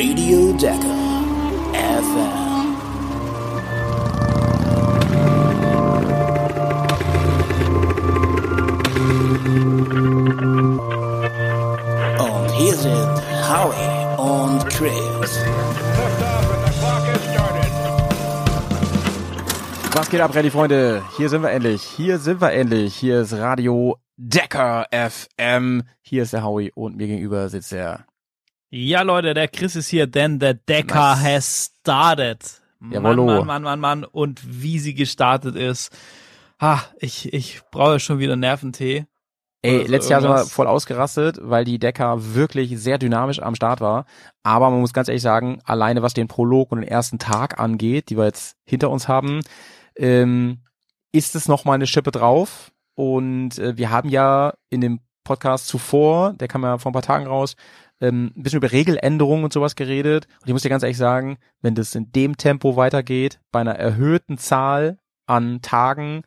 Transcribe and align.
Radio 0.00 0.52
Decker 0.52 1.24
FM. 1.72 2.76
Und 12.20 12.50
hier 12.52 12.74
sind 12.74 13.22
Howie 13.48 14.22
und 14.22 14.70
Chris. 14.70 15.40
Was 19.94 20.08
geht 20.10 20.20
ab, 20.20 20.32
Ready 20.32 20.52
Freunde? 20.52 21.02
Hier 21.16 21.28
sind 21.28 21.42
wir 21.42 21.50
endlich. 21.50 21.82
Hier 21.82 22.18
sind 22.18 22.40
wir 22.40 22.52
endlich. 22.52 22.94
Hier 22.94 23.22
ist 23.22 23.32
Radio 23.32 23.96
Decker 24.16 24.86
FM. 24.92 25.82
Hier 26.02 26.22
ist 26.22 26.34
der 26.34 26.44
Howie 26.44 26.70
und 26.76 26.96
mir 26.96 27.08
gegenüber 27.08 27.48
sitzt 27.48 27.72
der. 27.72 28.06
Ja, 28.70 29.00
Leute, 29.02 29.32
der 29.32 29.48
Chris 29.48 29.76
ist 29.76 29.88
hier, 29.88 30.06
denn 30.06 30.40
the 30.40 30.52
Decker 30.68 31.14
Nice. 31.16 31.22
has 31.22 31.72
started. 31.80 32.44
Mann. 32.80 33.02
Mann, 33.02 33.46
Mann, 33.46 33.62
Mann, 33.62 33.80
Mann. 33.80 34.04
Und 34.04 34.40
wie 34.44 34.78
sie 34.78 34.94
gestartet 34.94 35.56
ist. 35.56 35.90
Ha, 36.60 36.82
ich, 36.98 37.32
ich 37.32 37.62
brauche 37.70 37.98
schon 37.98 38.18
wieder 38.18 38.36
Nerventee. 38.36 39.06
Ey, 39.62 39.76
Oder 39.76 39.84
so 39.86 39.90
letztes 39.90 40.10
Jahr 40.10 40.20
sind 40.20 40.30
wir 40.30 40.44
voll 40.44 40.66
ausgerastet, 40.66 41.38
weil 41.42 41.64
die 41.64 41.78
Decker 41.78 42.34
wirklich 42.34 42.78
sehr 42.78 42.98
dynamisch 42.98 43.40
am 43.40 43.54
Start 43.54 43.80
war. 43.80 44.04
Aber 44.42 44.70
man 44.70 44.80
muss 44.80 44.92
ganz 44.92 45.08
ehrlich 45.08 45.22
sagen, 45.22 45.60
alleine 45.64 46.02
was 46.02 46.14
den 46.14 46.28
Prolog 46.28 46.70
und 46.70 46.80
den 46.80 46.88
ersten 46.88 47.18
Tag 47.18 47.58
angeht, 47.58 48.10
die 48.10 48.16
wir 48.16 48.24
jetzt 48.26 48.56
hinter 48.64 48.90
uns 48.90 49.08
haben, 49.08 49.40
ähm, 49.96 50.58
ist 51.10 51.34
es 51.34 51.48
noch 51.48 51.64
mal 51.64 51.74
eine 51.74 51.86
Schippe 51.86 52.10
drauf. 52.10 52.70
Und 52.94 53.58
äh, 53.58 53.76
wir 53.76 53.90
haben 53.90 54.10
ja 54.10 54.54
in 54.70 54.80
dem 54.80 55.00
Podcast 55.24 55.66
zuvor, 55.66 56.34
der 56.34 56.48
kam 56.48 56.62
ja 56.62 56.78
vor 56.78 56.90
ein 56.90 56.94
paar 56.94 57.02
Tagen 57.02 57.26
raus, 57.26 57.56
ähm, 58.00 58.32
ein 58.36 58.42
bisschen 58.42 58.58
über 58.58 58.72
Regeländerungen 58.72 59.44
und 59.44 59.52
sowas 59.52 59.76
geredet. 59.76 60.26
Und 60.40 60.48
ich 60.48 60.52
muss 60.52 60.62
dir 60.62 60.68
ganz 60.68 60.82
ehrlich 60.82 60.98
sagen, 60.98 61.38
wenn 61.62 61.74
das 61.74 61.94
in 61.94 62.12
dem 62.12 62.36
Tempo 62.36 62.76
weitergeht, 62.76 63.40
bei 63.50 63.60
einer 63.60 63.74
erhöhten 63.74 64.38
Zahl 64.38 64.98
an 65.26 65.60
Tagen, 65.62 66.22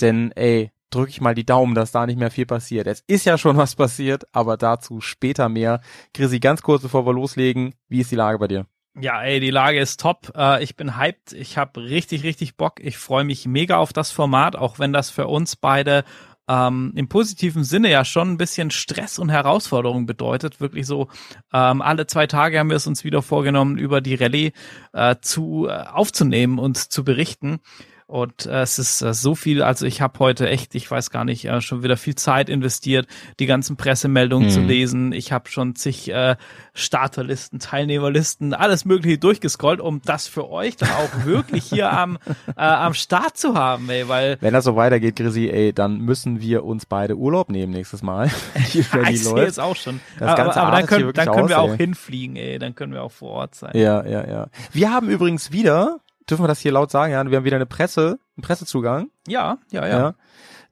denn 0.00 0.32
ey, 0.32 0.70
drücke 0.90 1.10
ich 1.10 1.20
mal 1.20 1.34
die 1.34 1.46
Daumen, 1.46 1.74
dass 1.74 1.92
da 1.92 2.06
nicht 2.06 2.18
mehr 2.18 2.30
viel 2.30 2.46
passiert. 2.46 2.86
Es 2.86 3.02
ist 3.06 3.26
ja 3.26 3.38
schon 3.38 3.56
was 3.56 3.74
passiert, 3.74 4.24
aber 4.32 4.56
dazu 4.56 5.00
später 5.00 5.48
mehr. 5.48 5.80
Chrissy, 6.14 6.40
ganz 6.40 6.62
kurz 6.62 6.82
bevor 6.82 7.06
wir 7.06 7.12
loslegen, 7.12 7.74
wie 7.88 8.00
ist 8.00 8.10
die 8.10 8.16
Lage 8.16 8.38
bei 8.38 8.48
dir? 8.48 8.66
Ja, 8.98 9.22
ey, 9.22 9.40
die 9.40 9.50
Lage 9.50 9.78
ist 9.78 10.00
top. 10.00 10.32
Äh, 10.34 10.62
ich 10.62 10.74
bin 10.74 10.96
hyped. 10.96 11.34
Ich 11.34 11.58
habe 11.58 11.82
richtig, 11.82 12.22
richtig 12.22 12.56
Bock. 12.56 12.80
Ich 12.80 12.96
freue 12.96 13.24
mich 13.24 13.46
mega 13.46 13.76
auf 13.76 13.92
das 13.92 14.10
Format, 14.10 14.56
auch 14.56 14.78
wenn 14.78 14.94
das 14.94 15.10
für 15.10 15.26
uns 15.26 15.54
beide 15.54 16.04
ähm, 16.48 16.92
im 16.94 17.08
positiven 17.08 17.64
Sinne 17.64 17.90
ja 17.90 18.04
schon 18.04 18.32
ein 18.32 18.36
bisschen 18.38 18.70
Stress 18.70 19.18
und 19.18 19.28
Herausforderung 19.28 20.06
bedeutet. 20.06 20.60
Wirklich 20.60 20.86
so, 20.86 21.08
ähm, 21.52 21.82
alle 21.82 22.06
zwei 22.06 22.26
Tage 22.26 22.58
haben 22.58 22.70
wir 22.70 22.76
es 22.76 22.86
uns 22.86 23.04
wieder 23.04 23.22
vorgenommen, 23.22 23.78
über 23.78 24.00
die 24.00 24.14
Rallye 24.14 24.52
äh, 24.92 25.16
zu 25.20 25.66
äh, 25.68 25.72
aufzunehmen 25.72 26.58
und 26.58 26.76
zu 26.76 27.04
berichten. 27.04 27.60
Und 28.08 28.46
äh, 28.46 28.60
es 28.62 28.78
ist 28.78 29.02
äh, 29.02 29.12
so 29.12 29.34
viel, 29.34 29.62
also 29.62 29.84
ich 29.84 30.00
habe 30.00 30.18
heute 30.20 30.48
echt, 30.48 30.76
ich 30.76 30.88
weiß 30.88 31.10
gar 31.10 31.24
nicht, 31.24 31.44
äh, 31.46 31.60
schon 31.60 31.82
wieder 31.82 31.96
viel 31.96 32.14
Zeit 32.14 32.48
investiert, 32.48 33.08
die 33.40 33.46
ganzen 33.46 33.76
Pressemeldungen 33.76 34.46
Mhm. 34.46 34.52
zu 34.52 34.60
lesen. 34.60 35.12
Ich 35.12 35.32
habe 35.32 35.48
schon 35.50 35.74
zig 35.74 36.08
äh, 36.12 36.36
Starterlisten, 36.72 37.58
Teilnehmerlisten, 37.58 38.54
alles 38.54 38.84
Mögliche 38.84 39.18
durchgescrollt, 39.18 39.80
um 39.80 40.00
das 40.04 40.28
für 40.28 40.48
euch 40.48 40.76
dann 40.76 40.90
auch 40.90 41.10
wirklich 41.24 41.64
hier 41.64 41.90
am, 41.92 42.18
äh, 42.56 42.60
am 42.62 42.94
Start 42.94 43.36
zu 43.36 43.54
haben, 43.54 43.90
ey, 43.90 44.06
weil 44.08 44.36
Wenn 44.40 44.52
das 44.54 44.64
so 44.64 44.76
weitergeht, 44.76 45.16
Chrissy, 45.16 45.48
ey, 45.48 45.72
dann 45.72 45.98
müssen 45.98 46.40
wir 46.40 46.64
uns 46.64 46.86
beide 46.86 47.16
Urlaub 47.16 47.50
nehmen 47.50 47.72
nächstes 47.72 48.02
Mal. 48.02 48.30
Die 48.72 48.82
Rallye 48.82 49.14
ich 49.14 49.24
sehe 49.24 49.42
jetzt 49.42 49.58
auch 49.58 49.74
schon. 49.74 50.00
Das 50.20 50.28
aber 50.28 50.44
Ganze 50.44 50.60
aber 50.60 50.76
dann 50.76 50.86
können, 50.86 51.12
dann 51.12 51.26
können 51.32 51.48
wir 51.48 51.58
aus, 51.60 51.70
auch 51.70 51.72
ey. 51.72 51.78
hinfliegen, 51.78 52.36
ey, 52.36 52.58
dann 52.60 52.74
können 52.76 52.92
wir 52.92 53.02
auch 53.02 53.10
vor 53.12 53.30
Ort 53.32 53.54
sein. 53.56 53.72
Ja, 53.74 54.06
ja, 54.06 54.26
ja. 54.28 54.46
Wir 54.72 54.92
haben 54.92 55.08
übrigens 55.08 55.50
wieder, 55.50 55.98
dürfen 56.28 56.44
wir 56.44 56.48
das 56.48 56.60
hier 56.60 56.72
laut 56.72 56.90
sagen, 56.90 57.12
ja, 57.12 57.24
wir 57.30 57.36
haben 57.36 57.44
wieder 57.44 57.56
eine 57.56 57.66
Presse, 57.66 58.18
einen 58.36 58.42
Pressezugang. 58.42 59.10
Ja, 59.26 59.58
ja, 59.70 59.86
ja. 59.86 59.98
ja. 59.98 60.14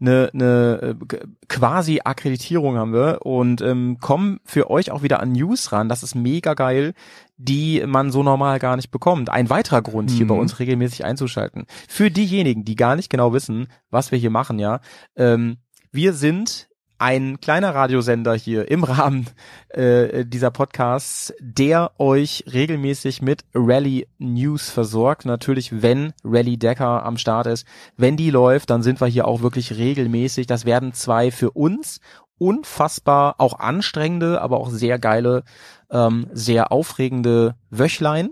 Eine, 0.00 0.30
eine 0.34 0.96
äh, 1.10 1.16
quasi 1.48 2.00
Akkreditierung 2.04 2.76
haben 2.76 2.92
wir 2.92 3.20
und 3.24 3.62
ähm, 3.62 3.98
kommen 4.00 4.40
für 4.44 4.68
euch 4.68 4.90
auch 4.90 5.02
wieder 5.02 5.20
an 5.20 5.32
News 5.32 5.70
ran. 5.72 5.88
Das 5.88 6.02
ist 6.02 6.14
mega 6.16 6.54
geil, 6.54 6.94
die 7.36 7.82
man 7.86 8.10
so 8.10 8.22
normal 8.22 8.58
gar 8.58 8.76
nicht 8.76 8.90
bekommt. 8.90 9.30
Ein 9.30 9.50
weiterer 9.50 9.82
Grund, 9.82 10.10
hier 10.10 10.24
Mhm. 10.24 10.28
bei 10.28 10.34
uns 10.34 10.58
regelmäßig 10.58 11.04
einzuschalten. 11.04 11.66
Für 11.88 12.10
diejenigen, 12.10 12.64
die 12.64 12.74
gar 12.74 12.96
nicht 12.96 13.08
genau 13.08 13.32
wissen, 13.32 13.68
was 13.90 14.10
wir 14.10 14.18
hier 14.18 14.30
machen, 14.30 14.58
ja. 14.58 14.80
Ähm, 15.16 15.58
wir 15.92 16.12
sind 16.12 16.68
ein 16.98 17.40
kleiner 17.40 17.74
Radiosender 17.74 18.34
hier 18.34 18.70
im 18.70 18.84
Rahmen 18.84 19.26
äh, 19.68 20.24
dieser 20.24 20.50
Podcasts, 20.50 21.34
der 21.40 21.92
euch 21.98 22.44
regelmäßig 22.52 23.22
mit 23.22 23.44
Rally 23.54 24.06
News 24.18 24.70
versorgt. 24.70 25.24
Natürlich, 25.24 25.82
wenn 25.82 26.12
Rally 26.24 26.56
Decker 26.56 27.04
am 27.04 27.16
Start 27.16 27.46
ist. 27.46 27.66
Wenn 27.96 28.16
die 28.16 28.30
läuft, 28.30 28.70
dann 28.70 28.82
sind 28.82 29.00
wir 29.00 29.06
hier 29.06 29.26
auch 29.26 29.42
wirklich 29.42 29.76
regelmäßig. 29.76 30.46
Das 30.46 30.64
werden 30.64 30.92
zwei 30.92 31.30
für 31.30 31.50
uns 31.50 32.00
unfassbar 32.38 33.36
auch 33.38 33.58
anstrengende, 33.58 34.40
aber 34.40 34.58
auch 34.58 34.70
sehr 34.70 34.98
geile, 34.98 35.44
ähm, 35.90 36.26
sehr 36.32 36.72
aufregende 36.72 37.54
Wöchlein. 37.70 38.30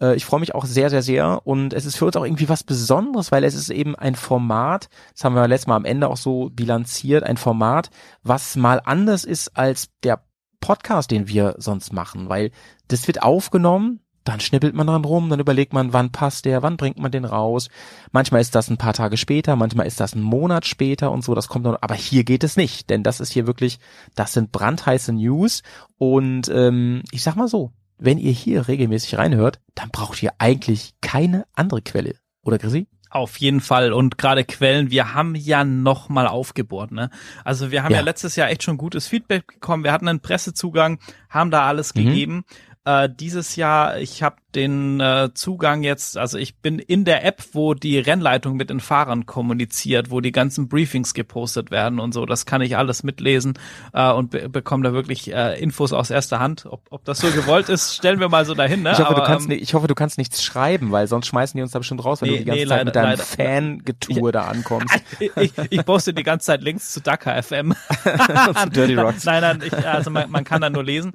Äh, 0.00 0.16
Ich 0.16 0.24
freue 0.24 0.40
mich 0.40 0.54
auch 0.54 0.64
sehr, 0.64 0.90
sehr, 0.90 1.02
sehr. 1.02 1.46
Und 1.46 1.72
es 1.72 1.84
ist 1.86 1.96
für 1.96 2.06
uns 2.06 2.16
auch 2.16 2.24
irgendwie 2.24 2.48
was 2.48 2.64
Besonderes, 2.64 3.32
weil 3.32 3.44
es 3.44 3.54
ist 3.54 3.70
eben 3.70 3.94
ein 3.96 4.14
Format, 4.14 4.88
das 5.12 5.24
haben 5.24 5.34
wir 5.34 5.46
letztes 5.48 5.66
Mal 5.66 5.76
am 5.76 5.84
Ende 5.84 6.08
auch 6.08 6.16
so 6.16 6.50
bilanziert, 6.50 7.24
ein 7.24 7.36
Format, 7.36 7.90
was 8.22 8.56
mal 8.56 8.80
anders 8.84 9.24
ist 9.24 9.56
als 9.56 9.88
der 10.02 10.22
Podcast, 10.60 11.10
den 11.10 11.28
wir 11.28 11.54
sonst 11.58 11.92
machen, 11.92 12.28
weil 12.28 12.50
das 12.88 13.06
wird 13.06 13.22
aufgenommen, 13.22 14.00
dann 14.24 14.40
schnippelt 14.40 14.74
man 14.74 14.88
dran 14.88 15.04
rum, 15.04 15.30
dann 15.30 15.38
überlegt 15.38 15.72
man, 15.72 15.92
wann 15.92 16.10
passt 16.10 16.44
der, 16.44 16.62
wann 16.62 16.76
bringt 16.76 16.98
man 16.98 17.12
den 17.12 17.24
raus. 17.24 17.68
Manchmal 18.10 18.40
ist 18.40 18.54
das 18.56 18.68
ein 18.68 18.76
paar 18.76 18.92
Tage 18.92 19.16
später, 19.16 19.54
manchmal 19.54 19.86
ist 19.86 20.00
das 20.00 20.14
ein 20.14 20.22
Monat 20.22 20.66
später 20.66 21.12
und 21.12 21.22
so, 21.22 21.34
das 21.34 21.46
kommt 21.46 21.64
dann, 21.66 21.76
aber 21.76 21.94
hier 21.94 22.24
geht 22.24 22.42
es 22.42 22.56
nicht, 22.56 22.90
denn 22.90 23.04
das 23.04 23.20
ist 23.20 23.32
hier 23.32 23.46
wirklich, 23.46 23.78
das 24.16 24.32
sind 24.32 24.50
brandheiße 24.50 25.12
News 25.12 25.62
und 25.98 26.48
ähm, 26.48 27.02
ich 27.12 27.22
sag 27.22 27.36
mal 27.36 27.48
so, 27.48 27.70
wenn 27.98 28.18
ihr 28.18 28.32
hier 28.32 28.68
regelmäßig 28.68 29.18
reinhört, 29.18 29.60
dann 29.74 29.90
braucht 29.90 30.22
ihr 30.22 30.32
eigentlich 30.38 30.94
keine 31.00 31.46
andere 31.54 31.82
Quelle. 31.82 32.14
Oder 32.42 32.58
Chrissy? 32.58 32.86
Auf 33.10 33.38
jeden 33.38 33.60
Fall. 33.60 33.92
Und 33.92 34.18
gerade 34.18 34.44
Quellen, 34.44 34.90
wir 34.90 35.14
haben 35.14 35.34
ja 35.34 35.64
noch 35.64 36.08
mal 36.08 36.26
aufgebohrt. 36.26 36.90
Ne? 36.92 37.08
Also 37.44 37.70
wir 37.70 37.82
haben 37.82 37.92
ja. 37.92 37.98
Ja. 37.98 38.04
letztes 38.04 38.36
Jahr 38.36 38.50
echt 38.50 38.62
schon 38.62 38.76
gutes 38.76 39.06
Feedback 39.06 39.46
bekommen. 39.46 39.84
Wir 39.84 39.92
hatten 39.92 40.08
einen 40.08 40.20
Pressezugang, 40.20 40.98
haben 41.30 41.50
da 41.50 41.66
alles 41.66 41.94
Mhm. 41.94 42.04
gegeben. 42.04 42.44
Äh, 42.84 43.08
dieses 43.08 43.56
Jahr, 43.56 43.98
ich 43.98 44.22
habe 44.22 44.36
den 44.56 44.98
äh, 45.00 45.30
Zugang 45.34 45.82
jetzt, 45.82 46.16
also 46.18 46.38
ich 46.38 46.56
bin 46.58 46.78
in 46.78 47.04
der 47.04 47.24
App, 47.24 47.42
wo 47.52 47.74
die 47.74 47.98
Rennleitung 47.98 48.56
mit 48.56 48.70
den 48.70 48.80
Fahrern 48.80 49.26
kommuniziert, 49.26 50.10
wo 50.10 50.20
die 50.20 50.32
ganzen 50.32 50.68
Briefings 50.68 51.14
gepostet 51.14 51.70
werden 51.70 52.00
und 52.00 52.12
so. 52.12 52.26
Das 52.26 52.46
kann 52.46 52.62
ich 52.62 52.76
alles 52.76 53.02
mitlesen 53.02 53.58
äh, 53.92 54.10
und 54.10 54.30
be 54.30 54.48
bekomme 54.48 54.84
da 54.84 54.92
wirklich 54.92 55.32
äh, 55.32 55.60
Infos 55.60 55.92
aus 55.92 56.10
erster 56.10 56.40
Hand. 56.40 56.66
Ob, 56.68 56.82
ob 56.90 57.04
das 57.04 57.18
so 57.18 57.30
gewollt 57.30 57.68
ist, 57.68 57.94
stellen 57.94 58.20
wir 58.20 58.28
mal 58.28 58.44
so 58.44 58.54
dahin. 58.54 58.82
Ne? 58.82 58.92
Ich 58.92 58.98
hoffe, 58.98 59.10
Aber, 59.10 59.20
du 59.20 59.26
kannst, 59.26 59.50
ähm, 59.50 59.58
ich 59.60 59.74
hoffe, 59.74 59.86
du 59.86 59.94
kannst 59.94 60.18
nichts 60.18 60.42
schreiben, 60.42 60.92
weil 60.92 61.06
sonst 61.06 61.26
schmeißen 61.26 61.56
die 61.56 61.62
uns 61.62 61.72
da 61.72 61.78
bestimmt 61.78 62.04
raus, 62.04 62.22
wenn 62.22 62.30
Nee, 62.30 62.38
du 62.38 62.44
die 62.44 62.44
ganze 62.46 62.62
nee, 62.62 62.68
Zeit 62.68 62.94
leider- 62.94 63.10
mit 63.16 63.38
deinem. 63.38 63.76
Fangetue 63.80 64.32
da 64.32 64.42
ankommst. 64.42 64.94
ich, 65.20 65.30
ich, 65.36 65.52
ich 65.70 65.84
poste 65.84 66.14
die 66.14 66.22
ganze 66.22 66.46
Zeit 66.46 66.62
Links 66.62 66.92
zu 66.92 67.00
Dakar 67.00 67.42
FM. 67.42 67.74
zu 68.62 68.70
Dirty 68.70 68.94
Rocks. 68.94 69.24
Nein, 69.24 69.40
nein, 69.42 69.62
ich, 69.64 69.72
also 69.86 70.10
man, 70.10 70.30
man 70.30 70.44
kann 70.44 70.60
da 70.60 70.70
nur 70.70 70.84
lesen. 70.84 71.12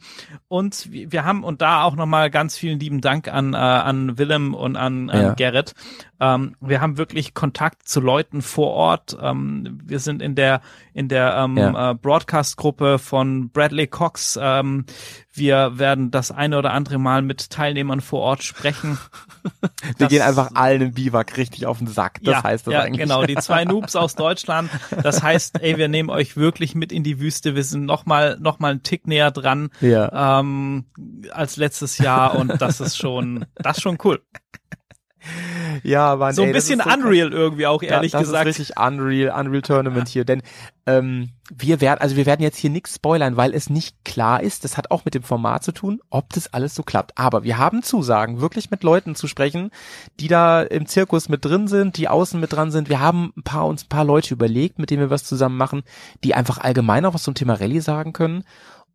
Und 0.47 0.91
wir 0.91 1.11
wir 1.11 1.25
haben, 1.25 1.43
und 1.43 1.61
da 1.61 1.83
auch 1.83 1.95
nochmal 1.95 2.29
ganz 2.29 2.57
vielen 2.57 2.79
lieben 2.79 3.01
Dank 3.01 3.30
an, 3.31 3.53
äh, 3.53 3.57
an 3.57 4.17
Willem 4.17 4.53
und 4.53 4.75
an, 4.75 5.09
an 5.09 5.21
Ja. 5.21 5.33
Gerrit. 5.33 5.73
Ähm, 6.19 6.55
wir 6.59 6.81
haben 6.81 6.97
wirklich 6.97 7.33
Kontakt 7.33 7.87
zu 7.87 7.99
Leuten 7.99 8.41
vor 8.43 8.71
Ort. 8.71 9.17
Ähm, 9.19 9.79
wir 9.83 9.99
sind 9.99 10.21
in 10.21 10.35
der, 10.35 10.61
in 10.93 11.07
der 11.07 11.35
ähm, 11.37 11.57
Ja. 11.57 11.91
äh, 11.91 11.95
Broadcast-Gruppe 11.95 12.99
von 12.99 13.49
Bradley 13.49 13.87
Cox. 13.87 14.37
Ähm, 14.41 14.85
wir 15.33 15.79
werden 15.79 16.11
das 16.11 16.29
eine 16.31 16.57
oder 16.57 16.73
andere 16.73 16.99
Mal 16.99 17.21
mit 17.21 17.49
Teilnehmern 17.49 18.01
vor 18.01 18.19
Ort 18.21 18.43
sprechen. 18.43 18.97
Wir 19.81 19.93
Das- 19.97 20.09
gehen 20.09 20.21
einfach 20.21 20.51
allen 20.53 20.81
im 20.81 20.93
Biwak 20.93 21.35
richtig 21.37 21.65
auf 21.65 21.79
den 21.79 21.87
Sack. 21.87 22.19
Das 22.21 22.33
ja, 22.33 22.43
heißt 22.43 22.67
das 22.67 22.73
ja, 22.73 22.81
eigentlich. 22.81 23.01
genau, 23.01 23.25
die 23.25 23.35
zwei 23.37 23.65
Noobs 23.65 23.95
aus 23.95 24.13
Deutschland. 24.13 24.69
Das 25.01 25.23
heißt, 25.23 25.61
ey, 25.63 25.77
wir 25.77 25.87
nehmen 25.87 26.09
euch 26.11 26.37
wirklich 26.37 26.75
mit 26.75 26.91
in 26.91 27.03
die 27.03 27.19
Wüste. 27.19 27.55
Wir 27.55 27.63
sind 27.63 27.85
noch 27.85 28.05
mal, 28.05 28.37
noch 28.39 28.59
mal 28.59 28.69
einen 28.71 28.83
Tick 28.83 29.07
näher 29.07 29.31
dran 29.31 29.71
Ja. 29.79 30.39
ähm, 30.39 30.85
als 31.31 31.57
letztes 31.57 31.97
Jahr 31.97 32.35
und 32.35 32.61
das 32.61 32.81
ist 32.81 32.97
schon, 32.97 33.20
das 33.55 33.77
ist 33.77 33.83
schon 33.83 33.97
cool. 34.03 34.21
Ja, 35.83 36.15
Mann, 36.15 36.33
So 36.33 36.41
ein 36.41 36.47
ey, 36.47 36.53
das 36.53 36.65
bisschen 36.65 36.79
ist 36.79 36.85
so 36.87 36.93
unreal 36.93 37.31
irgendwie 37.31 37.67
auch, 37.67 37.81
Ja, 37.83 37.89
ehrlich 37.91 38.11
das 38.11 38.23
gesagt. 38.23 38.47
ist 38.47 38.59
richtig 38.59 38.79
Unreal, 38.79 39.39
Unreal 39.39 39.61
Tournament 39.61 40.07
hier, 40.07 40.25
denn 40.25 40.41
ähm, 40.87 41.29
wir 41.55 41.79
werden, 41.79 41.99
also 42.01 42.15
wir 42.15 42.25
werden 42.25 42.41
jetzt 42.41 42.57
hier 42.57 42.71
nichts 42.71 42.95
spoilern, 42.95 43.37
weil 43.37 43.53
es 43.53 43.69
nicht 43.69 44.03
klar 44.03 44.41
ist. 44.41 44.63
Das 44.63 44.77
hat 44.77 44.89
auch 44.89 45.05
mit 45.05 45.13
dem 45.13 45.21
Format 45.21 45.63
zu 45.63 45.71
tun, 45.73 45.99
ob 46.09 46.33
das 46.33 46.53
alles 46.53 46.73
so 46.73 46.81
klappt. 46.81 47.17
Aber 47.19 47.43
wir 47.43 47.59
haben 47.59 47.83
Zusagen, 47.83 48.41
wirklich 48.41 48.71
mit 48.71 48.81
Leuten 48.83 49.13
zu 49.13 49.27
sprechen, 49.27 49.69
die 50.19 50.27
da 50.27 50.63
im 50.63 50.87
Zirkus 50.87 51.29
mit 51.29 51.45
drin 51.45 51.67
sind, 51.67 51.97
die 51.97 52.07
außen 52.07 52.39
mit 52.39 52.53
dran 52.53 52.71
sind. 52.71 52.89
Wir 52.89 52.99
haben 52.99 53.31
ein 53.37 53.43
paar 53.43 53.67
uns 53.67 53.85
ein 53.85 53.89
paar 53.89 54.05
Leute 54.05 54.33
überlegt, 54.33 54.79
mit 54.79 54.89
denen 54.89 55.01
wir 55.01 55.09
was 55.11 55.23
zusammen 55.23 55.57
machen, 55.57 55.83
die 56.23 56.33
einfach 56.33 56.57
allgemein 56.57 57.05
auch 57.05 57.13
was 57.13 57.23
zum 57.23 57.35
Thema 57.35 57.53
Rallye 57.53 57.79
sagen 57.81 58.11
können. 58.13 58.43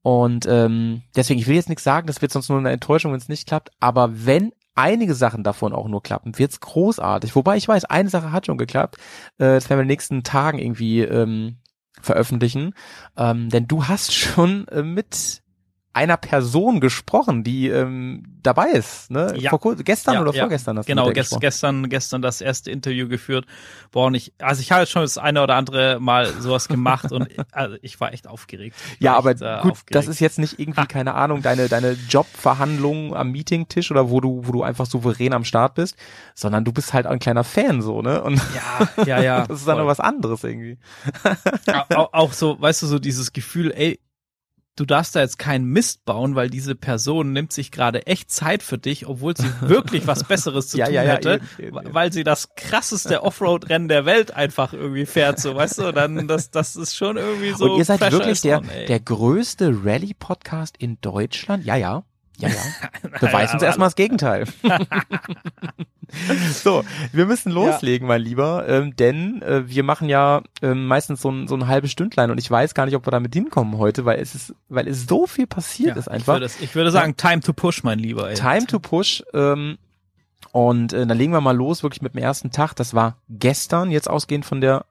Und 0.06 0.46
ähm, 0.48 1.02
deswegen, 1.16 1.40
ich 1.40 1.48
will 1.48 1.56
jetzt 1.56 1.68
nichts 1.68 1.82
sagen, 1.82 2.06
das 2.06 2.22
wird 2.22 2.30
sonst 2.30 2.48
nur 2.48 2.60
eine 2.60 2.70
Enttäuschung, 2.70 3.10
wenn 3.10 3.18
es 3.18 3.28
nicht 3.28 3.48
klappt. 3.48 3.72
Aber 3.80 4.24
wenn 4.24 4.52
einige 4.76 5.16
Sachen 5.16 5.42
davon 5.42 5.72
auch 5.72 5.88
nur 5.88 6.00
klappen, 6.00 6.38
wird's 6.38 6.60
großartig. 6.60 7.34
Wobei 7.34 7.56
ich 7.56 7.66
weiß, 7.66 7.86
eine 7.86 8.08
Sache 8.08 8.30
hat 8.30 8.46
schon 8.46 8.56
geklappt. 8.56 8.98
Äh, 9.38 9.58
das 9.58 9.68
werden 9.68 9.78
wir 9.78 9.82
in 9.82 9.88
den 9.88 9.94
nächsten 9.94 10.22
Tagen 10.22 10.60
irgendwie 10.60 11.00
ähm, 11.00 11.56
veröffentlichen. 12.00 12.72
Ähm, 13.16 13.48
denn 13.48 13.66
du 13.66 13.88
hast 13.88 14.14
schon 14.14 14.68
äh, 14.68 14.84
mit 14.84 15.42
einer 15.96 16.18
Person 16.18 16.80
gesprochen, 16.80 17.42
die 17.42 17.68
ähm, 17.68 18.22
dabei 18.42 18.68
ist. 18.68 19.10
Ne? 19.10 19.32
Ja. 19.38 19.48
Vor 19.48 19.76
gestern 19.76 20.14
Ja, 20.14 20.20
oder 20.20 20.34
ja. 20.34 20.42
vorgestern 20.42 20.76
hast 20.76 20.86
du 20.86 20.92
Genau, 20.92 21.06
der 21.06 21.14
gest, 21.14 21.40
gestern, 21.40 21.88
gestern 21.88 22.20
das 22.20 22.42
erste 22.42 22.70
Interview 22.70 23.08
geführt. 23.08 23.46
Boah, 23.92 24.08
und 24.08 24.14
ich, 24.14 24.34
also 24.38 24.60
ich 24.60 24.70
habe 24.72 24.82
jetzt 24.82 24.90
schon 24.90 25.00
das 25.00 25.16
eine 25.16 25.42
oder 25.42 25.54
andere 25.54 25.98
Mal 25.98 26.26
sowas 26.38 26.68
gemacht 26.68 27.12
und 27.12 27.28
also 27.50 27.76
ich 27.80 27.98
war 27.98 28.12
echt 28.12 28.28
aufgeregt. 28.28 28.76
Ja, 28.98 29.16
aber 29.16 29.30
echt, 29.30 29.40
äh, 29.40 29.58
gut, 29.62 29.72
aufgeregt. 29.72 29.94
das 29.94 30.06
ist 30.06 30.20
jetzt 30.20 30.38
nicht 30.38 30.58
irgendwie, 30.58 30.84
keine 30.86 31.14
Ahnung, 31.14 31.40
deine, 31.40 31.66
deine 31.70 31.92
Jobverhandlung 31.92 33.16
am 33.16 33.32
Meetingtisch 33.32 33.90
oder 33.90 34.10
wo 34.10 34.20
du, 34.20 34.42
wo 34.44 34.52
du 34.52 34.62
einfach 34.62 34.84
souverän 34.84 35.32
am 35.32 35.44
Start 35.44 35.76
bist, 35.76 35.96
sondern 36.34 36.66
du 36.66 36.72
bist 36.72 36.92
halt 36.92 37.06
ein 37.06 37.20
kleiner 37.20 37.42
Fan 37.42 37.80
so, 37.80 38.02
ne? 38.02 38.22
Und 38.22 38.38
ja, 38.54 39.04
ja, 39.06 39.22
ja. 39.22 39.46
das 39.48 39.60
ist 39.60 39.66
dann 39.68 39.78
noch 39.78 39.86
was 39.86 40.00
anderes 40.00 40.44
irgendwie. 40.44 40.76
auch, 41.94 42.12
auch 42.12 42.32
so, 42.34 42.60
weißt 42.60 42.82
du, 42.82 42.86
so 42.86 42.98
dieses 42.98 43.32
Gefühl, 43.32 43.72
ey, 43.74 43.98
du 44.76 44.84
darfst 44.84 45.16
da 45.16 45.20
jetzt 45.20 45.38
keinen 45.38 45.64
Mist 45.64 46.04
bauen, 46.04 46.34
weil 46.34 46.50
diese 46.50 46.74
Person 46.74 47.32
nimmt 47.32 47.52
sich 47.52 47.72
gerade 47.72 48.06
echt 48.06 48.30
Zeit 48.30 48.62
für 48.62 48.78
dich, 48.78 49.06
obwohl 49.06 49.36
sie 49.36 49.50
wirklich 49.62 50.06
was 50.06 50.24
Besseres 50.28 50.68
zu 50.68 50.78
Ja, 50.78 50.86
tun 50.86 50.94
ja, 50.94 51.02
ja, 51.02 51.12
hätte, 51.12 51.34
eben, 51.58 51.68
eben, 51.68 51.78
eben. 51.78 51.94
weil 51.94 52.12
sie 52.12 52.24
das 52.24 52.54
krasseste 52.54 53.22
Offroad-Rennen 53.22 53.88
der 53.88 54.04
Welt 54.04 54.32
einfach 54.34 54.72
irgendwie 54.72 55.06
fährt, 55.06 55.40
so, 55.40 55.54
weißt 55.54 55.78
du, 55.78 55.92
dann, 55.92 56.28
das, 56.28 56.50
das 56.50 56.76
ist 56.76 56.94
schon 56.94 57.16
irgendwie 57.16 57.52
so. 57.52 57.72
Und 57.72 57.78
ihr 57.78 57.84
seid 57.84 58.00
wirklich 58.12 58.42
der, 58.42 58.58
on, 58.58 58.68
der 58.88 59.00
größte 59.00 59.84
Rallye-Podcast 59.84 60.76
in 60.76 61.00
Deutschland? 61.00 61.64
Ja, 61.64 61.76
ja. 61.76 62.04
Ja, 62.38 62.48
ja. 62.48 63.08
Beweis 63.20 63.52
uns 63.54 63.62
erstmal 63.62 63.86
das 63.86 63.96
Gegenteil. 63.96 64.44
so, 66.52 66.84
wir 67.12 67.26
müssen 67.26 67.50
loslegen, 67.50 68.06
mein 68.06 68.20
Lieber, 68.20 68.68
ähm, 68.68 68.94
denn 68.96 69.42
äh, 69.42 69.68
wir 69.68 69.82
machen 69.82 70.08
ja 70.08 70.42
ähm, 70.62 70.86
meistens 70.86 71.22
so 71.22 71.30
ein, 71.30 71.48
so 71.48 71.56
ein 71.56 71.66
halbes 71.66 71.90
Stündlein 71.90 72.30
und 72.30 72.38
ich 72.38 72.50
weiß 72.50 72.74
gar 72.74 72.86
nicht, 72.86 72.94
ob 72.94 73.06
wir 73.06 73.10
damit 73.10 73.34
hinkommen 73.34 73.78
heute, 73.78 74.04
weil 74.04 74.20
es 74.20 74.34
ist, 74.34 74.54
weil 74.68 74.86
es 74.86 75.06
so 75.06 75.26
viel 75.26 75.46
passiert 75.46 75.96
ja, 75.96 75.96
ist 75.96 76.06
Ich 76.06 76.12
einfach. 76.12 76.34
würde, 76.34 76.50
ich 76.60 76.74
würde 76.74 76.90
sagen, 76.90 77.16
time 77.16 77.40
to 77.40 77.52
push, 77.52 77.82
mein 77.82 77.98
Lieber, 77.98 78.28
ey. 78.28 78.34
Time 78.34 78.66
to 78.66 78.78
push. 78.78 79.22
Ähm, 79.32 79.78
und 80.52 80.92
äh, 80.92 81.06
dann 81.06 81.18
legen 81.18 81.32
wir 81.32 81.40
mal 81.40 81.56
los, 81.56 81.82
wirklich 81.82 82.02
mit 82.02 82.14
dem 82.14 82.22
ersten 82.22 82.50
Tag. 82.50 82.74
Das 82.74 82.94
war 82.94 83.16
gestern, 83.28 83.90
jetzt 83.90 84.08
ausgehend 84.08 84.46
von 84.46 84.60
der 84.60 84.86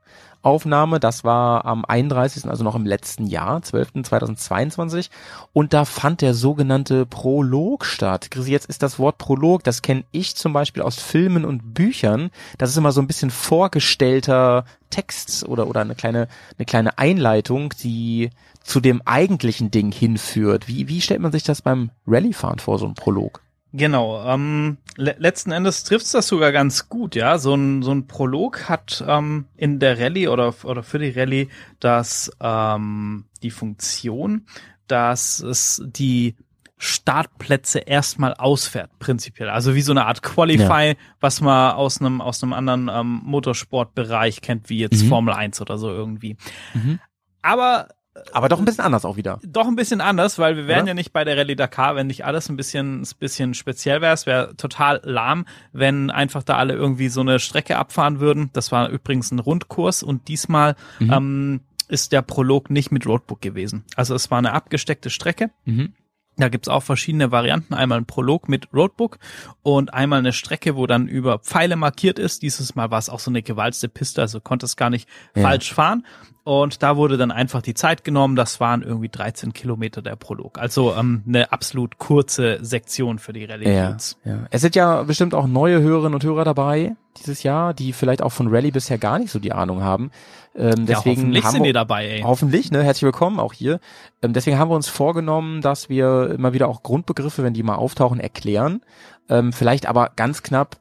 Aufnahme. 0.45 0.99
Das 0.99 1.23
war 1.23 1.65
am 1.65 1.85
31., 1.85 2.47
also 2.47 2.63
noch 2.63 2.75
im 2.75 2.85
letzten 2.85 3.25
Jahr, 3.27 3.59
12.2022. 3.59 5.09
Und 5.53 5.73
da 5.73 5.85
fand 5.85 6.21
der 6.21 6.33
sogenannte 6.33 7.05
Prolog 7.05 7.85
statt. 7.85 8.29
Jetzt 8.45 8.67
ist 8.67 8.83
das 8.83 8.99
Wort 8.99 9.17
Prolog, 9.17 9.63
das 9.63 9.81
kenne 9.81 10.03
ich 10.11 10.35
zum 10.35 10.53
Beispiel 10.53 10.83
aus 10.83 10.95
Filmen 10.95 11.45
und 11.45 11.73
Büchern. 11.73 12.29
Das 12.57 12.69
ist 12.69 12.77
immer 12.77 12.91
so 12.91 13.01
ein 13.01 13.07
bisschen 13.07 13.31
vorgestellter 13.31 14.65
Text 14.89 15.47
oder, 15.47 15.67
oder 15.67 15.81
eine 15.81 15.95
kleine, 15.95 16.27
eine 16.57 16.65
kleine 16.65 16.97
Einleitung, 16.97 17.73
die 17.81 18.29
zu 18.63 18.79
dem 18.79 19.01
eigentlichen 19.05 19.71
Ding 19.71 19.91
hinführt. 19.91 20.67
Wie, 20.67 20.87
wie 20.87 21.01
stellt 21.01 21.21
man 21.21 21.31
sich 21.31 21.43
das 21.43 21.61
beim 21.61 21.91
Rallye-Fahren 22.07 22.59
vor, 22.59 22.79
so 22.79 22.85
ein 22.85 22.95
Prolog? 22.95 23.44
Genau, 23.77 24.23
ähm, 24.25 24.77
le 24.95 25.15
letzten 25.19 25.51
Endes 25.51 25.83
trifft's 25.83 26.11
das 26.11 26.27
sogar 26.27 26.53
ganz 26.53 26.87
gut, 26.87 27.13
ja. 27.15 27.37
So 27.37 27.53
ein, 27.55 27.81
so 27.81 27.91
ein 27.91 28.07
Prolog 28.07 28.69
hat 28.69 29.03
ähm, 29.05 29.45
in 29.57 29.79
der 29.79 29.99
Rallye 29.99 30.29
oder, 30.29 30.53
oder 30.63 30.81
für 30.81 30.99
die 30.99 31.09
Rallye 31.09 31.49
das 31.81 32.31
ähm, 32.39 33.25
die 33.43 33.51
Funktion, 33.51 34.45
dass 34.87 35.41
es 35.41 35.83
die 35.85 36.35
Startplätze 36.77 37.79
erstmal 37.79 38.33
ausfährt, 38.33 38.97
prinzipiell. 38.99 39.49
Also 39.49 39.75
wie 39.75 39.81
so 39.81 39.91
eine 39.91 40.05
Art 40.05 40.21
Qualify, 40.21 40.95
was 41.19 41.41
man 41.41 41.73
aus 41.73 41.99
einem 41.99 42.21
aus 42.21 42.43
einem 42.43 42.53
anderen 42.53 42.89
ähm, 42.89 43.21
Motorsportbereich 43.23 44.41
kennt, 44.41 44.69
wie 44.69 44.79
jetzt 44.79 45.03
Mhm. 45.03 45.09
Formel 45.09 45.33
1 45.33 45.59
oder 45.59 45.77
so 45.77 45.89
irgendwie. 45.89 46.37
Mhm. 46.73 46.99
Aber 47.41 47.89
Aber 48.31 48.47
doch 48.49 48.59
ein 48.59 48.65
bisschen 48.65 48.83
anders 48.85 49.03
auch 49.05 49.17
wieder. 49.17 49.39
doch 49.45 49.67
ein 49.67 49.75
bisschen 49.75 49.99
anders, 50.01 50.39
weil 50.39 50.55
wir 50.55 50.67
wären 50.67 50.79
Oder? 50.83 50.87
ja 50.89 50.93
nicht 50.93 51.11
bei 51.13 51.23
der 51.25 51.37
Rallye 51.37 51.55
Dakar, 51.55 51.95
wenn 51.95 52.07
nicht 52.07 52.23
alles 52.25 52.49
ein 52.49 52.55
bisschen, 52.55 53.01
ein 53.01 53.07
bisschen 53.19 53.53
speziell 53.53 54.01
wäre. 54.01 54.13
Es 54.13 54.25
wäre 54.25 54.55
total 54.55 55.01
lahm, 55.03 55.45
wenn 55.73 56.09
einfach 56.09 56.43
da 56.43 56.55
alle 56.57 56.73
irgendwie 56.73 57.09
so 57.09 57.21
eine 57.21 57.39
Strecke 57.39 57.77
abfahren 57.77 58.19
würden. 58.19 58.49
Das 58.53 58.71
war 58.71 58.89
übrigens 58.89 59.31
ein 59.31 59.39
Rundkurs 59.39 60.01
und 60.03 60.27
diesmal 60.29 60.75
Mhm. 60.99 61.11
ähm, 61.13 61.61
ist 61.87 62.11
der 62.13 62.21
Prolog 62.21 62.69
nicht 62.69 62.91
mit 62.91 63.05
Roadbook 63.05 63.41
gewesen. 63.41 63.83
Also 63.95 64.15
es 64.15 64.31
war 64.31 64.37
eine 64.39 64.53
abgesteckte 64.53 65.09
Strecke. 65.09 65.51
Mhm. 65.65 65.93
Da 66.37 66.49
gibt's 66.49 66.67
auch 66.67 66.83
verschiedene 66.83 67.31
Varianten. 67.31 67.73
Einmal 67.73 67.97
ein 67.99 68.05
Prolog 68.05 68.49
mit 68.49 68.67
Roadbook 68.73 69.19
und 69.63 69.93
einmal 69.93 70.19
eine 70.19 70.33
Strecke, 70.33 70.75
wo 70.75 70.85
dann 70.87 71.07
über 71.07 71.39
Pfeile 71.39 71.75
markiert 71.77 72.19
ist. 72.19 72.41
Dieses 72.41 72.75
Mal 72.75 72.91
war 72.91 72.99
es 72.99 73.09
auch 73.09 73.19
so 73.19 73.31
eine 73.31 73.41
gewalzte 73.41 73.87
Piste, 73.87 74.21
also 74.21 74.41
konnte 74.41 74.65
es 74.65 74.75
gar 74.75 74.89
nicht 74.89 75.07
Ja. 75.35 75.43
falsch 75.43 75.73
fahren. 75.73 76.05
Und 76.43 76.83
da 76.83 76.95
wurde 76.95 77.17
dann 77.17 77.31
einfach 77.31 77.63
die 77.63 77.73
Zeit 77.73 78.03
genommen. 78.03 78.35
Das 78.35 78.59
waren 78.59 78.83
irgendwie 78.83 79.09
13 79.09 79.53
Kilometer 79.53 80.01
der 80.03 80.15
Prolog. 80.15 80.59
Also 80.59 80.93
ähm, 80.93 81.23
eine 81.27 81.51
absolut 81.51 81.97
kurze 81.97 82.59
Sektion 82.63 83.17
für 83.17 83.33
die 83.33 83.45
Rallye. 83.45 83.65
Ja, 83.73 83.97
ja. 84.25 84.45
Es 84.51 84.61
sind 84.61 84.75
ja 84.75 85.01
bestimmt 85.03 85.33
auch 85.33 85.47
neue 85.47 85.81
Hörerinnen 85.81 86.13
und 86.13 86.23
Hörer 86.23 86.43
dabei 86.43 86.95
dieses 87.17 87.41
Jahr, 87.43 87.73
die 87.73 87.93
vielleicht 87.93 88.21
auch 88.21 88.31
von 88.31 88.47
Rallye 88.47 88.69
bisher 88.71 88.97
gar 88.99 89.17
nicht 89.17 89.31
so 89.31 89.39
die 89.39 89.53
Ahnung 89.53 89.81
haben. 89.81 90.11
Ähm, 90.57 90.69
Ja, 90.69 90.75
deswegen 90.85 91.21
hoffentlich 91.21 91.43
haben 91.43 91.51
sind 91.51 91.63
wir, 91.63 91.73
dabei, 91.73 92.07
ey. 92.07 92.21
Hoffentlich, 92.21 92.71
ne? 92.71 92.81
Herzlich 92.83 93.03
willkommen 93.03 93.39
auch 93.39 93.53
hier. 93.53 93.79
Ähm, 94.21 94.33
deswegen 94.33 94.57
haben 94.57 94.69
wir 94.69 94.75
uns 94.75 94.87
vorgenommen, 94.87 95.61
dass 95.61 95.89
wir 95.89 96.31
immer 96.31 96.53
wieder 96.53 96.67
auch 96.69 96.81
Grundbegriffe, 96.83 97.43
wenn 97.43 97.53
die 97.53 97.63
mal 97.63 97.75
auftauchen, 97.75 98.19
erklären. 98.19 98.81
Ähm, 99.29 99.51
vielleicht 99.53 99.85
aber 99.85 100.11
ganz 100.15 100.43
knapp, 100.43 100.77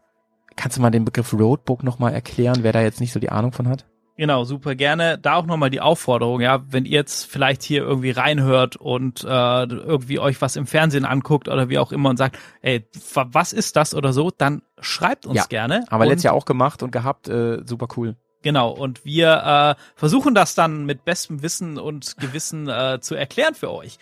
kannst 0.57 0.77
du 0.77 0.81
mal 0.83 0.91
den 0.91 1.05
Begriff 1.05 1.33
Roadbook 1.33 1.83
nochmal 1.83 2.13
erklären, 2.15 2.59
wer 2.63 2.73
da 2.73 2.81
jetzt 2.83 3.01
nicht 3.01 3.13
so 3.13 3.19
die 3.21 3.31
Ahnung 3.31 3.53
von 3.53 3.69
hat? 3.69 3.85
Genau, 4.17 4.45
super 4.45 4.77
gerne. 4.77 5.19
Da 5.19 5.35
auch 5.35 5.47
nochmal 5.47 5.71
die 5.71 5.81
Aufforderung, 5.81 6.41
ja, 6.41 6.63
wenn 6.71 6.85
ihr 6.85 6.93
jetzt 6.93 7.27
vielleicht 7.27 7.65
hier 7.65 7.83
irgendwie 7.83 8.13
reinhört 8.13 8.77
und 8.77 9.25
äh, 9.25 9.65
irgendwie 9.65 10.21
euch 10.21 10.41
was 10.41 10.55
im 10.55 10.69
Fernsehen 10.69 11.05
anguckt 11.05 11.49
oder 11.49 11.69
wie 11.69 11.81
auch 11.81 11.91
immer 11.91 12.11
und 12.11 12.17
sagt, 12.17 12.39
ey, 12.63 12.87
wa- 13.13 13.27
was 13.33 13.53
ist 13.53 13.75
das 13.75 13.93
oder 13.93 14.13
so, 14.13 14.31
dann 14.31 14.63
schreibt 14.79 15.27
uns 15.27 15.37
Ja, 15.39 15.45
gerne. 15.49 15.85
Haben 15.91 16.01
wir 16.01 16.07
letztes 16.07 16.23
Jahr 16.23 16.35
auch 16.35 16.45
gemacht 16.45 16.85
und 16.85 16.93
gehabt, 16.93 17.27
äh, 17.27 17.63
super 17.67 17.89
cool. 17.97 18.15
Genau, 18.45 18.71
und 18.73 19.07
wir 19.07 19.77
äh, 19.79 19.83
versuchen 19.97 20.35
das 20.35 20.55
dann 20.55 20.85
mit 20.85 21.07
bestem 21.07 21.43
Wissen 21.43 21.79
und 21.79 22.19
Gewissen 22.19 22.69
äh, 22.69 22.99
zu 23.01 23.15
erklären 23.15 23.55
für 23.55 23.73
euch. 23.73 23.99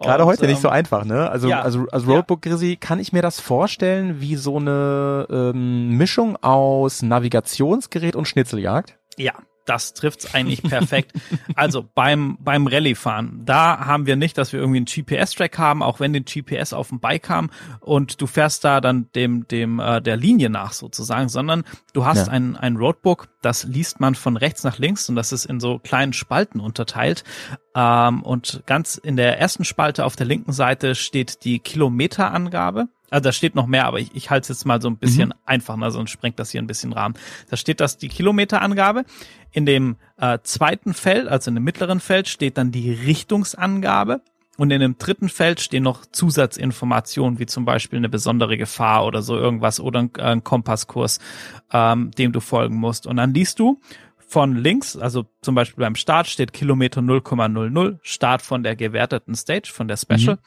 Gerade 0.00 0.22
Und, 0.22 0.28
heute 0.28 0.46
nicht 0.46 0.60
so 0.60 0.68
ähm, 0.68 0.74
einfach, 0.74 1.04
ne? 1.04 1.28
Also, 1.28 1.48
ja, 1.48 1.62
also, 1.62 1.86
also. 1.90 2.12
Roadbook 2.12 2.42
Grizzly, 2.42 2.76
kann 2.76 3.00
ich 3.00 3.12
mir 3.12 3.22
das 3.22 3.40
vorstellen 3.40 4.20
wie 4.20 4.36
so 4.36 4.58
eine 4.58 5.26
ähm, 5.28 5.96
Mischung 5.96 6.36
aus 6.40 7.02
Navigationsgerät 7.02 8.14
und 8.14 8.28
Schnitzeljagd? 8.28 8.96
Ja, 9.16 9.34
das 9.66 9.94
trifft's 9.94 10.34
eigentlich 10.34 10.62
perfekt. 10.62 11.12
also 11.54 11.88
beim 11.94 12.38
beim 12.40 12.66
Rallye-Fahren, 12.66 13.42
da 13.44 13.86
haben 13.86 14.06
wir 14.06 14.16
nicht, 14.16 14.38
dass 14.38 14.52
wir 14.52 14.60
irgendwie 14.60 14.78
einen 14.78 14.86
GPS-Track 14.86 15.58
haben, 15.58 15.82
auch 15.82 16.00
wenn 16.00 16.12
den 16.12 16.24
GPS 16.24 16.72
auf 16.72 16.88
dem 16.88 17.00
Bike 17.00 17.28
haben 17.28 17.50
und 17.80 18.20
du 18.20 18.26
fährst 18.26 18.64
da 18.64 18.80
dann 18.80 19.08
dem 19.14 19.46
dem 19.48 19.78
äh, 19.80 20.00
der 20.00 20.16
Linie 20.16 20.50
nach 20.50 20.72
sozusagen, 20.72 21.28
sondern 21.28 21.64
du 21.92 22.04
hast 22.04 22.26
Ja. 22.26 22.32
ein 22.32 22.56
ein 22.56 22.76
Roadbook, 22.76 23.28
das 23.42 23.64
liest 23.64 24.00
man 24.00 24.14
von 24.14 24.36
rechts 24.36 24.64
nach 24.64 24.78
links 24.78 25.08
und 25.08 25.16
das 25.16 25.32
ist 25.32 25.44
in 25.44 25.60
so 25.60 25.78
kleinen 25.78 26.12
Spalten 26.12 26.60
unterteilt. 26.60 27.24
Ähm, 27.74 28.22
und 28.22 28.62
ganz 28.66 28.96
in 28.96 29.16
der 29.16 29.38
ersten 29.38 29.64
Spalte 29.64 30.04
auf 30.04 30.16
der 30.16 30.26
linken 30.26 30.52
Seite 30.52 30.94
steht 30.94 31.44
die 31.44 31.58
Kilometerangabe. 31.58 32.88
Also 33.12 33.24
da 33.24 33.32
steht 33.32 33.54
noch 33.54 33.66
mehr, 33.66 33.84
aber 33.84 34.00
ich, 34.00 34.14
ich 34.14 34.30
halte 34.30 34.44
es 34.44 34.48
jetzt 34.48 34.64
mal 34.64 34.80
so 34.80 34.88
ein 34.88 34.96
bisschen 34.96 35.34
einfach, 35.44 35.76
ne, 35.76 35.90
sonst 35.90 36.10
sprengt 36.10 36.38
das 36.38 36.50
hier 36.50 36.62
ein 36.62 36.66
bisschen 36.66 36.94
Rahmen. 36.94 37.14
Da 37.50 37.58
steht 37.58 37.80
das 37.80 37.98
die 37.98 38.08
Kilometerangabe. 38.08 39.04
In 39.50 39.66
dem 39.66 39.96
äh, 40.16 40.38
zweiten 40.42 40.94
Feld, 40.94 41.28
also 41.28 41.50
in 41.50 41.56
dem 41.56 41.64
mittleren 41.64 42.00
Feld, 42.00 42.26
steht 42.26 42.56
dann 42.56 42.72
die 42.72 42.90
Richtungsangabe. 42.90 44.22
Und 44.56 44.70
in 44.70 44.80
dem 44.80 44.96
dritten 44.96 45.28
Feld 45.28 45.60
stehen 45.60 45.82
noch 45.82 46.06
Zusatzinformationen, 46.06 47.38
wie 47.38 47.46
zum 47.46 47.66
Beispiel 47.66 47.98
eine 47.98 48.08
besondere 48.08 48.56
Gefahr 48.56 49.04
oder 49.04 49.20
so 49.20 49.36
irgendwas 49.36 49.78
oder 49.78 50.00
ein, 50.00 50.10
äh, 50.16 50.22
ein 50.22 50.42
Kompasskurs, 50.42 51.20
ähm, 51.70 52.12
dem 52.12 52.32
du 52.32 52.40
folgen 52.40 52.76
musst. 52.76 53.06
Und 53.06 53.16
dann 53.16 53.34
liest 53.34 53.58
du 53.58 53.78
von 54.26 54.56
links, 54.56 54.96
also 54.96 55.26
zum 55.42 55.54
Beispiel 55.54 55.82
beim 55.82 55.96
Start 55.96 56.28
steht 56.28 56.54
Kilometer 56.54 57.02
0,00, 57.02 57.98
Start 58.02 58.40
von 58.40 58.62
der 58.62 58.74
gewerteten 58.74 59.34
Stage, 59.34 59.70
von 59.70 59.86
der 59.88 59.98
Special. 59.98 60.38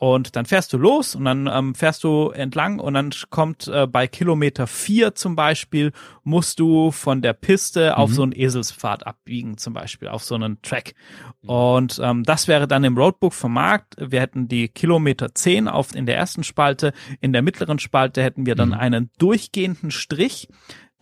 Und 0.00 0.34
dann 0.34 0.46
fährst 0.46 0.72
du 0.72 0.78
los 0.78 1.14
und 1.14 1.26
dann 1.26 1.46
ähm, 1.46 1.74
fährst 1.74 2.04
du 2.04 2.30
entlang 2.30 2.78
und 2.80 2.94
dann 2.94 3.10
kommt 3.28 3.68
äh, 3.68 3.86
bei 3.86 4.06
Kilometer 4.06 4.66
4 4.66 5.14
zum 5.14 5.36
Beispiel, 5.36 5.92
musst 6.24 6.58
du 6.58 6.90
von 6.90 7.20
der 7.20 7.34
Piste 7.34 7.98
auf 7.98 8.10
so 8.10 8.22
einen 8.22 8.32
Eselspfad 8.32 9.06
abbiegen, 9.06 9.58
zum 9.58 9.74
Beispiel, 9.74 10.08
auf 10.08 10.24
so 10.24 10.36
einen 10.36 10.62
Track. 10.62 10.94
Und 11.42 12.00
ähm, 12.02 12.22
das 12.24 12.48
wäre 12.48 12.66
dann 12.66 12.82
im 12.82 12.96
Roadbook 12.96 13.34
vom 13.34 13.52
Markt. 13.52 13.96
Wir 13.98 14.22
hätten 14.22 14.48
die 14.48 14.68
Kilometer 14.68 15.34
10 15.34 15.68
auf, 15.68 15.94
in 15.94 16.06
der 16.06 16.16
ersten 16.16 16.44
Spalte. 16.44 16.94
In 17.20 17.34
der 17.34 17.42
mittleren 17.42 17.78
Spalte 17.78 18.22
hätten 18.22 18.46
wir 18.46 18.54
dann 18.54 18.72
einen 18.72 19.10
durchgehenden 19.18 19.90
Strich, 19.90 20.48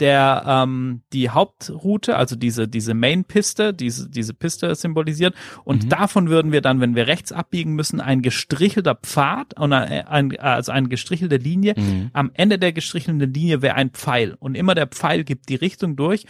der 0.00 0.44
ähm, 0.46 1.02
die 1.12 1.30
Hauptroute, 1.30 2.16
also 2.16 2.36
diese 2.36 2.68
diese 2.68 2.94
Main-Piste, 2.94 3.74
diese 3.74 4.08
diese 4.08 4.34
Piste 4.34 4.74
symbolisiert. 4.74 5.34
Und 5.64 5.84
Mhm. 5.84 5.88
davon 5.88 6.28
würden 6.28 6.52
wir 6.52 6.60
dann, 6.60 6.80
wenn 6.80 6.94
wir 6.94 7.06
rechts 7.06 7.32
abbiegen 7.32 7.74
müssen, 7.74 8.00
ein 8.00 8.22
gestrichelter 8.22 8.94
Pfad 8.94 9.58
und 9.58 9.72
ein, 9.72 10.38
also 10.38 10.72
eine 10.72 10.88
gestrichelte 10.88 11.36
Linie. 11.36 11.74
Mhm. 11.76 12.10
Am 12.12 12.30
Ende 12.34 12.58
der 12.58 12.72
gestrichelten 12.72 13.32
Linie 13.32 13.62
wäre 13.62 13.74
ein 13.74 13.90
Pfeil 13.90 14.36
und 14.38 14.54
immer 14.56 14.74
der 14.74 14.86
Pfeil 14.86 15.24
gibt 15.24 15.48
die 15.48 15.56
Richtung 15.56 15.96
durch. 15.96 16.24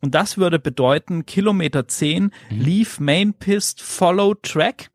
Und 0.00 0.14
das 0.16 0.36
würde 0.36 0.58
bedeuten 0.58 1.26
Kilometer 1.26 1.86
10, 1.86 2.24
Mhm. 2.24 2.60
Leave 2.60 3.02
Main 3.02 3.34
Pist, 3.34 3.80
Follow 3.80 4.34
Track. 4.34 4.90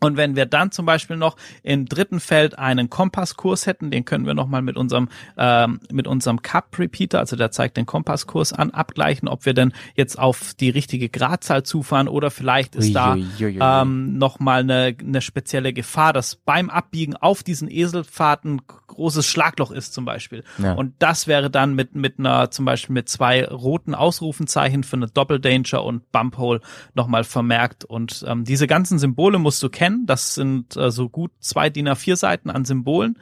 Und 0.00 0.16
wenn 0.16 0.36
wir 0.36 0.46
dann 0.46 0.70
zum 0.70 0.86
Beispiel 0.86 1.16
noch 1.16 1.36
im 1.62 1.86
dritten 1.86 2.20
Feld 2.20 2.58
einen 2.58 2.90
Kompasskurs 2.90 3.66
hätten, 3.66 3.90
den 3.90 4.04
können 4.04 4.26
wir 4.26 4.34
nochmal 4.34 4.62
mit 4.62 4.76
unserem 4.76 5.08
ähm, 5.36 5.80
mit 5.90 6.06
unserem 6.06 6.42
Cup 6.42 6.78
Repeater, 6.78 7.20
also 7.20 7.36
der 7.36 7.50
zeigt 7.50 7.76
den 7.76 7.86
Kompasskurs 7.86 8.52
an, 8.52 8.70
abgleichen, 8.70 9.28
ob 9.28 9.46
wir 9.46 9.54
denn 9.54 9.72
jetzt 9.94 10.18
auf 10.18 10.54
die 10.54 10.70
richtige 10.70 11.08
Gradzahl 11.08 11.62
zufahren 11.62 12.08
oder 12.08 12.30
vielleicht 12.30 12.74
ist 12.76 12.94
da 12.94 13.16
ähm, 13.40 14.18
nochmal 14.18 14.60
eine, 14.60 14.96
eine 14.98 15.20
spezielle 15.20 15.72
Gefahr, 15.72 16.12
dass 16.12 16.36
beim 16.36 16.70
Abbiegen 16.70 17.16
auf 17.16 17.42
diesen 17.42 17.70
Eselpfad 17.70 18.44
ein 18.44 18.62
großes 18.94 19.26
Schlagloch 19.26 19.70
ist 19.70 19.92
zum 19.92 20.04
Beispiel. 20.04 20.44
Ja. 20.58 20.74
Und 20.74 20.94
das 21.00 21.26
wäre 21.26 21.50
dann 21.50 21.74
mit, 21.74 21.94
mit 21.94 22.18
einer, 22.18 22.50
zum 22.50 22.64
Beispiel 22.64 22.94
mit 22.94 23.08
zwei 23.08 23.44
roten 23.44 23.94
Ausrufenzeichen 23.94 24.84
für 24.84 24.96
eine 24.96 25.06
Doppeldanger 25.08 25.82
und 25.82 26.10
Bumphole 26.12 26.60
nochmal 26.94 27.24
vermerkt. 27.24 27.84
Und 27.84 28.24
ähm, 28.26 28.44
diese 28.44 28.66
ganzen 28.66 28.98
Symbole 28.98 29.38
musst 29.38 29.62
du 29.62 29.68
kennen. 29.68 29.83
Das 30.06 30.34
sind 30.34 30.76
äh, 30.76 30.90
so 30.90 31.08
gut 31.08 31.30
zwei 31.40 31.70
DIN 31.70 31.88
A4 31.88 32.16
Seiten 32.16 32.50
an 32.50 32.64
Symbolen. 32.64 33.18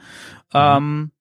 Ähm, 0.53 1.11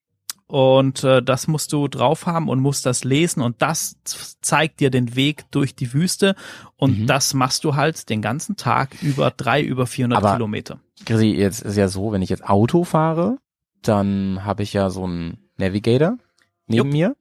und 0.47 1.03
äh, 1.03 1.23
das 1.23 1.49
musst 1.49 1.73
du 1.73 1.89
drauf 1.89 2.27
haben 2.27 2.49
und 2.51 2.61
musst 2.61 2.85
das 2.85 3.05
lesen 3.05 3.41
und 3.41 3.63
das 3.63 3.97
zeigt 4.43 4.81
dir 4.81 4.91
den 4.91 5.17
Weg 5.17 5.51
durch 5.51 5.75
die 5.75 5.95
Wüste 5.95 6.35
und 6.77 7.01
Mhm. 7.01 7.07
das 7.07 7.33
machst 7.33 7.65
du 7.65 7.75
halt 7.75 8.11
den 8.11 8.21
ganzen 8.21 8.57
Tag 8.57 8.91
über 9.03 9.31
drei, 9.31 9.63
über 9.63 9.87
400 9.87 10.19
Aber- 10.19 10.33
Kilometer. 10.35 10.79
Chrissy, 11.07 11.29
jetzt 11.29 11.63
ist 11.63 11.77
ja 11.79 11.89
so, 11.89 12.13
wenn 12.13 12.21
ich 12.21 12.29
jetzt 12.29 12.45
Auto 12.45 12.85
fahre, 12.85 13.39
dann 13.81 14.45
habe 14.45 14.63
ich 14.63 14.75
ja 14.75 14.91
so 14.91 15.05
einen 15.05 15.39
Navigator 15.57 16.19
neben 16.67 16.89
Jupp. 16.89 16.93
mir. 16.93 17.17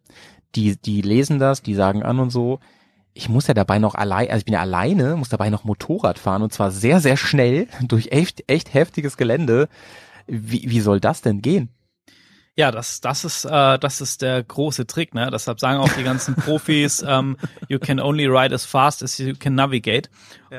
Die, 0.56 0.76
die 0.76 1.02
lesen 1.02 1.40
das, 1.40 1.62
die 1.62 1.74
sagen 1.74 2.04
an 2.04 2.20
und 2.20 2.32
so. 2.32 2.60
Ich 3.14 3.30
muss 3.30 3.48
ja 3.48 3.54
dabei 3.54 3.80
noch 3.80 3.96
allein, 3.96 4.30
also 4.30 4.40
ich 4.40 4.46
bin 4.46 4.54
ja 4.54 4.62
alleine, 4.62 5.16
muss 5.16 5.30
dabei 5.30 5.50
noch 5.50 5.64
Motorrad 5.64 6.18
fahren 6.18 6.42
und 6.42 6.54
zwar 6.54 6.72
sehr, 6.72 7.00
sehr 7.00 7.18
schnell 7.18 7.68
durch 7.82 8.08
echt, 8.12 8.44
echt 8.48 8.74
heftiges 8.74 9.18
Gelände. 9.18 9.68
Wie, 10.28 10.70
wie 10.70 10.80
soll 10.80 11.00
das 11.00 11.22
denn 11.22 11.42
gehen? 11.42 11.70
Ja, 12.56 12.72
das, 12.72 13.02
das 13.02 13.24
ist, 13.24 13.46
äh, 13.46 13.80
das 13.80 14.02
ist 14.02 14.22
der 14.22 14.44
große 14.44 14.86
Trick, 14.86 15.14
ne? 15.14 15.30
Deshalb 15.32 15.60
sagen 15.60 15.80
auch 15.80 15.92
die 15.94 16.04
ganzen 16.04 16.36
Profis, 16.36 17.04
ähm, 17.08 17.38
you 17.70 17.80
can 17.80 18.00
only 18.00 18.28
ride 18.28 18.54
as 18.54 18.66
fast 18.66 19.02
as 19.04 19.18
you 19.18 19.34
can 19.38 19.56
navigate. 19.56 20.10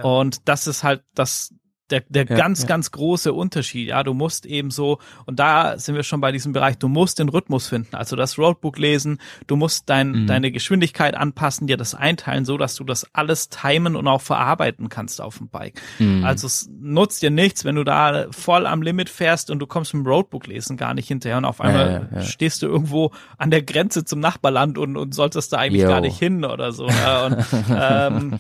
Und 0.03 0.49
das 0.49 0.67
ist 0.67 0.83
halt 0.83 1.05
das, 1.15 1.55
der, 1.93 2.03
der 2.09 2.27
Ja, 2.27 2.37
ganz, 2.37 2.63
ja. 2.63 2.69
ganz 2.69 2.91
große 2.91 3.33
Unterschied. 3.33 3.89
Ja, 3.89 4.03
du 4.03 4.15
musst 4.15 4.47
eben 4.47 4.71
so, 4.71 4.99
und 5.27 5.39
da 5.39 5.79
sind 5.79 5.95
wir 5.95 6.03
schon 6.03 6.21
bei 6.21 6.33
diesem 6.33 6.53
Bereich, 6.53 6.79
du 6.79 6.89
musst 6.89 7.19
den 7.19 7.29
Rhythmus 7.29 7.69
finden, 7.69 7.95
also 7.95 8.17
das 8.17 8.39
Roadbook 8.39 8.79
lesen, 8.79 9.19
du 9.47 9.57
musst 9.57 9.89
dein, 9.89 10.11
Mhm. 10.23 10.27
deine 10.27 10.51
Geschwindigkeit 10.51 11.15
anpassen, 11.15 11.67
dir 11.67 11.77
das 11.77 11.95
einteilen, 11.95 12.45
so 12.45 12.57
dass 12.57 12.75
du 12.75 12.85
das 12.85 13.07
alles 13.13 13.49
timen 13.51 13.95
und 13.95 14.09
auch 14.09 14.21
verarbeiten 14.23 14.89
kannst 14.89 15.21
auf 15.21 15.39
dem 15.39 15.49
Bike. 15.49 15.81
Mhm. 15.99 16.25
Also 16.25 16.47
es 16.47 16.69
nutzt 16.81 17.23
dir 17.23 17.31
nichts, 17.31 17.65
wenn 17.65 17.77
du 17.77 17.85
da 17.85 18.27
voll 18.31 18.67
am 18.67 18.83
Limit 18.83 19.09
fährst 19.09 19.51
und 19.51 19.59
du 19.59 19.67
kommst 19.67 19.95
mit 19.95 20.05
dem 20.05 20.09
Roadbook 20.09 20.47
lesen 20.47 20.77
gar 20.77 20.95
nicht 20.95 21.07
hinterher 21.09 21.37
und 21.39 21.45
auf 21.45 21.61
einmal 21.61 22.09
ja, 22.15 22.23
stehst 22.23 22.63
du 22.63 22.67
irgendwo 22.67 23.13
an 23.39 23.51
der 23.51 23.63
Grenze 23.63 24.05
zum 24.05 24.21
Nachbarland 24.21 24.79
und, 24.79 24.97
und 24.97 25.15
solltest 25.15 25.53
da 25.53 25.59
eigentlich 25.59 25.83
Jo. 25.83 25.89
gar 25.89 26.01
nicht 26.01 26.19
hin 26.19 26.45
oder 26.45 26.73
so. 26.73 26.87
Und, 26.87 27.37
ähm, 27.77 28.39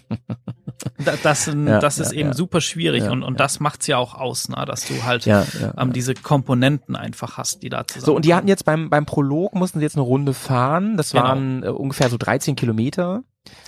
das, 1.22 1.46
Ja, 1.46 1.78
das 1.78 1.98
ist 1.98 2.12
ja, 2.12 2.18
eben 2.18 2.30
ja. 2.30 2.34
super 2.34 2.60
schwierig 2.60 3.04
und, 3.04 3.22
und 3.22 3.40
das 3.40 3.60
macht's 3.60 3.86
ja 3.86 3.98
auch 3.98 4.14
aus, 4.14 4.48
ne? 4.48 4.64
dass 4.66 4.86
du 4.86 5.02
halt 5.04 5.26
ähm, 5.26 5.92
diese 5.92 6.14
Komponenten 6.14 6.96
einfach 6.96 7.38
hast, 7.38 7.62
die 7.62 7.68
da 7.68 7.86
zusammen. 7.86 8.06
So, 8.06 8.16
und 8.16 8.24
die 8.24 8.34
hatten 8.34 8.48
jetzt 8.48 8.64
beim, 8.64 8.90
beim 8.90 9.06
Prolog 9.06 9.54
mussten 9.54 9.78
sie 9.78 9.84
jetzt 9.84 9.96
eine 9.96 10.04
Runde 10.04 10.34
fahren. 10.34 10.96
Das 10.96 11.12
Genau. 11.12 11.24
waren 11.24 11.62
äh, 11.62 11.68
ungefähr 11.68 12.08
so 12.08 12.16
13 12.16 12.56
Kilometer. 12.56 13.22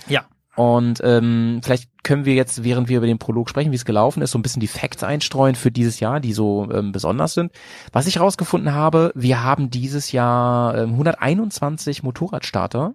Ja. 0.07 0.25
Und 0.55 1.01
ähm, 1.03 1.59
vielleicht 1.63 1.89
können 2.03 2.23
wir 2.23 2.33
jetzt, 2.33 2.63
während 2.63 2.87
wir 2.87 2.97
über 2.97 3.07
den 3.07 3.19
Prolog 3.19 3.49
sprechen, 3.49 3.71
wie 3.71 3.75
es 3.75 3.83
gelaufen 3.83 4.21
ist, 4.21 4.31
so 4.31 4.39
ein 4.39 4.41
bisschen 4.41 4.61
die 4.61 4.67
Facts 4.67 5.03
einstreuen 5.03 5.55
für 5.55 5.69
dieses 5.69 5.99
Jahr, 5.99 6.21
die 6.21 6.31
so 6.31 6.69
ähm, 6.71 6.93
besonders 6.93 7.33
sind. 7.33 7.51
Was 7.91 8.07
ich 8.07 8.19
rausgefunden 8.21 8.73
habe, 8.73 9.11
wir 9.15 9.43
haben 9.43 9.69
dieses 9.69 10.13
Jahr 10.13 10.77
ähm, 10.77 10.91
121 10.91 12.03
Motorradstarter. 12.03 12.93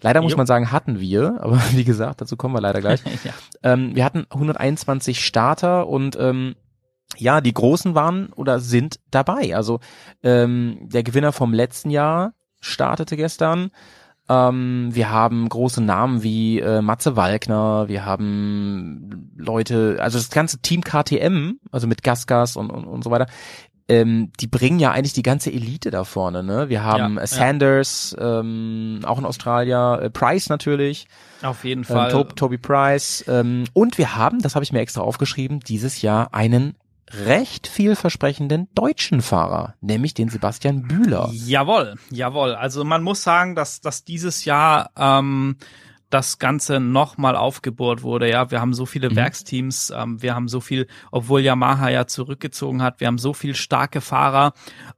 Leider 0.00 0.22
muss 0.22 0.32
Jo. 0.32 0.38
man 0.38 0.46
sagen, 0.46 0.72
hatten 0.72 1.00
wir, 1.00 1.38
aber 1.40 1.60
wie 1.72 1.84
gesagt, 1.84 2.20
dazu 2.20 2.36
kommen 2.36 2.54
wir 2.54 2.60
leider 2.60 2.80
gleich. 2.80 3.02
ja. 3.24 3.32
Ähm, 3.62 3.94
wir 3.94 4.04
hatten 4.04 4.26
121 4.30 5.24
Starter 5.24 5.86
und 5.88 6.16
ähm, 6.18 6.54
ja, 7.16 7.40
die 7.40 7.54
Großen 7.54 7.94
waren 7.94 8.32
oder 8.32 8.60
sind 8.60 8.98
dabei. 9.10 9.54
Also 9.54 9.80
ähm, 10.22 10.78
der 10.82 11.02
Gewinner 11.02 11.32
vom 11.32 11.52
letzten 11.52 11.90
Jahr 11.90 12.34
startete 12.60 13.16
gestern. 13.16 13.70
Ähm, 14.28 14.88
wir 14.92 15.10
haben 15.10 15.48
große 15.48 15.82
Namen 15.82 16.22
wie 16.22 16.58
äh, 16.58 16.80
Matze 16.80 17.14
Walkner, 17.14 17.88
wir 17.88 18.06
haben 18.06 19.30
Leute, 19.36 19.98
also 20.00 20.18
das 20.18 20.30
ganze 20.30 20.60
Team 20.60 20.82
KTM, 20.82 21.58
also 21.70 21.86
mit 21.86 22.02
Gasgas 22.02 22.56
und, 22.56 22.70
und, 22.70 22.86
und 22.86 23.04
so 23.04 23.10
weiter, 23.10 23.26
ähm, 23.88 24.32
die 24.40 24.46
bringen 24.46 24.78
ja 24.78 24.92
eigentlich 24.92 25.12
die 25.12 25.22
ganze 25.22 25.52
Elite 25.52 25.90
da 25.90 26.04
vorne. 26.04 26.42
Ne? 26.42 26.68
Wir 26.68 26.82
haben 26.82 27.16
Ja, 27.16 27.20
äh, 27.20 27.24
ja. 27.24 27.26
Sanders, 27.26 28.16
ähm, 28.18 29.00
auch 29.04 29.18
in 29.18 29.26
Australien, 29.26 30.00
äh, 30.00 30.10
Price 30.10 30.48
natürlich, 30.48 31.06
Auf 31.42 31.64
jeden 31.64 31.80
ähm, 31.80 31.84
Fall. 31.84 32.10
Tob, 32.10 32.36
Toby 32.36 32.58
Price. 32.58 33.24
Ähm, 33.28 33.64
und 33.72 33.98
wir 33.98 34.16
haben, 34.16 34.40
das 34.40 34.54
habe 34.54 34.64
ich 34.64 34.72
mir 34.72 34.80
extra 34.80 35.02
aufgeschrieben, 35.02 35.60
dieses 35.60 36.00
Jahr 36.02 36.32
einen 36.32 36.76
recht 37.10 37.66
vielversprechenden 37.66 38.68
deutschen 38.74 39.20
Fahrer, 39.20 39.74
nämlich 39.80 40.14
den 40.14 40.30
Sebastian 40.30 40.82
Bühler. 40.82 41.30
Jawohl, 41.32 41.96
jawohl. 42.10 42.54
Also 42.54 42.84
man 42.84 43.02
muss 43.02 43.22
sagen, 43.22 43.54
dass, 43.54 43.80
dass 43.80 44.04
dieses 44.04 44.46
Jahr 44.46 44.90
ähm, 44.96 45.56
das 46.14 46.38
Ganze 46.38 46.80
nochmal 46.80 47.36
aufgebohrt 47.36 48.02
wurde. 48.02 48.30
Ja, 48.30 48.50
wir 48.50 48.60
haben 48.60 48.72
so 48.72 48.86
viele 48.86 49.10
Mhm. 49.10 49.16
Werksteams, 49.16 49.92
ähm, 49.94 50.22
wir 50.22 50.34
haben 50.34 50.48
so 50.48 50.60
viel, 50.60 50.86
obwohl 51.10 51.40
Yamaha 51.42 51.88
ja 51.90 52.06
zurückgezogen 52.06 52.82
hat, 52.82 53.00
wir 53.00 53.08
haben 53.08 53.18
so 53.18 53.34
viel 53.34 53.54
starke 53.54 54.00
Fahrer. 54.00 54.52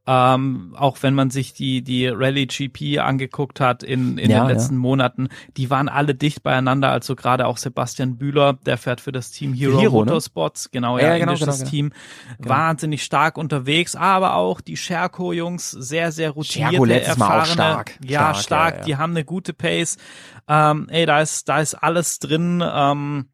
Ähm, 0.05 0.75
auch 0.77 0.97
wenn 1.01 1.13
man 1.15 1.29
sich 1.31 1.53
die 1.53 1.81
die 1.81 2.07
Rallye 2.07 2.45
GP 2.45 2.99
angeguckt 2.99 3.59
hat 3.59 3.83
in, 3.83 4.17
in 4.17 4.29
Ja, 4.29 4.37
den 4.41 4.47
ja. 4.47 4.47
letzten 4.53 4.77
Monaten, 4.77 5.27
die 5.57 5.69
waren 5.69 5.89
alle 5.89 6.15
dicht 6.15 6.43
beieinander. 6.43 6.91
Also 6.91 7.15
gerade 7.15 7.47
auch 7.47 7.57
Sebastian 7.57 8.17
Bühler, 8.17 8.53
der 8.53 8.77
fährt 8.77 9.01
für 9.01 9.11
das 9.11 9.31
Team 9.31 9.53
Hero, 9.53 9.79
Hero, 9.81 9.99
ne? 10.05 10.11
Motorsports, 10.11 10.71
genau, 10.71 10.97
Ja, 10.99 11.15
ja, 11.15 11.17
genau, 11.17 11.33
genau, 11.33 11.51
genau. 11.51 11.69
Team, 11.69 11.91
wahnsinnig 12.37 13.03
stark 13.03 13.37
unterwegs, 13.37 13.95
aber 13.95 14.35
auch 14.35 14.61
die 14.61 14.77
Scherko-Jungs 14.77 15.71
sehr, 15.71 16.11
sehr 16.11 16.29
routinierte, 16.31 16.71
Scherko 16.75 16.85
letztes 16.85 17.17
Mal 17.17 17.25
auch 17.25 17.31
erfahrene, 17.39 17.53
stark. 17.53 17.99
ja, 18.05 18.19
Stark, 18.33 18.37
stark, 18.43 18.73
ja, 18.73 18.79
ja. 18.79 18.85
die 18.85 18.95
haben 18.97 19.11
eine 19.11 19.25
gute 19.25 19.53
Pace. 19.53 19.97
Ähm, 20.47 20.87
ey, 20.89 21.05
da 21.05 21.21
ist, 21.21 21.49
da 21.49 21.59
ist 21.59 21.75
alles 21.75 22.19
drin. 22.19 22.63
Ähm, 22.65 23.29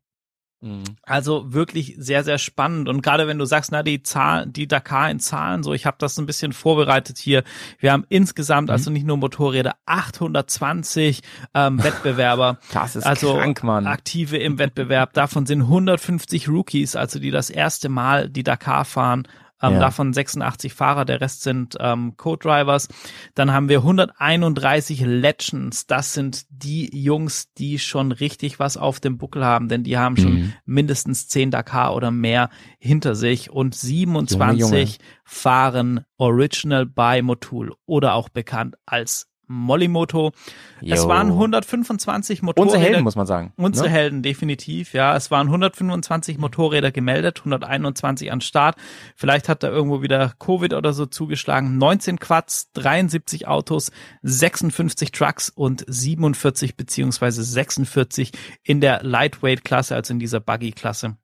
Mhm. 0.63 0.83
also 1.03 1.51
wirklich 1.51 1.95
sehr, 1.97 2.23
sehr 2.23 2.37
spannend. 2.37 2.87
Und 2.87 3.01
gerade 3.01 3.27
wenn 3.27 3.37
du 3.37 3.43
sagst, 3.43 3.73
na, 3.73 3.83
die 3.83 4.01
Zahl, 4.01 4.45
die 4.47 4.65
Dakar 4.65 5.11
in 5.11 5.19
Zahlen, 5.19 5.61
so, 5.61 5.73
ich 5.73 5.85
habe 5.85 5.97
das 5.99 6.17
ein 6.17 6.25
bisschen 6.25 6.53
vorbereitet 6.53 7.17
hier. 7.17 7.43
Wir 7.79 7.91
haben 7.91 8.05
insgesamt, 8.07 8.71
also 8.71 8.89
nicht 8.89 9.05
nur 9.05 9.17
Motorräder, 9.17 9.75
820 9.85 11.21
ähm, 11.53 11.83
Wettbewerber. 11.83 12.59
Das 12.73 12.95
ist 12.95 13.05
also 13.05 13.35
krank, 13.35 13.61
Mann. 13.63 13.87
Aktive 13.87 14.37
im 14.37 14.57
Wettbewerb. 14.57 15.13
Davon 15.13 15.45
sind 15.45 15.63
150 15.63 16.47
Rookies, 16.47 16.95
also 16.95 17.19
die 17.19 17.31
das 17.31 17.49
erste 17.49 17.89
Mal 17.89 18.29
die 18.29 18.43
Dakar 18.43 18.85
fahren. 18.85 19.27
Ähm, 19.63 19.73
Ja. 19.73 19.79
Davon 19.79 20.13
86 20.13 20.73
Fahrer, 20.73 21.05
der 21.05 21.21
Rest 21.21 21.41
sind 21.41 21.75
ähm, 21.79 22.15
Co-Drivers. 22.17 22.89
Dann 23.33 23.51
haben 23.53 23.69
wir 23.69 23.79
131 23.79 25.01
Legends. 25.05 25.87
Das 25.87 26.13
sind 26.13 26.45
die 26.49 26.89
Jungs, 26.95 27.51
die 27.53 27.79
schon 27.79 28.11
richtig 28.11 28.59
was 28.59 28.77
auf 28.77 28.99
dem 28.99 29.17
Buckel 29.17 29.43
haben, 29.45 29.69
denn 29.69 29.83
die 29.83 29.97
haben 29.97 30.17
schon 30.17 30.33
Mhm. 30.33 30.53
mindestens 30.65 31.27
10 31.29 31.49
Dakar 31.51 31.95
oder 31.95 32.11
mehr 32.11 32.49
hinter 32.77 33.15
sich 33.15 33.49
und 33.49 33.73
27 33.75 34.59
Junge, 34.59 34.79
Junge. 34.81 34.91
fahren 35.23 36.05
Original 36.17 36.85
by 36.85 37.21
Motul 37.23 37.73
oder 37.85 38.13
auch 38.15 38.29
bekannt 38.29 38.75
als 38.85 39.27
Mollimoto. 39.47 40.31
Es 40.81 41.03
Jo. 41.03 41.07
waren 41.07 41.27
125 41.27 42.41
Motorräder. 42.41 42.73
Unsere 42.73 42.83
Helden, 42.83 43.03
muss 43.03 43.15
man 43.15 43.25
sagen. 43.25 43.53
Unsere 43.55 43.87
ne? 43.87 43.93
Helden, 43.93 44.21
definitiv, 44.21 44.93
ja. 44.93 45.15
Es 45.15 45.31
waren 45.31 45.47
125 45.47 46.37
Motorräder 46.37 46.91
gemeldet, 46.91 47.39
121 47.39 48.31
an 48.31 48.41
Start. 48.41 48.75
Vielleicht 49.15 49.49
hat 49.49 49.63
da 49.63 49.69
irgendwo 49.69 50.01
wieder 50.01 50.33
Covid 50.39 50.73
oder 50.73 50.93
so 50.93 51.05
zugeschlagen. 51.05 51.77
19 51.77 52.19
Quads, 52.19 52.71
73 52.73 53.47
Autos, 53.47 53.91
56 54.23 55.11
Trucks 55.11 55.49
und 55.49 55.83
47 55.87 56.75
beziehungsweise 56.75 57.43
46 57.43 58.31
in 58.63 58.81
der 58.81 59.03
Lightweight-Klasse, 59.03 59.95
also 59.95 60.13
in 60.13 60.19
dieser 60.19 60.39
Buggy-Klasse. 60.39 61.17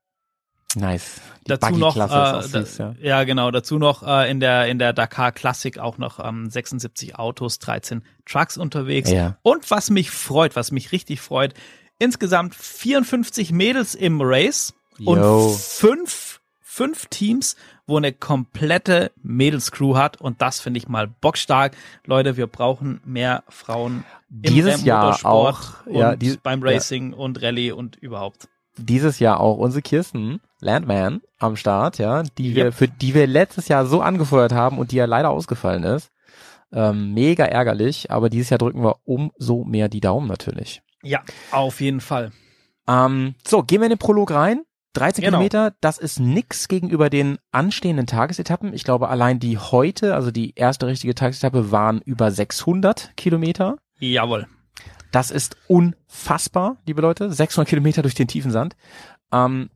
Nice. 0.76 1.22
Die 1.46 1.50
dazu 1.50 1.76
noch, 1.76 1.96
äh, 1.96 2.00
da, 2.00 2.42
süß, 2.42 2.78
ja. 2.78 2.96
ja. 3.02 3.24
genau, 3.24 3.50
dazu 3.50 3.80
noch 3.80 4.04
äh, 4.04 4.30
in 4.30 4.40
der 4.40 4.68
in 4.68 4.78
der 4.78 4.94
Dakar 4.94 5.32
Classic 5.32 5.78
auch 5.80 5.98
noch 5.98 6.24
ähm, 6.24 6.50
76 6.50 7.18
Autos, 7.18 7.60
13 7.60 8.04
Trucks 8.26 8.58
unterwegs. 8.58 9.10
Ja. 9.10 9.38
Und 9.42 9.70
was 9.72 9.90
mich 9.90 10.12
freut, 10.12 10.56
was 10.56 10.72
mich 10.72 10.92
richtig 10.92 11.22
freut, 11.22 11.54
insgesamt 11.98 12.54
54 12.54 13.52
Mädels 13.52 13.96
im 13.96 14.22
Race 14.22 14.74
Yo. 15.00 15.12
und 15.14 15.56
fünf 15.58 16.40
fünf 16.80 17.08
Teams, 17.08 17.56
wo 17.88 17.98
eine 17.98 18.14
komplette 18.14 19.12
Mädelscrew 19.22 19.98
hat 19.98 20.22
und 20.22 20.42
das 20.42 20.62
finde 20.62 20.78
ich 20.78 20.88
mal 20.88 21.08
bockstark. 21.08 21.76
Leute, 22.06 22.38
wir 22.38 22.48
brauchen 22.48 23.02
mehr 23.04 23.44
Frauen 23.50 24.06
Dieses 24.30 24.84
Jahr 24.86 25.26
auch, 25.26 25.86
und 25.88 25.96
ja, 25.96 26.16
die- 26.16 26.38
beim 26.42 26.64
ja. 26.64 26.72
Racing 26.72 27.12
und 27.12 27.42
Rallye 27.42 27.72
und 27.72 27.98
überhaupt. 27.98 28.48
Dieses 28.78 29.20
Jahr 29.20 29.42
auch 29.42 29.58
unsere 29.58 29.82
Kirsten 29.82 30.40
Landman 30.62 31.22
am 31.38 31.56
Start, 31.56 31.98
ja, 32.00 32.24
die 32.38 32.56
wir, 32.56 32.66
Yep. 32.66 32.74
für 32.74 32.88
die 32.88 33.14
wir 33.14 33.28
letztes 33.28 33.68
Jahr 33.68 33.86
so 33.86 34.02
angefeuert 34.02 34.52
haben 34.54 34.78
und 34.78 34.92
die 34.92 34.98
ja 34.98 35.06
leider 35.06 35.30
ausgefallen 35.30 35.84
ist. 35.84 36.12
Ähm, 36.72 37.14
mega 37.14 37.46
ärgerlich, 37.46 38.12
aber 38.12 38.30
dieses 38.30 38.50
Jahr 38.52 38.58
drücken 38.60 38.84
wir 38.84 38.98
umso 39.06 39.64
mehr 39.64 39.90
die 39.90 40.02
Daumen 40.02 40.28
natürlich. 40.28 40.82
Ja, 41.02 41.22
auf 41.52 41.82
jeden 41.82 42.02
Fall. 42.02 42.32
Ähm, 42.88 43.36
so, 43.48 43.64
gehen 43.64 43.82
wir 43.82 43.86
in 43.86 43.92
den 43.92 43.98
Prolog 44.00 44.32
rein. 44.32 44.62
13 44.94 45.24
Genau. 45.24 45.38
Kilometer, 45.38 45.74
das 45.82 45.98
ist 46.00 46.20
nix 46.20 46.68
gegenüber 46.68 47.10
den 47.10 47.38
anstehenden 47.52 48.08
Tagesetappen. 48.08 48.74
Ich 48.74 48.84
glaube, 48.84 49.08
allein 49.10 49.40
die 49.40 49.58
heute, 49.58 50.16
also 50.16 50.32
die 50.32 50.56
erste 50.56 50.88
richtige 50.88 51.16
Tagesetappe, 51.16 51.72
waren 51.72 52.02
über 52.02 52.32
600 52.32 53.16
Kilometer. 53.16 53.78
Jawohl. 54.00 54.48
Das 55.12 55.32
ist 55.32 55.58
unfassbar, 55.68 56.78
liebe 56.86 57.02
Leute. 57.02 57.32
600 57.32 57.68
Kilometer 57.70 58.02
durch 58.02 58.16
den 58.16 58.28
tiefen 58.28 58.52
Sand. 58.52 58.76
Ähm, 59.32 59.70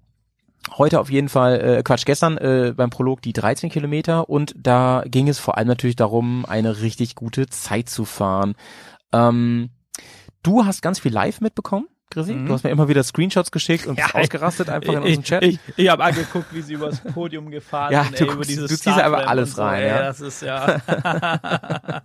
heute 0.77 0.99
auf 0.99 1.09
jeden 1.09 1.29
Fall, 1.29 1.59
äh, 1.61 1.83
Quatsch, 1.83 2.05
gestern 2.05 2.37
äh, 2.37 2.73
beim 2.75 2.89
Prolog 2.89 3.21
die 3.21 3.33
13 3.33 3.69
Kilometer 3.69 4.29
und 4.29 4.53
da 4.57 5.03
ging 5.05 5.27
es 5.27 5.39
vor 5.39 5.57
allem 5.57 5.67
natürlich 5.67 5.95
darum, 5.95 6.45
eine 6.45 6.81
richtig 6.81 7.15
gute 7.15 7.47
Zeit 7.47 7.89
zu 7.89 8.05
fahren. 8.05 8.55
Ähm, 9.11 9.69
du 10.41 10.65
hast 10.65 10.81
ganz 10.81 10.99
viel 10.99 11.11
live 11.13 11.41
mitbekommen, 11.41 11.87
Chrissy. 12.09 12.33
Mhm. 12.33 12.45
Du 12.47 12.53
hast 12.53 12.63
mir 12.63 12.69
immer 12.69 12.87
wieder 12.87 13.03
Screenshots 13.03 13.51
geschickt 13.51 13.87
und 13.87 13.97
Ja, 13.97 14.07
ausgerastet 14.13 14.69
einfach 14.69 14.93
in 14.93 14.99
ich, 15.03 15.17
unserem 15.17 15.23
Chat. 15.23 15.43
Ich, 15.43 15.59
ich 15.77 15.89
habe 15.89 16.03
angeguckt, 16.03 16.53
wie 16.53 16.61
sie 16.61 16.73
übers 16.73 16.99
Podium 16.99 17.49
gefahren 17.49 17.91
Ja, 17.91 18.03
sind, 18.03 18.19
du 18.19 18.23
ey, 18.25 18.29
über 18.31 18.33
guckst- 18.41 18.47
dieses 18.49 18.69
du 18.69 18.77
ziehst 18.77 18.97
einfach 18.99 19.27
alles 19.27 19.53
so, 19.55 19.61
rein, 19.61 19.81
ey, 19.83 19.87
ja. 19.89 19.99
Das 20.03 20.21
ist 20.21 20.41
ja. 20.41 20.81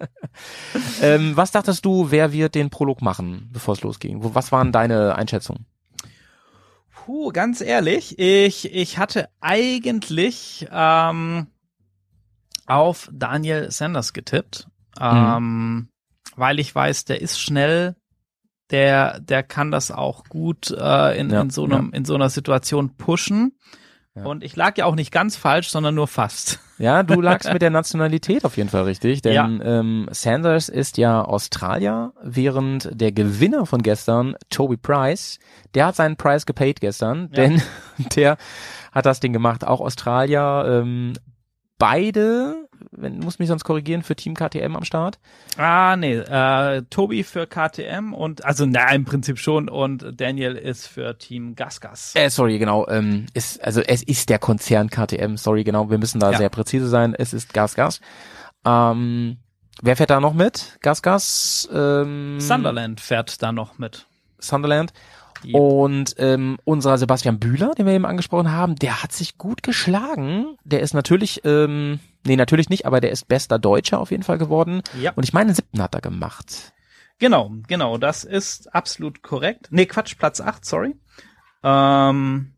ähm, 1.03 1.37
was 1.37 1.51
dachtest 1.51 1.85
du, 1.85 2.11
wer 2.11 2.33
wird 2.33 2.55
den 2.55 2.71
Prolog 2.71 3.03
machen, 3.03 3.49
bevor 3.53 3.75
es 3.75 3.83
losging? 3.83 4.19
Was 4.35 4.53
waren 4.53 4.73
deine 4.73 5.15
Einschätzungen? 5.17 5.67
Puh, 7.09 7.33
ganz 7.33 7.63
ehrlich, 7.63 8.19
ich, 8.19 8.71
ich 8.71 8.99
hatte 8.99 9.31
eigentlich 9.41 10.69
ähm, 10.71 11.47
auf 12.67 13.09
Daniel 13.11 13.71
Sanders 13.71 14.13
getippt, 14.13 14.69
ähm, 15.01 15.89
weil 16.37 16.61
ich 16.61 16.75
weiß, 16.75 17.07
der 17.07 17.23
ist 17.23 17.41
schnell, 17.41 17.97
der, 18.69 19.21
der 19.21 19.43
kann 19.43 19.71
das 19.71 19.91
auch 19.91 20.25
gut 20.25 20.71
äh, 20.71 21.19
in, 21.19 21.31
Ja, 21.31 21.41
in, 21.41 21.49
so 21.49 21.65
einem, 21.65 21.95
in 21.95 22.05
so 22.05 22.15
einer 22.15 22.29
Situation 22.29 22.99
pushen. 22.99 23.59
Ja. 24.15 24.25
Und 24.27 24.45
ich 24.45 24.55
lag 24.55 24.77
ja 24.77 24.85
auch 24.85 24.95
nicht 24.95 25.11
ganz 25.11 25.35
falsch, 25.35 25.71
sondern 25.71 25.95
nur 25.95 26.09
fast. 26.09 26.61
Ja, 26.79 27.03
du 27.03 27.21
lagst 27.21 27.53
mit 27.53 27.61
der 27.63 27.71
Nationalität 27.71 28.45
auf 28.45 28.57
jeden 28.57 28.69
Fall 28.69 28.85
richtig, 28.85 29.23
denn 29.23 29.33
Ja. 29.35 29.47
ähm, 29.47 30.09
Sanders 30.11 30.69
ist 30.69 30.97
ja 30.99 31.23
Australier, 31.23 32.13
während 32.23 32.89
der 32.93 33.13
Gewinner 33.13 33.67
von 33.67 33.83
gestern, 33.83 34.37
Toby 34.51 34.77
Price, 34.77 35.39
der 35.75 35.87
hat 35.87 35.97
seinen 35.97 36.17
Preis 36.17 36.47
gepaid 36.47 36.81
gestern, 36.81 37.31
Ja. 37.33 37.43
denn 37.43 37.63
der 38.17 38.37
hat 38.93 39.07
das 39.07 39.21
Ding 39.21 39.33
gemacht, 39.33 39.67
auch 39.67 39.81
Australier, 39.81 40.65
ähm, 40.69 41.15
beide, 41.79 42.68
wenn, 42.91 43.19
muss 43.19 43.39
mich 43.39 43.49
sonst 43.49 43.65
korrigieren, 43.65 44.03
für 44.03 44.17
Team 44.17 44.35
KTM 44.35 44.77
am 44.77 44.85
Start. 44.85 45.19
Ah, 45.57 45.97
nee, 45.97 46.15
äh, 46.15 46.83
Tobi 46.91 47.23
für 47.25 47.47
KTM 47.47 48.13
und, 48.13 48.45
also 48.45 48.67
na, 48.67 48.91
im 48.93 49.05
Prinzip 49.05 49.39
schon 49.39 49.69
und 49.69 50.07
Daniel 50.21 50.55
ist 50.57 50.87
für 50.87 51.17
Team 51.19 51.55
Gasgas. 51.55 52.13
Äh, 52.15 52.31
sorry, 52.31 52.59
genau, 52.59 52.87
ähm, 52.89 53.27
ist, 53.35 53.63
also 53.63 53.81
es 53.81 54.03
ist 54.03 54.29
der 54.31 54.39
Konzern 54.39 54.91
KTM, 54.91 55.37
sorry, 55.37 55.65
genau, 55.65 55.91
wir 55.91 55.99
müssen 55.99 56.21
da 56.21 56.33
Ja. 56.33 56.39
sehr 56.39 56.49
präzise 56.49 56.89
sein, 56.89 57.15
es 57.17 57.33
ist 57.33 57.53
Gas 57.55 57.75
Gas. 57.75 58.01
Ähm, 58.65 59.39
wer 59.83 59.97
fährt 59.97 60.11
da 60.11 60.21
noch 60.21 60.35
mit? 60.35 60.79
Gas 60.81 61.03
Gas? 61.03 61.69
Ähm, 61.73 62.41
Sunderland 62.41 63.01
fährt 63.01 63.43
da 63.43 63.53
noch 63.53 63.79
mit. 63.79 64.07
Sunderland. 64.41 64.93
Yep. 65.45 65.55
Und 65.55 66.15
ähm, 66.19 66.59
unser 66.65 66.99
Sebastian 66.99 67.39
Bühler, 67.39 67.75
den 67.75 67.87
wir 67.87 67.93
eben 67.93 68.07
angesprochen 68.07 68.53
haben, 68.53 68.77
der 68.77 69.03
hat 69.03 69.13
sich 69.13 69.39
gut 69.39 69.63
geschlagen. 69.63 70.57
Der 70.65 70.81
ist 70.81 70.95
natürlich, 70.95 71.43
ähm, 71.45 72.01
nee, 72.27 72.37
natürlich 72.37 72.69
nicht, 72.69 72.87
aber 72.87 73.01
der 73.01 73.11
ist 73.11 73.29
bester 73.29 73.59
Deutscher 73.59 74.01
auf 74.01 74.11
jeden 74.11 74.23
Fall 74.23 74.39
geworden. 74.39 74.83
Ja. 75.01 75.13
Und 75.15 75.25
ich 75.25 75.33
meine, 75.33 75.55
siebten 75.55 75.83
hat 75.83 75.95
er 75.95 76.01
gemacht. 76.01 76.73
Genau, 77.19 77.53
genau, 77.67 77.99
das 77.99 78.25
ist 78.25 78.75
absolut 78.75 79.23
korrekt. 79.23 79.69
Nee, 79.71 79.87
Quatsch, 79.87 80.17
Platz 80.19 80.41
8, 80.41 80.65
sorry. 80.65 80.95
Ähm, 81.65 82.53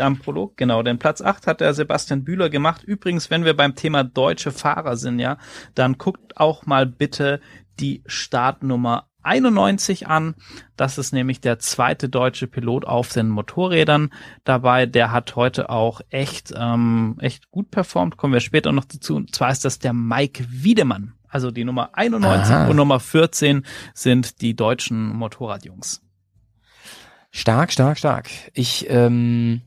am 0.00 0.18
Prolog, 0.18 0.56
genau, 0.56 0.82
den 0.82 0.98
Platz 0.98 1.20
8 1.20 1.46
hat 1.46 1.60
der 1.60 1.74
Sebastian 1.74 2.24
Bühler 2.24 2.50
gemacht. 2.50 2.82
Übrigens, 2.84 3.30
wenn 3.30 3.44
wir 3.44 3.56
beim 3.56 3.74
Thema 3.74 4.04
deutsche 4.04 4.52
Fahrer 4.52 4.96
sind, 4.96 5.18
ja, 5.18 5.38
dann 5.74 5.98
guckt 5.98 6.36
auch 6.36 6.66
mal 6.66 6.86
bitte 6.86 7.40
die 7.80 8.02
Startnummer 8.06 9.08
91 9.28 10.08
an. 10.08 10.34
Das 10.76 10.96
ist 10.98 11.12
nämlich 11.12 11.40
der 11.40 11.58
zweite 11.58 12.08
deutsche 12.08 12.46
Pilot 12.46 12.86
auf 12.86 13.12
den 13.12 13.28
Motorrädern 13.28 14.10
dabei. 14.44 14.86
Der 14.86 15.12
hat 15.12 15.36
heute 15.36 15.68
auch 15.68 16.00
echt, 16.08 16.52
ähm, 16.56 17.16
echt 17.20 17.50
gut 17.50 17.70
performt. 17.70 18.16
Kommen 18.16 18.32
wir 18.32 18.40
später 18.40 18.72
noch 18.72 18.86
dazu. 18.86 19.16
Und 19.16 19.34
zwar 19.34 19.50
ist 19.50 19.64
das 19.64 19.78
der 19.78 19.92
Mike 19.92 20.46
Wiedemann. 20.50 21.12
Also 21.28 21.50
die 21.50 21.64
Nummer 21.64 21.90
91 21.92 22.54
Aha. 22.54 22.68
und 22.68 22.76
Nummer 22.76 23.00
14 23.00 23.64
sind 23.92 24.40
die 24.40 24.56
deutschen 24.56 25.14
Motorradjungs. 25.14 26.00
Stark, 27.30 27.70
stark, 27.70 27.98
stark. 27.98 28.30
Ich 28.54 28.86
ähm, 28.88 29.60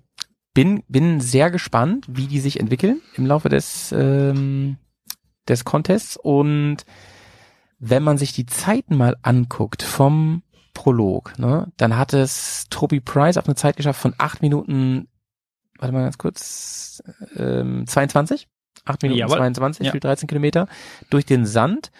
bin, 0.55 0.83
bin 0.87 1.21
sehr 1.21 1.51
gespannt, 1.51 2.07
wie 2.09 2.25
die 2.25 2.39
sich 2.39 2.59
entwickeln 2.59 3.01
im 3.15 3.27
Laufe 3.27 3.49
des, 3.49 3.91
ähm, 3.91 4.77
des 5.47 5.63
Contests. 5.63 6.17
Und 6.17 6.77
wenn 7.81 8.03
man 8.03 8.17
sich 8.17 8.31
die 8.31 8.45
Zeiten 8.45 8.95
mal 8.95 9.17
anguckt 9.23 9.81
vom 9.83 10.43
Prolog, 10.73 11.37
ne, 11.37 11.67
dann 11.77 11.97
hat 11.97 12.13
es 12.13 12.67
Toby 12.69 13.01
Price 13.01 13.37
auf 13.37 13.45
eine 13.47 13.55
Zeit 13.55 13.75
geschafft 13.75 13.99
von 13.99 14.13
acht 14.17 14.41
Minuten, 14.41 15.07
warte 15.79 15.93
mal 15.93 16.03
ganz 16.03 16.17
kurz, 16.17 17.03
ähm, 17.35 17.85
22? 17.87 18.47
Acht 18.85 19.01
Minuten 19.01 19.19
Jawohl. 19.19 19.37
22 19.37 19.87
Ja. 19.87 19.91
für 19.91 19.99
13 19.99 20.27
Kilometer 20.27 20.67
durch 21.09 21.25
den 21.25 21.45
Sand. 21.45 21.91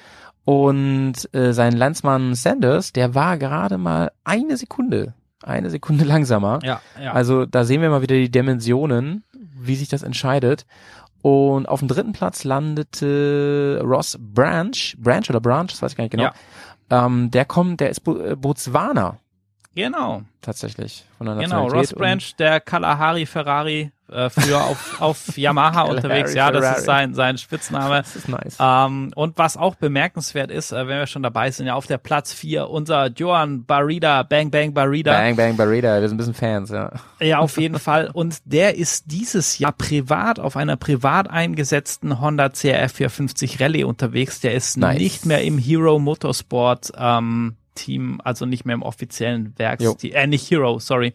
Und 0.45 1.29
äh, 1.35 1.53
sein 1.53 1.73
Landsmann 1.73 2.33
Sanders, 2.33 2.93
der 2.93 3.13
war 3.13 3.37
gerade 3.37 3.77
mal 3.77 4.11
eine 4.23 4.57
Sekunde, 4.57 5.13
eine 5.43 5.69
Sekunde 5.69 6.03
langsamer. 6.05 6.59
Ja, 6.63 6.81
ja. 7.01 7.13
Also 7.13 7.45
da 7.45 7.63
sehen 7.63 7.81
wir 7.81 7.89
mal 7.89 8.01
wieder 8.01 8.15
die 8.15 8.31
Dimensionen, 8.31 9.23
wie 9.33 9.75
sich 9.75 9.89
das 9.89 10.01
entscheidet. 10.01 10.65
Und 11.21 11.67
auf 11.67 11.79
dem 11.79 11.87
dritten 11.87 12.13
Platz 12.13 12.43
landete 12.43 13.81
Ross 13.83 14.17
Branch, 14.19 14.95
Branch 14.97 15.29
oder 15.29 15.39
Branch, 15.39 15.67
das 15.67 15.81
weiß 15.81 15.91
ich 15.91 15.97
gar 15.97 16.03
nicht 16.03 16.11
genau. 16.11 16.23
Ja. 16.23 16.33
Ähm, 17.05 17.31
der 17.31 17.45
kommt, 17.45 17.79
der 17.79 17.89
ist 17.89 18.01
Bo 18.01 18.17
äh, 18.17 18.35
Botswana 18.35 19.19
genau. 19.75 20.23
tatsächlich 20.41 21.05
von 21.17 21.27
der 21.27 21.35
Genau. 21.37 21.67
Ross 21.67 21.93
Branch, 21.93 22.23
der 22.37 22.59
Kalahari 22.59 23.25
Ferrari, 23.25 23.91
äh, 24.11 24.29
früher 24.29 24.63
auf, 24.65 24.97
auf 25.01 25.37
Yamaha 25.37 25.83
unterwegs. 25.83 26.33
Ja, 26.33 26.51
das 26.51 26.61
Ferrari. 26.61 26.79
ist 26.79 26.85
sein, 26.85 27.13
sein 27.13 27.37
Spitzname. 27.37 27.97
Und, 27.97 28.05
das 28.05 28.15
ist 28.15 28.27
nice. 28.27 28.57
Ähm, 28.59 29.11
und 29.15 29.37
was 29.37 29.55
auch 29.55 29.75
bemerkenswert 29.75 30.51
ist, 30.51 30.71
äh, 30.73 30.87
wenn 30.87 30.99
wir 30.99 31.07
schon 31.07 31.23
dabei 31.23 31.49
sind, 31.51 31.67
ja, 31.67 31.75
auf 31.75 31.87
der 31.87 31.97
Platz 31.97 32.33
4, 32.33 32.69
unser 32.69 33.07
Johan 33.11 33.65
Barida, 33.65 34.23
Bang 34.23 34.51
Bang 34.51 34.73
Barida. 34.73 35.13
Bang 35.13 35.35
Bang 35.37 35.55
Barreda, 35.55 36.01
wir 36.01 36.09
sind 36.09 36.15
ein 36.15 36.17
bisschen 36.17 36.33
Fans, 36.33 36.69
ja. 36.71 36.91
Ja, 37.21 37.39
auf 37.39 37.57
jeden 37.59 37.79
Fall. 37.79 38.09
Und 38.11 38.39
der 38.45 38.75
ist 38.75 39.11
dieses 39.11 39.59
Jahr 39.59 39.71
privat 39.71 40.39
auf 40.39 40.57
einer 40.57 40.75
privat 40.75 41.29
eingesetzten 41.29 42.19
Honda 42.19 42.49
CRF 42.49 42.91
450 42.93 43.61
Rallye 43.61 43.85
unterwegs. 43.85 44.41
Der 44.41 44.53
ist 44.53 44.75
Nice. 44.77 44.97
nicht 44.99 45.25
mehr 45.25 45.41
im 45.43 45.57
Hero 45.57 45.99
Motorsport 45.99 46.91
ähm, 46.97 47.55
Team, 47.75 48.21
also 48.23 48.45
nicht 48.45 48.65
mehr 48.65 48.75
im 48.75 48.81
offiziellen 48.83 49.53
Werksteam. 49.57 50.13
Äh, 50.13 50.27
nicht 50.27 50.49
Hero, 50.49 50.79
sorry. 50.79 51.13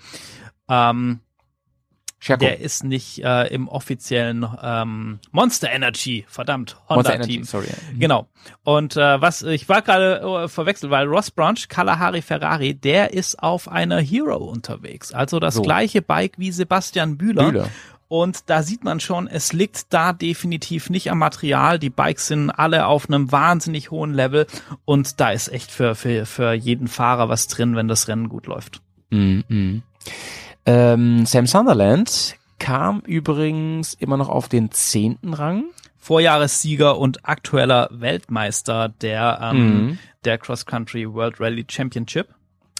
Ähm, 0.69 1.21
Scherko. 2.19 2.45
der 2.47 2.61
ist 2.61 2.83
nicht 2.83 3.23
äh, 3.23 3.47
im 3.49 3.69
offiziellen 3.69 4.47
ähm, 4.63 5.21
Monster 5.33 5.71
Energy, 5.71 6.25
verdammt, 6.29 6.77
Honda 6.89 6.95
Monster 6.95 7.15
Energy, 7.17 7.33
Team. 7.35 7.45
sorry. 7.45 7.67
Genau. 7.99 8.27
Und 8.65 8.97
äh, 8.97 9.21
was 9.21 9.43
ich 9.43 9.69
war 9.69 9.83
gerade 9.83 10.21
äh, 10.45 10.49
verwechselt, 10.49 10.91
weil 10.91 11.07
Ross 11.07 11.31
Branch, 11.31 11.69
Kalahari 11.69 12.23
Ferrari, 12.23 12.75
der 12.75 13.13
ist 13.13 13.41
auf 13.43 13.69
einer 13.69 14.01
Hero 14.01 14.37
unterwegs. 14.39 15.13
Also 15.13 15.39
das 15.41 15.57
So. 15.57 15.63
gleiche 15.63 16.01
Bike 16.03 16.33
wie 16.39 16.51
Sebastian 16.53 17.19
Bühler. 17.19 17.45
Bühler. 17.51 17.69
Und 18.09 18.49
da 18.51 18.63
sieht 18.63 18.85
man 18.85 19.01
schon, 19.01 19.27
es 19.27 19.53
liegt 19.53 19.93
da 19.93 20.13
definitiv 20.13 20.91
nicht 20.91 21.11
am 21.11 21.19
Material. 21.19 21.79
Die 21.79 21.91
Bikes 21.91 22.29
sind 22.29 22.51
alle 22.51 22.87
auf 22.87 23.09
einem 23.09 23.33
wahnsinnig 23.33 23.91
hohen 23.91 24.15
Level 24.15 24.47
und 24.85 25.19
da 25.21 25.31
ist 25.31 25.49
echt 25.49 25.71
für, 25.73 25.95
für, 25.97 26.25
für 26.27 26.53
jeden 26.53 26.87
Fahrer 26.87 27.29
was 27.29 27.49
drin, 27.49 27.75
wenn 27.75 27.89
das 27.89 28.07
Rennen 28.09 28.29
gut 28.29 28.47
läuft. 28.47 28.81
Mm 29.11 29.41
-mm. 29.49 29.81
Ähm, 30.67 31.27
Sam 31.27 31.47
Sunderland 31.47 32.37
kam 32.59 33.01
übrigens 33.01 33.95
immer 33.95 34.17
noch 34.17 34.29
auf 34.29 34.49
den 34.49 34.71
zehnten 34.71 35.35
Rang. 35.35 35.65
Vorjahressieger 35.99 36.99
und 36.99 37.29
aktueller 37.29 37.89
Weltmeister 37.93 38.89
der, 38.89 39.41
ähm, 39.43 39.59
Mhm. 39.89 39.99
der 40.25 40.39
Cross 40.39 40.65
Country 40.65 41.13
World 41.13 41.41
Rally 41.41 41.65
Championship. 41.69 42.29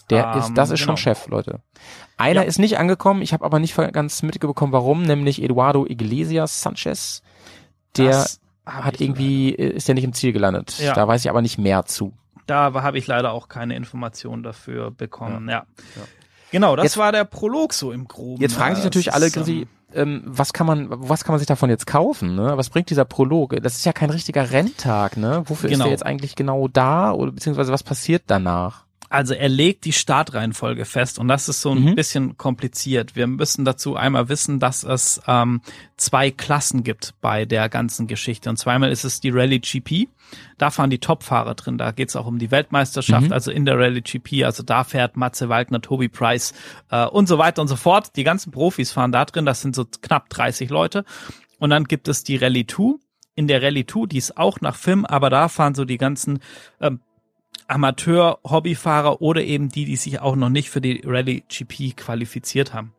Der 0.09 0.31
Ähm, 0.33 0.39
ist, 0.39 0.53
das 0.55 0.69
ist 0.71 0.79
genau. 0.79 0.91
schon 0.95 0.97
Chef, 0.97 1.27
Leute. 1.27 1.59
Einer 2.17 2.41
Ja. 2.43 2.47
ist 2.47 2.59
nicht 2.59 2.77
angekommen, 2.79 3.21
ich 3.21 3.33
habe 3.33 3.43
aber 3.45 3.59
nicht 3.59 3.75
ganz 3.93 4.23
mitbekommen, 4.23 4.71
warum, 4.71 5.03
nämlich 5.03 5.41
Eduardo 5.43 5.85
Iglesias 5.85 6.61
Sanchez. 6.61 7.21
Der 7.97 8.25
hat 8.65 9.01
irgendwie, 9.01 9.49
ist 9.49 9.87
der 9.87 9.95
nicht 9.95 10.03
im 10.03 10.13
Ziel 10.13 10.33
gelandet. 10.33 10.77
Ja. 10.79 10.93
Da 10.93 11.07
weiß 11.07 11.21
ich 11.23 11.29
aber 11.29 11.41
nicht 11.41 11.57
mehr 11.57 11.85
zu. 11.85 12.13
Da 12.45 12.71
habe 12.73 12.97
ich 12.97 13.07
leider 13.07 13.31
auch 13.33 13.49
keine 13.49 13.75
Informationen 13.75 14.43
dafür 14.43 14.91
bekommen. 14.91 15.49
Ja. 15.49 15.65
Genau, 16.51 16.75
das 16.77 16.83
Jetzt- 16.85 16.97
war 16.97 17.11
der 17.11 17.25
Prolog 17.25 17.73
so 17.73 17.91
im 17.91 18.07
Groben. 18.07 18.41
Jetzt 18.41 18.53
fragen 18.55 18.75
sich 18.75 18.83
natürlich 18.85 19.13
alle, 19.13 19.25
ist, 19.25 19.33
Chrissy, 19.33 19.67
ähm, 19.93 20.23
was 20.25 20.53
kann 20.53 20.65
man, 20.65 20.87
was 20.89 21.25
kann 21.25 21.33
man 21.33 21.39
sich 21.39 21.47
davon 21.47 21.69
jetzt 21.69 21.85
kaufen? 21.87 22.35
Ne? 22.35 22.55
Was 22.57 22.69
bringt 22.69 22.89
dieser 22.89 23.03
Prolog? 23.05 23.55
Das 23.61 23.75
ist 23.75 23.85
ja 23.85 23.91
kein 23.91 24.09
richtiger 24.09 24.49
Renntag, 24.51 25.17
ne? 25.17 25.43
Wofür 25.45 25.69
ist 25.69 25.73
Genau. 25.73 25.85
der 25.85 25.91
jetzt 25.91 26.05
eigentlich 26.05 26.35
genau 26.35 26.69
da? 26.69 27.11
Oder 27.11 27.33
beziehungsweise 27.33 27.73
was 27.73 27.83
passiert 27.83 28.23
danach? 28.27 28.85
Also 29.09 29.33
er 29.33 29.49
legt 29.49 29.85
die 29.85 29.93
Startreihenfolge 29.93 30.85
fest 30.85 31.19
und 31.19 31.27
das 31.27 31.47
ist 31.49 31.61
so 31.61 31.71
ein 31.71 31.83
Mhm. 31.83 31.95
bisschen 31.95 32.37
kompliziert. 32.37 33.15
Wir 33.15 33.27
müssen 33.27 33.65
dazu 33.65 33.95
einmal 33.95 34.29
wissen, 34.29 34.59
dass 34.59 34.83
es 34.83 35.21
ähm, 35.27 35.61
zwei 35.95 36.31
Klassen 36.31 36.83
gibt 36.83 37.13
bei 37.21 37.45
der 37.45 37.69
ganzen 37.69 38.07
Geschichte. 38.07 38.49
Und 38.49 38.57
zweimal 38.57 38.91
ist 38.91 39.03
es 39.03 39.19
die 39.21 39.29
Rallye 39.29 39.59
GP. 39.59 40.09
Da 40.57 40.69
fahren 40.71 40.89
die 40.89 40.99
Topfahrer 40.99 41.55
drin. 41.55 41.77
Da 41.77 41.91
geht 41.91 42.09
es 42.09 42.15
auch 42.15 42.25
um 42.25 42.37
die 42.39 42.51
Weltmeisterschaft, 42.51 43.27
Mhm. 43.27 43.33
also 43.33 43.51
in 43.51 43.65
der 43.65 43.77
Rallye 43.79 44.01
GP. 44.01 44.43
Also 44.43 44.63
da 44.63 44.83
fährt 44.83 45.15
Matze 45.15 45.47
Waldner, 45.49 45.81
Toby 45.81 46.09
Price 46.09 46.53
äh, 46.91 47.05
und 47.05 47.27
so 47.27 47.37
weiter 47.37 47.61
und 47.61 47.67
so 47.69 47.75
fort. 47.77 48.15
Die 48.15 48.23
ganzen 48.23 48.51
Profis 48.51 48.91
fahren 48.91 49.11
da 49.11 49.23
drin. 49.25 49.45
Das 49.45 49.61
sind 49.61 49.75
so 49.75 49.85
knapp 50.01 50.29
30 50.29 50.69
Leute. 50.69 51.05
Und 51.59 51.69
dann 51.69 51.85
gibt 51.85 52.07
es 52.07 52.23
die 52.23 52.35
Rallye 52.35 52.65
2. 52.67 52.95
In 53.35 53.47
der 53.47 53.61
Rallye 53.61 53.85
2, 53.85 54.07
die 54.07 54.17
ist 54.17 54.35
auch 54.37 54.61
nach 54.61 54.75
FIM, 54.75 55.05
aber 55.05 55.29
da 55.29 55.47
fahren 55.47 55.75
so 55.75 55.85
die 55.85 55.97
ganzen 55.99 56.39
ähm, 56.81 56.99
Amateur, 57.67 58.39
Hobbyfahrer 58.43 59.21
oder 59.21 59.43
eben 59.43 59.69
die, 59.69 59.85
die 59.85 59.95
sich 59.95 60.19
auch 60.19 60.35
noch 60.35 60.49
nicht 60.49 60.69
für 60.69 60.81
die 60.81 61.01
Rallye 61.05 61.43
GP 61.47 61.95
qualifiziert 61.95 62.73
haben. 62.73 62.93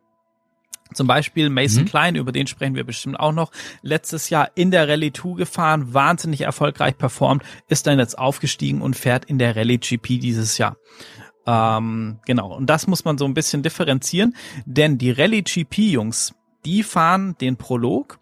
Zum 0.94 1.06
Beispiel 1.06 1.50
Mason 1.50 1.84
Mhm. 1.84 1.88
Klein, 1.88 2.14
über 2.16 2.32
den 2.32 2.46
sprechen 2.46 2.74
wir 2.74 2.84
bestimmt 2.84 3.20
auch 3.20 3.32
noch. 3.32 3.50
Letztes 3.82 4.30
Jahr 4.30 4.50
in 4.54 4.70
der 4.70 4.88
Rallye 4.88 5.12
2 5.12 5.34
gefahren, 5.36 5.92
wahnsinnig 5.92 6.42
erfolgreich 6.42 6.96
performt, 6.96 7.42
ist 7.68 7.86
dann 7.86 7.98
jetzt 7.98 8.18
aufgestiegen 8.18 8.80
und 8.80 8.96
fährt 8.96 9.26
in 9.26 9.38
der 9.38 9.54
Rallye 9.54 9.78
GP 9.78 10.18
dieses 10.18 10.56
Jahr. 10.56 10.76
Ähm, 11.46 12.20
genau, 12.26 12.54
und 12.54 12.66
das 12.68 12.86
muss 12.86 13.04
man 13.04 13.18
so 13.18 13.24
ein 13.24 13.34
bisschen 13.34 13.62
differenzieren, 13.62 14.34
denn 14.64 14.98
die 14.98 15.10
Rallye 15.10 15.42
GP 15.42 15.90
Jungs, 15.90 16.34
die 16.64 16.82
fahren 16.82 17.36
den 17.40 17.56
Prolog 17.56 18.18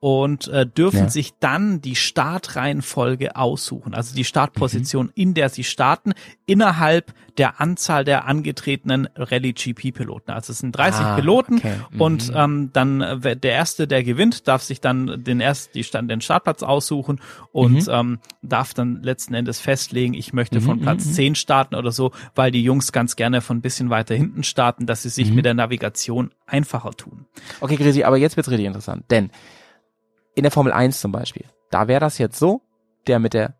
und 0.00 0.48
äh, 0.48 0.66
dürfen 0.66 0.98
Ja. 1.04 1.08
sich 1.08 1.34
dann 1.40 1.82
die 1.82 1.94
Startreihenfolge 1.94 3.36
aussuchen, 3.36 3.94
also 3.94 4.14
die 4.14 4.24
Startposition, 4.24 5.12
in 5.14 5.34
der 5.34 5.50
sie 5.50 5.62
starten, 5.64 6.12
innerhalb 6.46 7.12
der 7.36 7.60
Anzahl 7.60 8.04
der 8.04 8.26
angetretenen 8.26 9.08
Rallye 9.14 9.52
GP 9.52 9.92
Piloten. 9.92 10.30
Also 10.32 10.52
es 10.52 10.58
sind 10.58 10.72
30 10.72 11.00
Ah, 11.06 11.14
Piloten 11.14 11.56
okay. 11.58 11.76
Mhm. 11.90 12.00
und 12.00 12.32
ähm, 12.34 12.70
dann 12.72 13.00
äh, 13.02 13.36
der 13.36 13.52
erste, 13.52 13.86
der 13.86 14.02
gewinnt, 14.02 14.48
darf 14.48 14.62
sich 14.62 14.80
dann 14.80 15.22
den 15.22 15.40
erst 15.40 15.74
die 15.74 15.82
den 15.82 16.20
Startplatz 16.22 16.62
aussuchen 16.62 17.20
und 17.52 17.86
Mhm. 17.86 17.92
ähm, 17.92 18.18
darf 18.42 18.72
dann 18.74 19.02
letzten 19.02 19.34
Endes 19.34 19.60
festlegen, 19.60 20.14
ich 20.14 20.32
möchte 20.32 20.60
Mhm, 20.60 20.64
von 20.64 20.80
Platz 20.80 21.04
mhm, 21.06 21.12
10 21.12 21.34
starten 21.34 21.74
oder 21.74 21.92
so, 21.92 22.10
weil 22.34 22.50
die 22.50 22.62
Jungs 22.62 22.92
ganz 22.92 23.16
gerne 23.16 23.42
von 23.42 23.58
ein 23.58 23.62
bisschen 23.62 23.90
weiter 23.90 24.14
hinten 24.14 24.44
starten, 24.44 24.86
dass 24.86 25.02
sie 25.02 25.08
sich 25.10 25.28
Mhm. 25.28 25.34
mit 25.36 25.44
der 25.44 25.54
Navigation 25.54 26.30
einfacher 26.46 26.92
tun. 26.92 27.26
Okay, 27.60 27.76
Grisi, 27.76 28.02
aber 28.04 28.16
jetzt 28.16 28.36
wird's 28.36 28.50
richtig 28.50 28.66
interessant, 28.66 29.04
denn 29.10 29.30
in 30.34 30.42
der 30.42 30.52
Formel 30.52 30.72
1 30.72 31.00
zum 31.00 31.12
Beispiel, 31.12 31.46
da 31.70 31.88
wäre 31.88 32.00
das 32.00 32.18
jetzt 32.18 32.38
so, 32.38 32.62
der 33.06 33.18
mit 33.18 33.34
der 33.34 33.54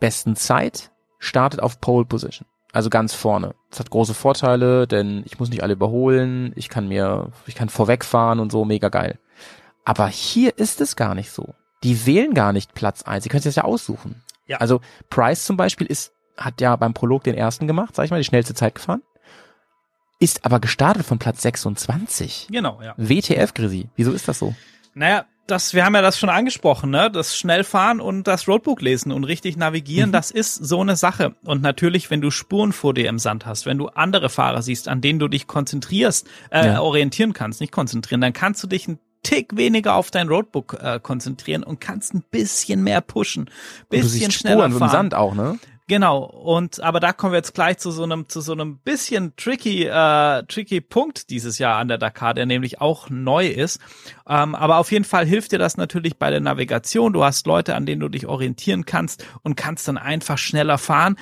besten 0.00 0.36
Zeit 0.36 0.90
startet 1.18 1.60
auf 1.60 1.80
Pole 1.80 2.04
Position. 2.04 2.46
Also 2.72 2.90
ganz 2.90 3.14
vorne. 3.14 3.54
Das 3.70 3.80
hat 3.80 3.90
große 3.90 4.14
Vorteile, 4.14 4.86
denn 4.86 5.22
ich 5.24 5.38
muss 5.38 5.50
nicht 5.50 5.62
alle 5.62 5.72
überholen, 5.72 6.52
ich 6.54 6.68
kann 6.68 6.86
mir, 6.86 7.32
ich 7.46 7.54
kann 7.54 7.68
vorwegfahren 7.68 8.40
und 8.40 8.52
so, 8.52 8.64
mega 8.64 8.88
geil. 8.88 9.18
Aber 9.84 10.06
hier 10.08 10.58
ist 10.58 10.80
es 10.80 10.96
gar 10.96 11.14
nicht 11.14 11.30
so. 11.30 11.54
Die 11.82 12.06
wählen 12.06 12.34
gar 12.34 12.52
nicht 12.52 12.74
Platz 12.74 13.02
1, 13.02 13.22
sie 13.22 13.30
können 13.30 13.42
sich 13.42 13.54
das 13.54 13.56
ja 13.56 13.64
aussuchen. 13.64 14.22
Ja. 14.46 14.58
Also 14.58 14.80
Price 15.08 15.44
zum 15.44 15.56
Beispiel 15.56 15.86
ist, 15.86 16.12
hat 16.36 16.60
ja 16.60 16.76
beim 16.76 16.94
Prolog 16.94 17.24
den 17.24 17.34
ersten 17.34 17.66
gemacht, 17.66 17.94
sag 17.94 18.04
ich 18.04 18.10
mal, 18.10 18.18
die 18.18 18.24
schnellste 18.24 18.54
Zeit 18.54 18.74
gefahren. 18.74 19.02
Ist 20.20 20.44
aber 20.44 20.60
gestartet 20.60 21.06
von 21.06 21.18
Platz 21.18 21.42
26. 21.42 22.48
Genau, 22.50 22.82
ja. 22.82 22.94
WTF, 22.96 23.54
Grisi, 23.54 23.88
wieso 23.96 24.12
ist 24.12 24.28
das 24.28 24.38
so? 24.38 24.54
Naja, 24.94 25.26
das, 25.50 25.74
wir 25.74 25.84
haben 25.84 25.94
ja 25.94 26.02
das 26.02 26.18
schon 26.18 26.28
angesprochen, 26.28 26.90
ne? 26.90 27.10
Das 27.10 27.36
Schnellfahren 27.36 28.00
und 28.00 28.24
das 28.28 28.46
Roadbook 28.46 28.80
lesen 28.80 29.10
und 29.12 29.24
richtig 29.24 29.56
navigieren, 29.56 30.10
Mhm. 30.10 30.12
das 30.12 30.30
ist 30.30 30.54
so 30.54 30.80
eine 30.80 30.94
Sache. 30.96 31.34
Und 31.44 31.62
natürlich, 31.62 32.10
wenn 32.10 32.20
du 32.20 32.30
Spuren 32.30 32.72
vor 32.72 32.94
dir 32.94 33.08
im 33.08 33.18
Sand 33.18 33.46
hast, 33.46 33.66
wenn 33.66 33.78
du 33.78 33.88
andere 33.88 34.28
Fahrer 34.28 34.62
siehst, 34.62 34.88
an 34.88 35.00
denen 35.00 35.18
du 35.18 35.28
dich 35.28 35.46
konzentrierst, 35.46 36.26
äh, 36.50 36.66
Ja. 36.66 36.80
orientieren 36.80 37.32
kannst, 37.32 37.60
nicht 37.60 37.72
konzentrieren, 37.72 38.20
dann 38.20 38.32
kannst 38.32 38.62
du 38.62 38.66
dich 38.68 38.86
ein 38.88 38.98
Tick 39.24 39.56
weniger 39.56 39.94
auf 39.96 40.10
dein 40.12 40.28
Roadbook 40.28 40.78
äh, 40.80 41.00
konzentrieren 41.02 41.64
und 41.64 41.80
kannst 41.80 42.14
ein 42.14 42.22
bisschen 42.30 42.84
mehr 42.84 43.00
pushen, 43.00 43.42
Und 43.44 43.50
du 43.50 43.88
bisschen 43.88 44.10
siehst 44.30 44.32
schneller 44.34 44.58
Spuren 44.68 44.72
im 44.72 44.78
fahren. 44.78 44.90
Sand 44.90 45.14
auch, 45.14 45.34
ne? 45.34 45.58
Genau, 45.90 46.22
und 46.22 46.80
aber 46.82 47.00
da 47.00 47.14
kommen 47.14 47.32
wir 47.32 47.38
jetzt 47.38 47.54
gleich 47.54 47.78
zu 47.78 47.90
so 47.90 48.02
einem 48.02 48.28
zu 48.28 48.42
so 48.42 48.52
einem 48.52 48.76
bisschen 48.76 49.34
tricky 49.36 49.86
äh, 49.86 50.42
tricky 50.42 50.82
Punkt 50.82 51.30
dieses 51.30 51.58
Jahr 51.58 51.78
an 51.78 51.88
der 51.88 51.96
Dakar, 51.96 52.34
der 52.34 52.44
nämlich 52.44 52.82
auch 52.82 53.08
neu 53.08 53.46
ist. 53.46 53.80
Ähm, 54.28 54.54
aber 54.54 54.76
auf 54.76 54.92
jeden 54.92 55.06
Fall 55.06 55.24
hilft 55.24 55.52
dir 55.52 55.58
das 55.58 55.78
natürlich 55.78 56.18
bei 56.18 56.28
der 56.28 56.40
Navigation. 56.40 57.14
Du 57.14 57.24
hast 57.24 57.46
Leute, 57.46 57.74
an 57.74 57.86
denen 57.86 58.02
du 58.02 58.10
dich 58.10 58.26
orientieren 58.26 58.84
kannst 58.84 59.24
und 59.42 59.56
kannst 59.56 59.88
dann 59.88 59.96
einfach 59.96 60.36
schneller 60.36 60.76
fahren. 60.76 61.16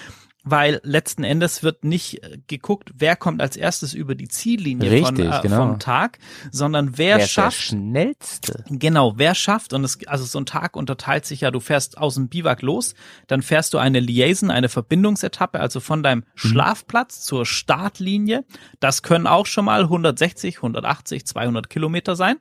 Weil 0.49 0.81
letzten 0.85 1.25
Endes 1.25 1.65
wird 1.65 1.85
nicht 1.85 2.23
äh, 2.23 2.39
geguckt, 2.47 2.93
wer 2.95 3.17
kommt 3.17 3.43
als 3.43 3.57
erstes 3.57 3.95
über 3.95 4.15
die 4.15 4.29
Ziellinie 4.29 5.03
von, 5.03 5.17
Richtig, 5.17 5.35
äh, 5.35 5.41
genau. 5.43 5.57
vom 5.67 5.79
Tag, 5.81 6.19
sondern 6.53 6.97
wer, 6.99 7.19
Wer 7.19 7.27
schafft, 7.27 7.61
schnellste? 7.61 8.65
Genau, 8.69 9.15
wer 9.17 9.35
schafft, 9.35 9.73
und 9.73 9.83
es, 9.83 9.99
also 10.07 10.25
so 10.25 10.39
ein 10.39 10.47
Tag 10.47 10.77
unterteilt 10.77 11.27
sich 11.27 11.41
ja, 11.41 11.51
du 11.51 11.59
fährst 11.59 11.99
aus 11.99 12.15
dem 12.15 12.29
Biwak 12.29 12.63
los, 12.63 12.95
dann 13.27 13.43
fährst 13.43 13.75
du 13.75 13.79
eine 13.79 13.99
Liaison, 13.99 14.53
eine 14.53 14.69
Verbindungsetappe, 14.69 15.59
also 15.59 15.81
von 15.81 16.05
deinem 16.05 16.23
Schlafplatz 16.37 17.23
zur 17.23 17.45
Startlinie. 17.45 18.45
Das 18.79 19.03
können 19.03 19.27
auch 19.27 19.47
schon 19.47 19.65
mal 19.65 19.83
160, 19.83 20.59
180, 20.59 21.27
200 21.27 21.69
Kilometer 21.69 22.15
sein, 22.15 22.37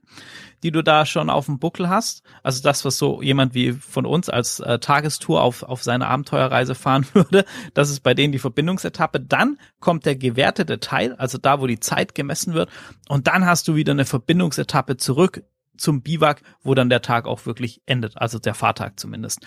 die 0.66 0.72
du 0.72 0.84
da 0.84 1.06
schon 1.06 1.30
auf 1.30 1.46
dem 1.46 1.60
Buckel 1.60 1.90
hast. 1.90 2.24
Also 2.42 2.64
das, 2.64 2.86
was 2.86 2.98
so 2.98 3.22
jemand 3.22 3.54
wie 3.54 3.74
von 3.74 4.08
uns 4.08 4.30
als 4.30 4.60
äh, 4.60 4.80
Tagestour 4.80 5.44
auf, 5.44 5.62
auf 5.62 5.84
seine 5.84 6.08
Abenteuerreise 6.08 6.74
fahren 6.74 7.06
würde, 7.14 7.46
das 7.76 7.92
ist 7.92 8.00
bei 8.00 8.16
denen 8.16 8.32
die 8.32 8.40
Verbindungsetappe. 8.40 9.20
Dann 9.20 9.60
kommt 9.80 10.08
der 10.08 10.16
gewertete 10.16 10.80
Teil, 10.80 11.14
also 11.18 11.38
da, 11.38 11.62
wo 11.62 11.68
die 11.68 11.80
Zeit 11.80 12.16
gemessen 12.16 12.56
wird. 12.56 12.72
Und 13.08 13.28
dann 13.28 13.46
hast 13.46 13.68
du 13.68 13.76
wieder 13.76 13.92
eine 13.92 14.06
Verbindungsetappe 14.06 14.98
zurück 14.98 15.44
zum 15.78 16.02
Biwak, 16.02 16.42
wo 16.64 16.74
dann 16.74 16.90
der 16.90 17.02
Tag 17.02 17.26
auch 17.26 17.46
wirklich 17.46 17.82
endet, 17.86 18.18
also 18.18 18.40
der 18.40 18.54
Fahrtag 18.54 19.00
zumindest. 19.00 19.42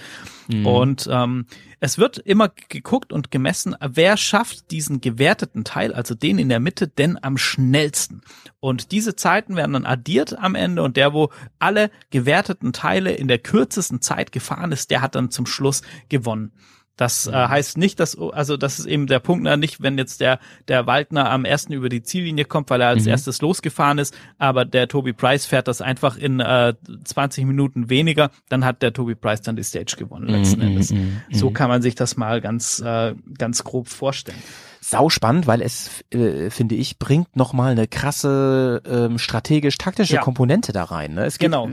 Mhm. 0.48 0.66
Und 0.66 1.08
ähm, 1.10 1.46
es 1.80 1.98
wird 1.98 2.18
immer 2.18 2.50
geguckt 2.68 3.12
und 3.12 3.30
gemessen, 3.30 3.76
wer 3.80 4.16
schafft 4.16 4.70
diesen 4.70 5.00
gewerteten 5.00 5.64
Teil, 5.64 5.92
also 5.92 6.14
den 6.14 6.38
in 6.38 6.48
der 6.48 6.60
Mitte, 6.60 6.88
denn 6.88 7.22
am 7.22 7.36
schnellsten. 7.36 8.22
Und 8.60 8.92
diese 8.92 9.16
Zeiten 9.16 9.56
werden 9.56 9.72
dann 9.72 9.86
addiert 9.86 10.38
am 10.38 10.54
Ende 10.54 10.82
und 10.82 10.96
der, 10.96 11.12
wo 11.12 11.30
alle 11.58 11.90
gewerteten 12.10 12.72
Teile 12.72 13.12
in 13.12 13.28
der 13.28 13.38
kürzesten 13.38 14.00
Zeit 14.00 14.32
gefahren 14.32 14.72
ist, 14.72 14.90
der 14.90 15.00
hat 15.00 15.14
dann 15.14 15.30
zum 15.30 15.46
Schluss 15.46 15.82
gewonnen. 16.08 16.52
Das 16.98 17.26
äh, 17.26 17.32
heißt 17.32 17.78
nicht, 17.78 17.98
dass, 18.00 18.18
also 18.18 18.58
das 18.58 18.78
ist 18.78 18.84
eben 18.86 19.06
der 19.06 19.20
Punkt, 19.20 19.44
na, 19.44 19.56
nicht, 19.56 19.80
wenn 19.80 19.96
jetzt 19.96 20.20
der, 20.20 20.38
der 20.68 20.86
Waldner 20.86 21.30
am 21.30 21.46
ersten 21.46 21.72
über 21.72 21.88
die 21.88 22.02
Ziellinie 22.02 22.44
kommt, 22.44 22.68
weil 22.68 22.80
er 22.82 22.88
als 22.88 23.04
Mhm. 23.04 23.10
erstes 23.10 23.40
losgefahren 23.40 23.98
ist, 23.98 24.14
aber 24.36 24.64
der 24.66 24.88
Toby 24.88 25.12
Price 25.14 25.46
fährt 25.46 25.68
das 25.68 25.80
einfach 25.80 26.16
in 26.18 26.40
äh, 26.40 26.74
20 27.04 27.46
Minuten 27.46 27.88
weniger, 27.88 28.30
dann 28.50 28.64
hat 28.64 28.82
der 28.82 28.92
Toby 28.92 29.14
Price 29.14 29.40
dann 29.40 29.56
die 29.56 29.62
Stage 29.64 29.94
gewonnen 29.96 30.28
letzten 30.28 30.60
Mhm, 30.60 30.66
Endes. 30.66 30.90
mhm, 30.92 31.22
So 31.32 31.48
mhm. 31.50 31.54
kann 31.54 31.68
man 31.70 31.80
sich 31.82 31.94
das 31.94 32.16
mal 32.16 32.40
ganz, 32.40 32.80
äh, 32.80 33.14
ganz 33.38 33.64
grob 33.64 33.88
vorstellen. 33.88 34.42
Sau 34.80 35.08
spannend, 35.08 35.46
weil 35.46 35.60
es, 35.60 35.90
äh, 36.12 36.50
finde 36.50 36.74
ich, 36.74 36.98
bringt 36.98 37.36
nochmal 37.36 37.72
eine 37.72 37.88
krasse 37.88 38.82
ähm, 38.86 39.18
strategisch-taktische 39.18 40.14
Ja. 40.16 40.20
Komponente 40.20 40.72
da 40.72 40.84
rein. 40.84 41.14
Ne? 41.14 41.24
Es 41.24 41.38
geht, 41.38 41.46
Genau. 41.50 41.68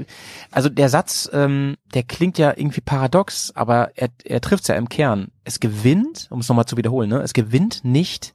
Also 0.51 0.69
der 0.69 0.89
Satz, 0.89 1.29
ähm, 1.33 1.75
der 1.93 2.03
klingt 2.03 2.37
ja 2.37 2.51
irgendwie 2.55 2.81
paradox, 2.81 3.51
aber 3.55 3.91
er, 3.95 4.09
er 4.23 4.41
trifft 4.41 4.67
ja 4.67 4.75
im 4.75 4.89
Kern. 4.89 5.29
Es 5.43 5.59
gewinnt, 5.59 6.27
um 6.31 6.39
es 6.39 6.49
nochmal 6.49 6.65
zu 6.65 6.77
wiederholen, 6.77 7.09
ne? 7.09 7.21
es 7.21 7.33
gewinnt 7.33 7.85
nicht 7.85 8.33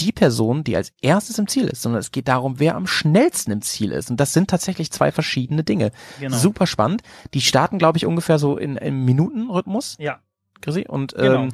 die 0.00 0.12
Person, 0.12 0.64
die 0.64 0.76
als 0.76 0.92
erstes 1.02 1.38
im 1.38 1.46
Ziel 1.48 1.68
ist, 1.68 1.82
sondern 1.82 2.00
es 2.00 2.10
geht 2.12 2.26
darum, 2.28 2.58
wer 2.58 2.76
am 2.76 2.86
schnellsten 2.86 3.52
im 3.52 3.62
Ziel 3.62 3.92
ist. 3.92 4.10
Und 4.10 4.18
das 4.18 4.32
sind 4.32 4.48
tatsächlich 4.48 4.90
zwei 4.90 5.12
verschiedene 5.12 5.64
Dinge. 5.64 5.92
Genau. 6.18 6.36
Super 6.36 6.66
spannend. 6.66 7.02
Die 7.34 7.40
starten, 7.40 7.78
glaube 7.78 7.98
ich, 7.98 8.06
ungefähr 8.06 8.38
so 8.38 8.56
in, 8.56 8.76
im 8.76 9.04
Minutenrhythmus. 9.04 9.96
Ja, 9.98 10.20
Chrissy. 10.60 10.86
Und 10.88 11.14
Genau. 11.14 11.48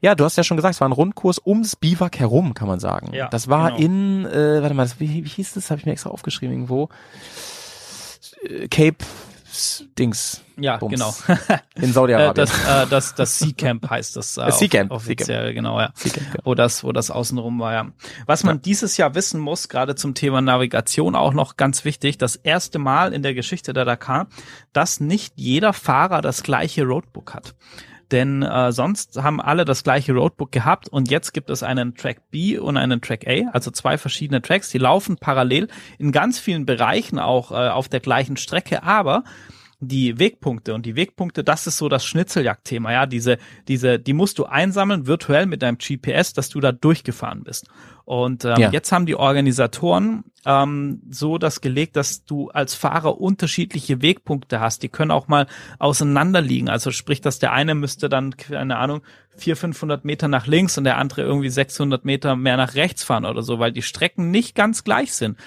Ja, 0.00 0.14
du 0.14 0.24
hast 0.24 0.36
ja 0.36 0.44
schon 0.44 0.56
gesagt, 0.56 0.74
es 0.74 0.80
war 0.80 0.88
ein 0.88 0.92
Rundkurs 0.92 1.40
ums 1.44 1.76
Biwak 1.76 2.18
herum, 2.18 2.54
kann 2.54 2.68
man 2.68 2.80
sagen. 2.80 3.12
Ja, 3.14 3.28
das 3.28 3.48
war 3.48 3.72
genau. 3.72 3.78
in, 3.84 4.26
äh, 4.26 4.62
warte 4.62 4.74
mal, 4.74 4.82
das, 4.84 4.98
wie, 5.00 5.24
wie 5.24 5.28
hieß 5.28 5.54
das? 5.54 5.70
Habe 5.70 5.80
ich 5.80 5.86
mir 5.86 5.92
extra 5.92 6.10
aufgeschrieben 6.10 6.54
irgendwo. 6.54 6.88
äh, 8.42 8.68
Cape 8.68 8.96
Dings. 9.98 10.42
Ja, 10.56 10.76
Bums. 10.76 10.92
genau. 10.94 11.14
In 11.74 11.84
Äh, 11.84 11.92
Saudi-Arabien. 11.92 12.34
das, 12.34 12.50
äh, 12.66 12.86
das, 12.88 13.14
das 13.16 13.38
Sea 13.40 13.50
Camp 13.56 13.90
heißt 13.90 14.14
das. 14.16 14.36
Äh, 14.38 14.46
Das 14.46 14.58
Sea 14.60 14.68
Camp, 14.68 14.92
off- 14.92 15.02
Sea 15.04 15.14
Camp. 15.16 15.28
Offiziell, 15.28 15.54
genau, 15.54 15.80
ja. 15.80 15.90
Sea 15.94 16.12
Camp, 16.12 16.26
ja. 16.34 16.40
Wo 16.44 16.54
das, 16.54 16.84
wo 16.84 16.92
das 16.92 17.10
außenrum 17.10 17.58
war, 17.58 17.72
ja. 17.72 17.86
Was 18.26 18.44
man 18.44 18.62
dieses 18.62 18.96
Jahr 18.96 19.14
wissen 19.16 19.40
muss, 19.40 19.68
gerade 19.68 19.96
zum 19.96 20.14
Thema 20.14 20.40
Navigation 20.40 21.16
auch 21.16 21.32
noch 21.34 21.56
ganz 21.56 21.84
wichtig, 21.84 22.16
das 22.16 22.36
erste 22.36 22.78
Mal 22.78 23.12
in 23.12 23.22
der 23.24 23.34
Geschichte 23.34 23.72
der 23.72 23.84
Dakar, 23.84 24.28
dass 24.72 25.00
nicht 25.00 25.32
jeder 25.36 25.72
Fahrer 25.72 26.22
das 26.22 26.44
gleiche 26.44 26.84
Roadbook 26.84 27.34
hat. 27.34 27.54
Denn 28.10 28.42
äh, 28.42 28.72
sonst 28.72 29.22
haben 29.22 29.40
alle 29.40 29.64
das 29.64 29.84
gleiche 29.84 30.12
Roadbook 30.12 30.52
gehabt 30.52 30.88
und 30.88 31.10
jetzt 31.10 31.32
gibt 31.32 31.50
es 31.50 31.62
einen 31.62 31.94
Track 31.94 32.30
B 32.30 32.58
und 32.58 32.76
einen 32.76 33.00
Track 33.00 33.26
A, 33.26 33.50
also 33.52 33.70
zwei 33.70 33.98
verschiedene 33.98 34.42
Tracks, 34.42 34.70
die 34.70 34.78
laufen 34.78 35.16
parallel 35.16 35.68
in 35.98 36.12
ganz 36.12 36.38
vielen 36.38 36.66
Bereichen 36.66 37.18
auch 37.18 37.52
äh, 37.52 37.68
auf 37.68 37.88
der 37.88 38.00
gleichen 38.00 38.36
Strecke, 38.36 38.82
aber 38.82 39.24
die 39.80 40.18
Wegpunkte 40.18 40.74
und 40.74 40.84
die 40.84 40.94
Wegpunkte, 40.94 41.42
das 41.42 41.66
ist 41.66 41.78
so 41.78 41.88
das 41.88 42.04
Schnitzeljagdthema, 42.04 42.92
ja, 42.92 43.06
diese, 43.06 43.38
diese, 43.66 43.98
die 43.98 44.12
musst 44.12 44.38
du 44.38 44.44
einsammeln 44.44 45.06
virtuell 45.06 45.46
mit 45.46 45.62
deinem 45.62 45.78
GPS, 45.78 46.34
dass 46.34 46.50
du 46.50 46.60
da 46.60 46.70
durchgefahren 46.70 47.42
bist. 47.44 47.66
Und 48.04 48.44
ähm, 48.44 48.56
Ja. 48.58 48.70
jetzt 48.70 48.92
haben 48.92 49.06
die 49.06 49.14
Organisatoren 49.14 50.24
ähm, 50.44 51.00
so 51.10 51.38
das 51.38 51.60
gelegt, 51.60 51.96
dass 51.96 52.24
du 52.24 52.50
als 52.50 52.74
Fahrer 52.74 53.20
unterschiedliche 53.20 54.02
Wegpunkte 54.02 54.60
hast. 54.60 54.82
Die 54.82 54.88
können 54.88 55.10
auch 55.10 55.28
mal 55.28 55.46
auseinander 55.78 56.40
liegen. 56.40 56.68
Also 56.68 56.90
sprich, 56.90 57.20
dass 57.20 57.38
der 57.38 57.52
eine 57.52 57.74
müsste 57.74 58.08
dann, 58.08 58.36
keine 58.36 58.76
Ahnung, 58.76 59.02
400, 59.36 59.60
500 59.60 60.04
Meter 60.04 60.28
nach 60.28 60.46
links 60.46 60.76
und 60.76 60.84
der 60.84 60.98
andere 60.98 61.22
irgendwie 61.22 61.48
600 61.50 62.04
Meter 62.04 62.36
mehr 62.36 62.56
nach 62.56 62.74
rechts 62.74 63.02
fahren 63.04 63.24
oder 63.24 63.42
so, 63.42 63.58
weil 63.58 63.72
die 63.72 63.82
Strecken 63.82 64.30
nicht 64.30 64.54
ganz 64.54 64.84
gleich 64.84 65.12
sind. 65.14 65.38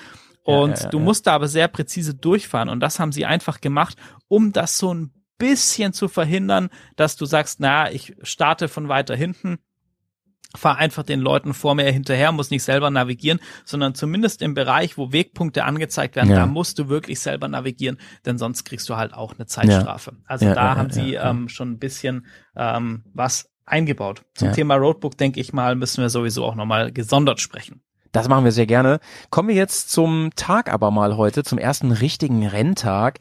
Ja, 0.46 0.54
Und 0.56 0.78
ja, 0.78 0.84
ja, 0.86 0.90
du 0.90 0.98
ja. 1.00 1.04
musst 1.04 1.28
da 1.28 1.34
aber 1.34 1.48
sehr 1.48 1.68
präzise 1.68 2.14
durchfahren. 2.16 2.70
Und 2.70 2.80
das 2.80 3.00
haben 3.00 3.12
sie 3.12 3.26
einfach 3.26 3.62
gemacht, 3.62 3.98
um 4.28 4.52
das 4.52 4.78
so 4.78 4.94
ein 4.94 5.12
bisschen 5.38 5.94
zu 5.94 6.08
verhindern, 6.08 6.70
dass 6.96 7.16
du 7.16 7.26
sagst, 7.26 7.60
na, 7.60 7.92
ich 7.92 8.16
starte 8.22 8.68
von 8.68 8.88
weiter 8.88 9.16
hinten, 9.16 9.58
fahr 10.56 10.78
einfach 10.78 11.04
den 11.04 11.20
Leuten 11.20 11.54
vor 11.54 11.74
mir 11.74 11.92
hinterher, 11.92 12.32
muss 12.32 12.52
nicht 12.52 12.64
selber 12.64 12.92
navigieren, 12.92 13.40
sondern 13.66 13.96
zumindest 13.96 14.42
im 14.44 14.54
Bereich, 14.54 14.98
wo 14.98 15.12
Wegpunkte 15.12 15.64
angezeigt 15.66 16.16
werden, 16.16 16.30
Ja. 16.30 16.36
da 16.38 16.46
musst 16.46 16.78
du 16.78 16.90
wirklich 16.90 17.20
selber 17.20 17.48
navigieren, 17.48 17.98
denn 18.26 18.38
sonst 18.38 18.64
kriegst 18.64 18.88
du 18.88 18.96
halt 18.96 19.14
auch 19.16 19.34
eine 19.34 19.48
Zeitstrafe. 19.48 20.14
Also 20.26 20.46
Ja, 20.46 20.54
da 20.54 20.64
ja, 20.66 20.76
haben 20.78 20.90
ja, 20.90 20.94
sie 20.94 21.12
ja. 21.14 21.30
Ähm, 21.30 21.50
schon 21.50 21.72
ein 21.72 21.80
bisschen 21.80 22.28
ähm, 22.56 23.04
was 23.14 23.50
eingebaut. 23.66 24.24
Zum 24.36 24.50
Ja. 24.50 24.54
Thema 24.54 24.76
Roadbook, 24.76 25.18
denke 25.18 25.40
ich 25.40 25.54
mal, 25.54 25.76
müssen 25.76 26.02
wir 26.02 26.10
sowieso 26.10 26.46
auch 26.46 26.56
nochmal 26.56 26.92
gesondert 26.92 27.40
sprechen. 27.42 27.82
Das 28.14 28.30
machen 28.30 28.46
wir 28.46 28.52
sehr 28.52 28.68
gerne. 28.68 29.00
Kommen 29.32 29.50
wir 29.50 29.56
jetzt 29.56 29.90
zum 29.90 30.30
Tag 30.36 30.72
aber 30.72 30.92
mal 30.92 31.18
heute, 31.18 31.44
zum 31.44 31.58
ersten 31.58 31.92
richtigen 31.92 32.46
Renntag. 32.46 33.20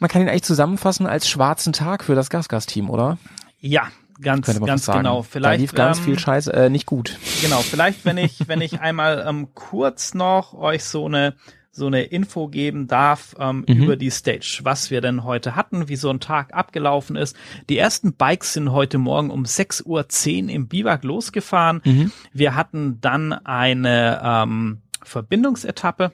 Man 0.00 0.10
kann 0.10 0.20
ihn 0.20 0.28
eigentlich 0.28 0.42
zusammenfassen 0.42 1.06
als 1.06 1.28
schwarzen 1.28 1.72
Tag 1.72 2.02
für 2.02 2.16
das 2.16 2.28
Gasgas-Team, 2.28 2.90
oder? 2.90 3.16
Ja, 3.60 3.88
ganz, 4.20 4.46
ganz 4.60 4.86
genau. 4.86 5.22
Vielleicht 5.22 5.54
da 5.54 5.60
lief 5.60 5.72
ganz 5.72 5.98
ähm, 5.98 6.04
viel 6.04 6.18
Scheiß, 6.18 6.48
äh, 6.48 6.68
nicht 6.68 6.84
gut. 6.84 7.16
Genau, 7.42 7.60
vielleicht 7.60 8.04
wenn 8.04 8.18
ich, 8.18 8.48
wenn 8.48 8.60
ich 8.60 8.80
einmal 8.80 9.24
ähm, 9.26 9.54
kurz 9.54 10.14
noch 10.14 10.52
euch 10.52 10.84
so 10.84 11.06
eine 11.06 11.34
so 11.78 11.86
eine 11.86 12.02
Info 12.02 12.48
geben 12.48 12.86
darf 12.86 13.34
ähm, 13.38 13.64
Mhm. 13.66 13.82
über 13.84 13.96
die 13.96 14.10
Stage, 14.10 14.60
was 14.64 14.90
wir 14.90 15.00
denn 15.00 15.24
heute 15.24 15.56
hatten, 15.56 15.88
wie 15.88 15.96
so 15.96 16.10
ein 16.10 16.20
Tag 16.20 16.52
abgelaufen 16.52 17.16
ist. 17.16 17.36
Die 17.70 17.78
ersten 17.78 18.12
Bikes 18.14 18.52
sind 18.52 18.72
heute 18.72 18.98
Morgen 18.98 19.30
um 19.30 19.44
6.10 19.44 20.44
Uhr 20.44 20.50
im 20.50 20.68
Biwak 20.68 21.04
losgefahren. 21.04 21.80
Mhm. 21.84 22.12
Wir 22.32 22.54
hatten 22.54 23.00
dann 23.00 23.32
eine 23.32 24.20
ähm, 24.22 24.82
Verbindungsetappe 25.02 26.12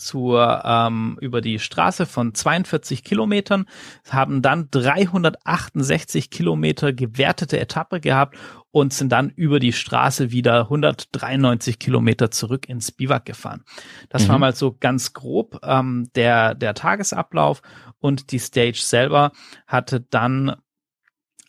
zur 0.00 0.62
ähm, 0.64 1.16
über 1.20 1.40
die 1.40 1.58
Straße 1.58 2.06
von 2.06 2.34
42 2.34 3.04
Kilometern, 3.04 3.66
haben 4.08 4.42
dann 4.42 4.68
368 4.70 6.30
Kilometer 6.30 6.92
gewertete 6.92 7.60
Etappe 7.60 8.00
gehabt 8.00 8.36
und 8.72 8.92
sind 8.92 9.10
dann 9.10 9.30
über 9.30 9.60
die 9.60 9.72
Straße 9.72 10.30
wieder 10.30 10.62
193 10.62 11.78
Kilometer 11.78 12.30
zurück 12.30 12.68
ins 12.68 12.92
Biwak 12.92 13.24
gefahren. 13.24 13.64
Das 14.08 14.28
war 14.28 14.36
Mhm. 14.36 14.40
mal 14.40 14.54
so 14.54 14.76
ganz 14.78 15.12
grob 15.12 15.60
ähm, 15.62 16.08
der 16.14 16.54
der 16.54 16.74
Tagesablauf 16.74 17.62
und 17.98 18.32
die 18.32 18.38
Stage 18.38 18.80
selber 18.80 19.32
hatte 19.66 20.00
dann 20.00 20.56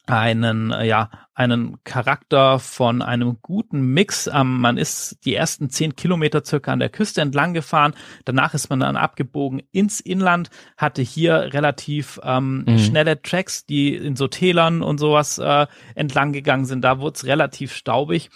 einen, 0.07 0.71
äh, 0.71 0.85
ja, 0.85 1.09
einen 1.33 1.77
Charakter 1.83 2.59
von 2.59 3.01
einem 3.01 3.37
guten 3.41 3.81
Mix. 3.93 4.29
Ähm, 4.31 4.59
man 4.59 4.77
ist 4.77 5.17
die 5.25 5.35
ersten 5.35 5.69
zehn 5.69 5.95
Kilometer 5.95 6.43
circa 6.43 6.73
an 6.73 6.79
der 6.79 6.89
Küste 6.89 7.21
entlang 7.21 7.53
gefahren. 7.53 7.93
Danach 8.25 8.53
ist 8.53 8.69
man 8.69 8.79
dann 8.81 8.97
abgebogen 8.97 9.61
ins 9.71 9.99
Inland, 9.99 10.49
hatte 10.77 11.01
hier 11.01 11.53
relativ 11.53 12.19
ähm, 12.23 12.65
Mhm. 12.67 12.77
schnelle 12.79 13.21
Tracks, 13.21 13.65
die 13.65 13.95
in 13.95 14.15
so 14.15 14.27
Tälern 14.27 14.81
und 14.81 14.97
sowas 14.99 15.37
äh, 15.37 15.67
entlang 15.95 16.33
gegangen 16.33 16.65
sind. 16.65 16.81
Da 16.81 16.99
wurde 16.99 17.15
es 17.15 17.25
relativ 17.25 17.73
staubig. 17.73 18.29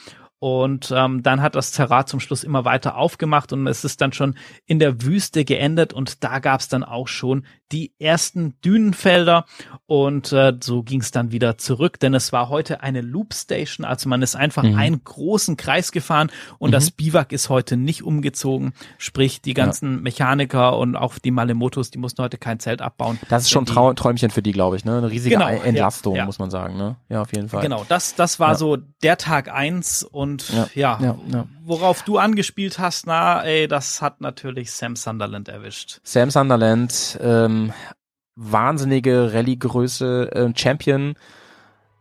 Und 0.50 0.94
ähm, 0.96 1.24
dann 1.24 1.42
hat 1.42 1.56
das 1.56 1.72
Terrain 1.72 2.06
zum 2.06 2.20
Schluss 2.20 2.44
immer 2.44 2.66
weiter 2.66 2.98
aufgemacht 2.98 3.52
und 3.52 3.66
es 3.66 3.84
ist 3.84 4.00
dann 4.00 4.14
schon 4.14 4.36
in 4.68 4.78
der 4.78 5.02
Wüste 5.02 5.44
geendet 5.44 5.92
und 5.92 6.24
da 6.24 6.38
gab 6.38 6.60
es 6.60 6.68
dann 6.68 6.84
auch 6.84 7.08
schon 7.08 7.48
die 7.72 7.94
ersten 7.98 8.54
Dünenfelder 8.64 9.46
und 9.88 10.32
äh, 10.34 10.54
so 10.62 10.84
ging 10.84 11.02
es 11.02 11.10
dann 11.10 11.32
wieder 11.32 11.58
zurück, 11.58 12.00
denn 12.00 12.14
es 12.14 12.32
war 12.32 12.50
heute 12.50 12.82
eine 12.84 13.02
Loop 13.02 13.34
Station, 13.34 13.88
also 13.88 14.08
man 14.08 14.22
ist 14.22 14.36
einfach 14.36 14.62
Mhm. 14.62 14.76
einen 14.78 15.04
großen 15.04 15.58
Kreis 15.58 15.92
gefahren 15.92 16.30
und 16.60 16.70
Mhm. 16.70 16.74
das 16.74 16.92
Biwak 16.92 17.32
ist 17.32 17.50
heute 17.50 17.76
nicht 17.76 18.04
umgezogen, 18.04 18.74
sprich 19.00 19.42
die 19.42 19.56
ganzen 19.56 20.04
Mechaniker 20.04 20.78
und 20.78 20.96
auch 20.96 21.18
die 21.18 21.32
Malemotos, 21.32 21.90
die 21.90 21.98
mussten 21.98 22.22
heute 22.22 22.38
kein 22.38 22.60
Zelt 22.60 22.84
abbauen. 22.84 23.18
Das 23.30 23.42
ist 23.46 23.50
schon 23.50 23.66
Trau 23.66 23.94
Träumchen 23.94 24.30
für 24.30 24.44
die, 24.44 24.52
glaube 24.52 24.76
ich, 24.76 24.86
ne? 24.86 25.00
Eine 25.00 25.10
riesige 25.10 25.34
Genau, 25.38 25.48
Ei- 25.48 25.58
ja, 25.58 25.64
Entlastung, 25.64 26.16
ja. 26.16 26.26
muss 26.26 26.38
man 26.38 26.52
sagen, 26.52 26.78
ne? 26.78 26.98
Ja, 27.10 27.24
auf 27.24 27.34
jeden 27.36 27.50
Fall. 27.50 27.64
Genau, 27.64 27.84
das, 27.90 28.14
das 28.14 28.40
war 28.40 28.50
Ja. 28.50 28.56
so 28.56 28.78
der 29.02 29.18
Tag 29.18 29.52
eins 29.52 30.04
und 30.04 30.35
Ja, 30.50 30.68
ja, 30.74 31.00
ja, 31.02 31.16
ja. 31.32 31.48
worauf 31.64 32.04
du 32.04 32.18
angespielt 32.18 32.80
hast, 32.80 33.08
na, 33.08 33.42
ey, 33.44 33.68
das 33.68 34.02
hat 34.02 34.22
natürlich 34.22 34.72
Sam 34.72 34.96
Sunderland 34.96 35.48
erwischt. 35.50 36.00
Sam 36.04 36.30
Sunderland, 36.30 37.18
ähm, 37.22 37.74
wahnsinnige 38.36 39.34
Rallye-Größe, 39.34 40.32
äh, 40.34 40.54
Champion, 40.60 41.16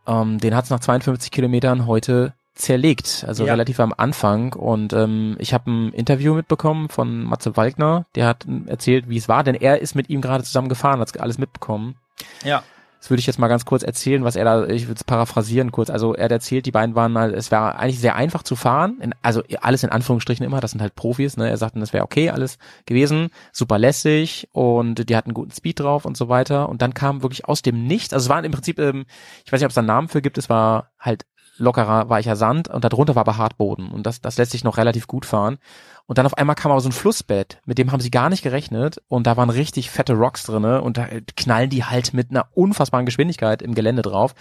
ähm, 0.06 0.38
den 0.38 0.54
hat 0.54 0.64
es 0.64 0.70
nach 0.70 0.80
52 0.80 1.30
Kilometern 1.30 1.86
heute 1.86 2.34
zerlegt, 2.54 3.24
also 3.26 3.44
Ja. 3.46 3.52
relativ 3.52 3.80
am 3.80 3.92
Anfang. 3.96 4.52
Und 4.52 4.92
ähm, 4.92 5.36
ich 5.38 5.52
habe 5.54 5.70
ein 5.70 5.92
Interview 5.92 6.34
mitbekommen 6.34 6.88
von 6.88 7.24
Matze 7.24 7.56
Walkner, 7.56 8.06
der 8.14 8.26
hat 8.26 8.46
erzählt, 8.66 9.08
wie 9.08 9.16
es 9.16 9.28
war, 9.28 9.42
denn 9.42 9.54
er 9.56 9.80
ist 9.80 9.94
mit 9.94 10.08
ihm 10.08 10.20
gerade 10.20 10.44
zusammen 10.44 10.68
gefahren, 10.68 11.00
hat 11.00 11.18
alles 11.20 11.38
mitbekommen. 11.38 11.96
Ja. 12.44 12.62
Das 13.04 13.10
würde 13.10 13.20
ich 13.20 13.26
jetzt 13.26 13.38
mal 13.38 13.48
ganz 13.48 13.66
kurz 13.66 13.82
erzählen, 13.82 14.24
was 14.24 14.34
er 14.34 14.46
da, 14.46 14.66
ich 14.66 14.86
würde 14.86 14.94
es 14.96 15.04
paraphrasieren 15.04 15.70
kurz. 15.72 15.90
Also 15.90 16.14
er 16.14 16.24
hat 16.24 16.32
erzählt, 16.32 16.64
die 16.64 16.70
beiden 16.70 16.94
waren 16.94 17.18
halt, 17.18 17.34
es 17.34 17.52
war 17.52 17.78
eigentlich 17.78 18.00
sehr 18.00 18.16
einfach 18.16 18.42
zu 18.42 18.56
fahren, 18.56 18.96
in, 19.02 19.14
also 19.20 19.42
alles 19.60 19.82
in 19.82 19.90
Anführungsstrichen 19.90 20.42
immer, 20.42 20.62
das 20.62 20.70
sind 20.70 20.80
halt 20.80 20.94
Profis, 20.94 21.36
ne? 21.36 21.50
Er 21.50 21.58
sagten, 21.58 21.80
das 21.80 21.92
wäre 21.92 22.02
okay, 22.02 22.30
alles 22.30 22.56
gewesen, 22.86 23.28
super 23.52 23.78
lässig 23.78 24.48
und 24.52 25.06
die 25.06 25.16
hatten 25.16 25.34
guten 25.34 25.50
Speed 25.50 25.80
drauf 25.80 26.06
und 26.06 26.16
so 26.16 26.30
weiter. 26.30 26.70
Und 26.70 26.80
dann 26.80 26.94
kam 26.94 27.22
wirklich 27.22 27.44
aus 27.44 27.60
dem 27.60 27.86
Nichts, 27.86 28.14
also 28.14 28.24
es 28.24 28.30
waren 28.30 28.46
im 28.46 28.52
Prinzip, 28.52 28.78
ähm, 28.78 29.04
ich 29.44 29.52
weiß 29.52 29.60
nicht, 29.60 29.66
ob 29.66 29.72
es 29.72 29.74
da 29.74 29.82
einen 29.82 29.88
Namen 29.88 30.08
für 30.08 30.22
gibt, 30.22 30.38
es 30.38 30.48
war 30.48 30.88
halt 30.98 31.26
lockerer, 31.56 32.08
weicher 32.08 32.36
Sand 32.36 32.68
und 32.68 32.84
darunter 32.84 33.14
war 33.14 33.20
aber 33.20 33.36
Hartboden 33.36 33.90
und 33.90 34.04
das, 34.06 34.20
das 34.20 34.36
lässt 34.36 34.52
sich 34.52 34.64
noch 34.64 34.76
relativ 34.76 35.06
gut 35.06 35.26
fahren. 35.26 35.58
Und 36.06 36.18
dann 36.18 36.26
auf 36.26 36.36
einmal 36.36 36.56
kam 36.56 36.70
aber 36.70 36.80
so 36.80 36.88
ein 36.88 36.92
Flussbett, 36.92 37.60
mit 37.64 37.78
dem 37.78 37.92
haben 37.92 38.00
sie 38.00 38.10
gar 38.10 38.28
nicht 38.28 38.42
gerechnet 38.42 39.00
und 39.08 39.26
da 39.26 39.36
waren 39.36 39.50
richtig 39.50 39.90
fette 39.90 40.14
Rocks 40.14 40.44
drinne 40.44 40.82
und 40.82 40.98
da 40.98 41.06
knallen 41.36 41.70
die 41.70 41.84
halt 41.84 42.12
mit 42.12 42.30
einer 42.30 42.46
unfassbaren 42.52 43.06
Geschwindigkeit 43.06 43.62
im 43.62 43.74
Gelände 43.74 44.02
drauf. 44.02 44.34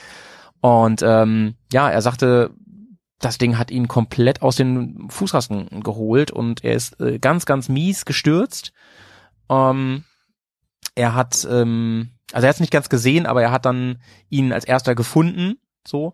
Und 0.60 1.02
ähm, 1.04 1.56
ja, 1.72 1.90
er 1.90 2.02
sagte, 2.02 2.52
das 3.20 3.38
Ding 3.38 3.58
hat 3.58 3.72
ihn 3.72 3.88
komplett 3.88 4.42
aus 4.42 4.56
den 4.56 5.08
Fußrasten 5.10 5.82
geholt 5.84 6.32
und 6.32 6.64
er 6.64 6.74
ist 6.74 7.00
äh, 7.00 7.20
ganz, 7.20 7.46
ganz 7.46 7.70
mies 7.70 8.06
gestürzt. 8.06 8.74
Ähm, 9.50 10.04
er 10.96 11.16
hat, 11.16 11.48
ähm, 11.50 12.12
also 12.32 12.46
er 12.46 12.50
hat 12.50 12.56
es 12.56 12.60
nicht 12.60 12.72
ganz 12.72 12.90
gesehen, 12.90 13.26
aber 13.26 13.42
er 13.42 13.52
hat 13.52 13.66
dann 13.66 14.02
ihn 14.30 14.52
als 14.52 14.66
erster 14.66 14.96
gefunden, 14.96 15.58
so. 15.88 16.14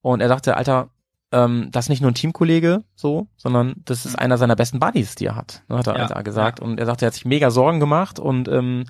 Und 0.00 0.20
er 0.20 0.28
sagte, 0.28 0.56
Alter, 0.56 0.90
ähm, 1.32 1.68
das 1.72 1.86
ist 1.86 1.88
nicht 1.90 2.00
nur 2.00 2.10
ein 2.10 2.14
Teamkollege, 2.14 2.84
so, 2.94 3.28
sondern 3.36 3.74
das 3.84 4.06
ist 4.06 4.18
einer 4.18 4.38
seiner 4.38 4.56
besten 4.56 4.80
Buddies, 4.80 5.14
die 5.14 5.26
er 5.26 5.36
hat, 5.36 5.62
ne, 5.68 5.78
hat 5.78 5.86
er 5.86 5.98
Ja, 5.98 6.22
gesagt. 6.22 6.60
Und 6.60 6.78
er 6.80 6.86
sagte, 6.86 7.04
er 7.04 7.08
hat 7.08 7.14
sich 7.14 7.24
mega 7.24 7.50
Sorgen 7.50 7.80
gemacht 7.80 8.18
und 8.18 8.48
ähm, 8.48 8.84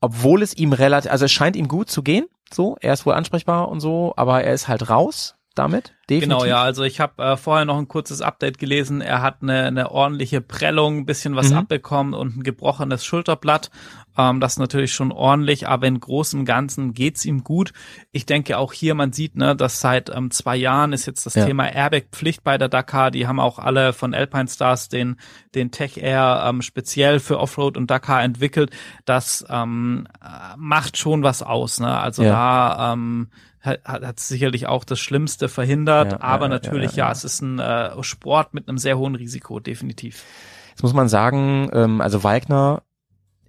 obwohl 0.00 0.42
es 0.42 0.54
ihm 0.54 0.72
relativ, 0.72 1.10
also 1.10 1.24
es 1.24 1.32
scheint 1.32 1.56
ihm 1.56 1.68
gut 1.68 1.90
zu 1.90 2.02
gehen, 2.02 2.26
so, 2.52 2.76
er 2.80 2.92
ist 2.92 3.06
wohl 3.06 3.14
ansprechbar 3.14 3.68
und 3.68 3.80
so, 3.80 4.12
aber 4.16 4.44
er 4.44 4.52
ist 4.54 4.68
halt 4.68 4.90
raus 4.90 5.36
damit. 5.58 5.94
definitiv. 6.08 6.38
Genau, 6.38 6.44
ja. 6.46 6.62
Also 6.62 6.84
ich 6.84 7.00
habe 7.00 7.22
äh, 7.22 7.36
vorher 7.36 7.64
noch 7.66 7.76
ein 7.78 7.86
kurzes 7.88 8.22
Update 8.22 8.58
gelesen. 8.58 9.00
Er 9.02 9.20
hat 9.20 9.42
eine, 9.42 9.64
eine 9.64 9.90
ordentliche 9.90 10.40
Prellung, 10.40 10.98
ein 10.98 11.06
bisschen 11.06 11.36
was 11.36 11.50
Mhm. 11.50 11.58
abbekommen 11.58 12.14
und 12.14 12.36
ein 12.38 12.42
gebrochenes 12.42 13.04
Schulterblatt. 13.04 13.70
Ähm, 14.16 14.40
das 14.40 14.52
ist 14.54 14.58
natürlich 14.58 14.94
schon 14.94 15.12
ordentlich, 15.12 15.68
aber 15.68 15.86
in 15.86 16.00
großem 16.00 16.40
und 16.40 16.44
Ganzen 16.46 16.94
geht's 16.94 17.24
ihm 17.26 17.44
gut. 17.44 17.72
Ich 18.10 18.24
denke 18.24 18.56
auch 18.56 18.72
hier, 18.72 18.94
man 18.94 19.12
sieht, 19.12 19.36
ne, 19.36 19.54
dass 19.54 19.80
seit 19.80 20.08
ähm, 20.08 20.30
zwei 20.30 20.56
Jahren 20.56 20.92
ist 20.94 21.04
jetzt 21.06 21.26
das 21.26 21.34
Ja. 21.34 21.44
Thema 21.44 21.64
Airbag-Pflicht 21.70 22.42
bei 22.42 22.56
der 22.56 22.68
Dakar. 22.68 23.10
Die 23.10 23.26
haben 23.26 23.38
auch 23.38 23.58
alle 23.58 23.92
von 23.92 24.14
Alpine 24.14 24.48
Stars 24.48 24.88
den, 24.88 25.16
den 25.54 25.70
Tech 25.70 25.98
Air 25.98 26.44
ähm, 26.46 26.62
speziell 26.62 27.20
für 27.20 27.38
Offroad 27.38 27.76
und 27.76 27.90
Dakar 27.90 28.22
entwickelt. 28.22 28.70
Das 29.04 29.44
ähm, 29.50 30.06
äh, 30.22 30.56
macht 30.56 30.96
schon 30.96 31.22
was 31.22 31.42
aus. 31.42 31.80
Ne? 31.80 31.94
Also 31.98 32.22
Ja. 32.22 32.30
da 32.30 32.92
ähm, 32.94 33.28
hat, 33.60 33.84
hat 33.84 34.20
sicherlich 34.20 34.66
auch 34.66 34.84
das 34.84 34.98
Schlimmste 35.00 35.48
verhindert, 35.48 36.12
Ja, 36.12 36.20
aber 36.20 36.46
ja, 36.46 36.50
natürlich, 36.50 36.92
ja, 36.92 37.06
ja, 37.06 37.12
es 37.12 37.24
ist 37.24 37.40
ein 37.40 37.58
äh, 37.58 38.02
Sport 38.02 38.54
mit 38.54 38.68
einem 38.68 38.78
sehr 38.78 38.98
hohen 38.98 39.14
Risiko, 39.14 39.60
definitiv. 39.60 40.24
Jetzt 40.70 40.82
muss 40.82 40.94
man 40.94 41.08
sagen, 41.08 41.68
ähm, 41.72 42.00
also 42.00 42.22
Wagner 42.22 42.82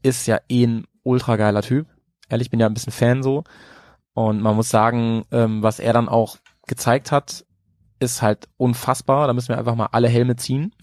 ist 0.01 0.25
ja 0.25 0.39
eh 0.49 0.65
ein 0.65 0.85
ultra 1.03 1.35
geiler 1.35 1.61
Typ. 1.61 1.87
Ehrlich, 2.29 2.47
ich 2.47 2.51
bin 2.51 2.59
ja 2.59 2.67
ein 2.67 2.73
bisschen 2.73 2.93
Fan 2.93 3.23
so. 3.23 3.43
Und 4.13 4.41
man 4.41 4.55
muss 4.55 4.69
sagen, 4.69 5.25
ähm, 5.31 5.61
was 5.61 5.79
er 5.79 5.93
dann 5.93 6.09
auch 6.09 6.37
gezeigt 6.67 7.11
hat, 7.11 7.45
ist 7.99 8.21
halt 8.21 8.47
unfassbar. 8.57 9.27
Da 9.27 9.33
müssen 9.33 9.49
wir 9.49 9.57
einfach 9.57 9.75
mal 9.75 9.89
alle 9.91 10.07
Helme 10.07 10.35
ziehen. 10.35 10.73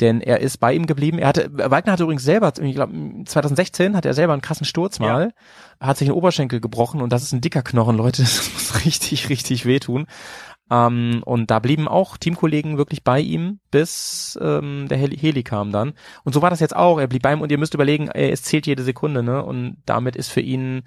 Denn 0.00 0.20
er 0.20 0.40
ist 0.40 0.58
bei 0.58 0.72
ihm 0.72 0.86
geblieben. 0.86 1.18
Er 1.18 1.28
hatte, 1.28 1.50
Wagner 1.52 1.92
hatte 1.92 2.02
übrigens 2.02 2.24
selber, 2.24 2.52
ich 2.60 2.74
glaube, 2.74 2.92
2016 3.24 3.96
hatte 3.96 4.08
er 4.08 4.14
selber 4.14 4.32
einen 4.32 4.42
krassen 4.42 4.66
Sturz 4.66 4.98
mal, 4.98 5.32
hat 5.78 5.98
sich 5.98 6.08
den 6.08 6.14
Oberschenkel 6.16 6.60
gebrochen 6.60 7.00
und 7.00 7.12
das 7.12 7.22
ist 7.22 7.32
ein 7.32 7.40
dicker 7.40 7.62
Knochen, 7.62 7.96
Leute. 7.96 8.22
Das 8.34 8.52
muss 8.52 8.84
richtig, 8.84 9.28
richtig 9.28 9.66
wehtun. 9.66 10.06
Ähm, 10.70 11.22
und 11.24 11.50
da 11.50 11.58
blieben 11.58 11.88
auch 11.88 12.16
Teamkollegen 12.16 12.78
wirklich 12.78 13.04
bei 13.04 13.20
ihm, 13.20 13.60
bis 13.70 14.38
ähm, 14.40 14.86
der 14.88 14.98
Heli, 14.98 15.16
Heli 15.16 15.42
kam 15.42 15.72
dann. 15.72 15.92
Und 16.24 16.32
so 16.32 16.42
war 16.42 16.50
das 16.50 16.60
jetzt 16.60 16.74
auch. 16.74 16.98
Er 16.98 17.06
blieb 17.06 17.22
bei 17.22 17.32
ihm 17.32 17.42
und 17.42 17.52
ihr 17.52 17.58
müsst 17.58 17.74
überlegen, 17.74 18.08
ey, 18.08 18.30
es 18.30 18.42
zählt 18.42 18.66
jede 18.66 18.82
Sekunde, 18.82 19.22
ne? 19.22 19.44
Und 19.44 19.76
damit 19.84 20.16
ist 20.16 20.30
für 20.30 20.40
ihn 20.40 20.82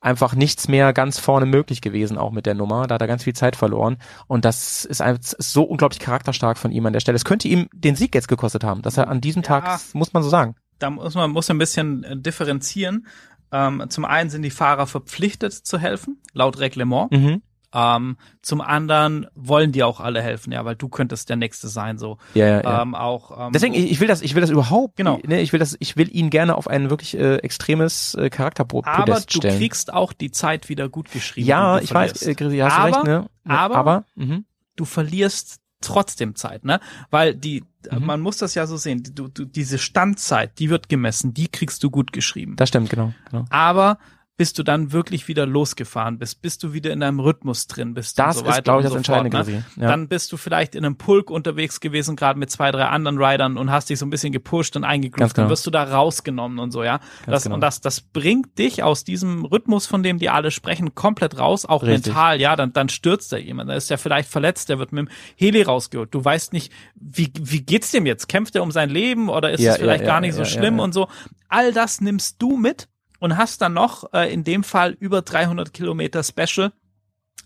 einfach 0.00 0.34
nichts 0.34 0.68
mehr 0.68 0.92
ganz 0.92 1.18
vorne 1.18 1.46
möglich 1.46 1.80
gewesen, 1.80 2.18
auch 2.18 2.32
mit 2.32 2.46
der 2.46 2.54
Nummer. 2.54 2.86
Da 2.86 2.94
hat 2.94 3.02
er 3.02 3.06
ganz 3.08 3.24
viel 3.24 3.34
Zeit 3.34 3.56
verloren. 3.56 3.98
Und 4.26 4.44
das 4.44 4.84
ist, 4.84 5.02
ein, 5.02 5.16
ist 5.16 5.52
so 5.52 5.62
unglaublich 5.62 6.00
charakterstark 6.00 6.58
von 6.58 6.72
ihm 6.72 6.86
an 6.86 6.92
der 6.92 7.00
Stelle. 7.00 7.16
Es 7.16 7.24
könnte 7.24 7.48
ihm 7.48 7.68
den 7.72 7.96
Sieg 7.96 8.14
jetzt 8.14 8.28
gekostet 8.28 8.64
haben, 8.64 8.82
dass 8.82 8.96
er 8.96 9.08
an 9.08 9.20
diesem 9.20 9.42
Ja. 9.42 9.60
Tag, 9.60 9.80
muss 9.92 10.12
man 10.12 10.22
so 10.22 10.28
sagen. 10.28 10.54
Da 10.78 10.90
muss 10.90 11.14
man 11.14 11.30
muss 11.30 11.50
ein 11.50 11.58
bisschen 11.58 12.04
äh, 12.04 12.16
differenzieren. 12.16 13.06
Ähm, 13.52 13.84
zum 13.88 14.04
einen 14.04 14.30
sind 14.30 14.42
die 14.42 14.50
Fahrer 14.50 14.86
verpflichtet 14.86 15.52
zu 15.52 15.78
helfen, 15.78 16.22
laut 16.32 16.58
Reglement. 16.60 17.10
Mhm. 17.10 17.42
Ähm, 17.72 18.16
zum 18.42 18.60
anderen 18.60 19.28
wollen 19.36 19.70
die 19.70 19.84
auch 19.84 20.00
alle 20.00 20.20
helfen, 20.22 20.52
ja, 20.52 20.64
weil 20.64 20.74
du 20.74 20.88
könntest 20.88 21.28
der 21.28 21.36
Nächste 21.36 21.68
sein, 21.68 21.98
so. 21.98 22.18
Ja, 22.34 22.46
ja, 22.46 22.60
ja. 22.62 22.82
Ähm, 22.82 22.94
auch, 22.96 23.46
ähm, 23.46 23.52
Deswegen, 23.52 23.74
ich, 23.74 23.90
ich 23.92 24.00
will 24.00 24.08
das, 24.08 24.22
ich 24.22 24.34
will 24.34 24.40
das 24.40 24.50
überhaupt, 24.50 24.96
Genau. 24.96 25.20
ne, 25.24 25.40
ich 25.40 25.52
will 25.52 25.60
das, 25.60 25.76
ich 25.78 25.96
will 25.96 26.08
ihn 26.14 26.30
gerne 26.30 26.56
auf 26.56 26.66
ein 26.66 26.90
wirklich 26.90 27.16
äh, 27.16 27.36
extremes 27.36 28.14
äh, 28.14 28.22
aber 28.22 28.30
Charakterpodest 28.30 29.34
du 29.34 29.38
stellen. 29.38 29.58
kriegst 29.58 29.92
auch 29.92 30.12
die 30.12 30.32
Zeit 30.32 30.68
wieder 30.68 30.88
gut 30.88 31.12
geschrieben. 31.12 31.46
ja, 31.46 31.78
ich 31.78 31.94
weiß, 31.94 32.18
verlierst. 32.18 32.26
äh, 32.26 32.34
Grisi, 32.34 32.58
hast 32.58 32.76
Aber- 32.76 32.88
du 32.90 32.94
recht, 32.96 33.04
ne? 33.06 33.26
aber- 33.46 33.76
aber 33.76 34.04
mhm. 34.16 34.44
du 34.76 34.84
verlierst 34.84 35.60
trotzdem 35.80 36.34
Zeit, 36.34 36.64
ne? 36.64 36.78
Weil 37.10 37.34
die, 37.34 37.64
Mhm. 37.90 38.04
man 38.04 38.20
muss 38.20 38.36
das 38.38 38.54
ja 38.54 38.66
so 38.66 38.76
sehen, 38.76 39.02
du, 39.14 39.28
du, 39.28 39.44
diese 39.46 39.78
Standzeit, 39.78 40.58
die 40.58 40.68
wird 40.70 40.88
gemessen, 40.90 41.32
die 41.32 41.48
kriegst 41.48 41.82
du 41.82 41.90
gut 41.90 42.12
geschrieben. 42.12 42.56
das 42.56 42.68
stimmt, 42.68 42.90
genau, 42.90 43.14
genau. 43.30 43.44
Aber 43.48 43.98
bis 44.40 44.54
du 44.54 44.62
dann 44.62 44.90
wirklich 44.90 45.28
wieder 45.28 45.44
losgefahren 45.44 46.18
bist, 46.18 46.40
bis 46.40 46.56
du 46.56 46.72
wieder 46.72 46.94
in 46.94 47.00
deinem 47.00 47.20
Rhythmus 47.20 47.66
drin 47.66 47.92
bist 47.92 48.18
Das 48.18 48.38
und 48.38 48.44
so 48.44 48.46
weiter 48.46 48.56
ist, 48.56 48.64
glaube 48.64 48.80
ich, 48.80 48.84
das 48.84 48.92
so 48.92 48.96
Entscheidende, 48.96 49.36
fort, 49.36 49.48
ne? 49.48 49.64
Ja. 49.76 49.88
Dann 49.88 50.08
bist 50.08 50.32
du 50.32 50.38
vielleicht 50.38 50.74
in 50.74 50.82
einem 50.82 50.96
Pulk 50.96 51.28
unterwegs 51.28 51.78
gewesen, 51.78 52.16
gerade 52.16 52.38
mit 52.38 52.50
zwei, 52.50 52.70
drei 52.72 52.86
anderen 52.86 53.22
Riders 53.22 53.52
und 53.54 53.70
hast 53.70 53.90
dich 53.90 53.98
so 53.98 54.06
ein 54.06 54.08
bisschen 54.08 54.32
gepusht 54.32 54.76
und 54.76 54.84
eingegroovt. 54.84 55.34
genau. 55.34 55.44
Dann 55.44 55.50
wirst 55.50 55.66
du 55.66 55.70
da 55.70 55.82
rausgenommen 55.82 56.58
und 56.58 56.70
so, 56.70 56.82
ja. 56.82 57.00
Das, 57.26 57.42
genau. 57.42 57.56
Und 57.56 57.60
das, 57.60 57.82
das 57.82 58.00
bringt 58.00 58.58
dich 58.58 58.82
aus 58.82 59.04
diesem 59.04 59.44
Rhythmus, 59.44 59.86
von 59.86 60.02
dem 60.02 60.18
die 60.18 60.30
alle 60.30 60.50
sprechen, 60.50 60.94
komplett 60.94 61.38
raus, 61.38 61.66
auch 61.66 61.82
Richtig. 61.82 62.06
mental, 62.06 62.40
ja. 62.40 62.56
Dann, 62.56 62.72
dann 62.72 62.88
stürzt 62.88 63.32
da 63.32 63.36
jemand, 63.36 63.68
da 63.68 63.74
ist 63.74 63.90
der 63.90 63.98
vielleicht 63.98 64.30
verletzt, 64.30 64.70
der 64.70 64.78
wird 64.78 64.92
mit 64.92 65.06
dem 65.06 65.10
Heli 65.36 65.60
rausgeholt. 65.60 66.14
Du 66.14 66.24
weißt 66.24 66.54
nicht, 66.54 66.72
wie, 66.94 67.30
wie 67.38 67.60
geht's 67.60 67.90
dem 67.90 68.06
jetzt? 68.06 68.26
Kämpft 68.26 68.56
er 68.56 68.62
um 68.62 68.70
sein 68.70 68.88
Leben 68.88 69.28
oder 69.28 69.50
ist 69.50 69.60
Ja, 69.60 69.72
es 69.72 69.76
vielleicht 69.76 70.00
ja, 70.00 70.06
gar 70.06 70.16
ja, 70.16 70.20
nicht 70.22 70.32
so 70.32 70.40
ja, 70.40 70.46
ja, 70.46 70.50
schlimm 70.50 70.78
ja. 70.78 70.84
und 70.84 70.94
so? 70.94 71.08
All 71.50 71.74
das 71.74 72.00
nimmst 72.00 72.40
du 72.40 72.56
mit 72.56 72.88
und 73.20 73.36
hast 73.36 73.62
dann 73.62 73.74
noch 73.74 74.12
äh, 74.12 74.32
in 74.32 74.42
dem 74.42 74.64
Fall 74.64 74.96
über 74.98 75.22
300 75.22 75.72
Kilometer 75.72 76.24
Special 76.24 76.72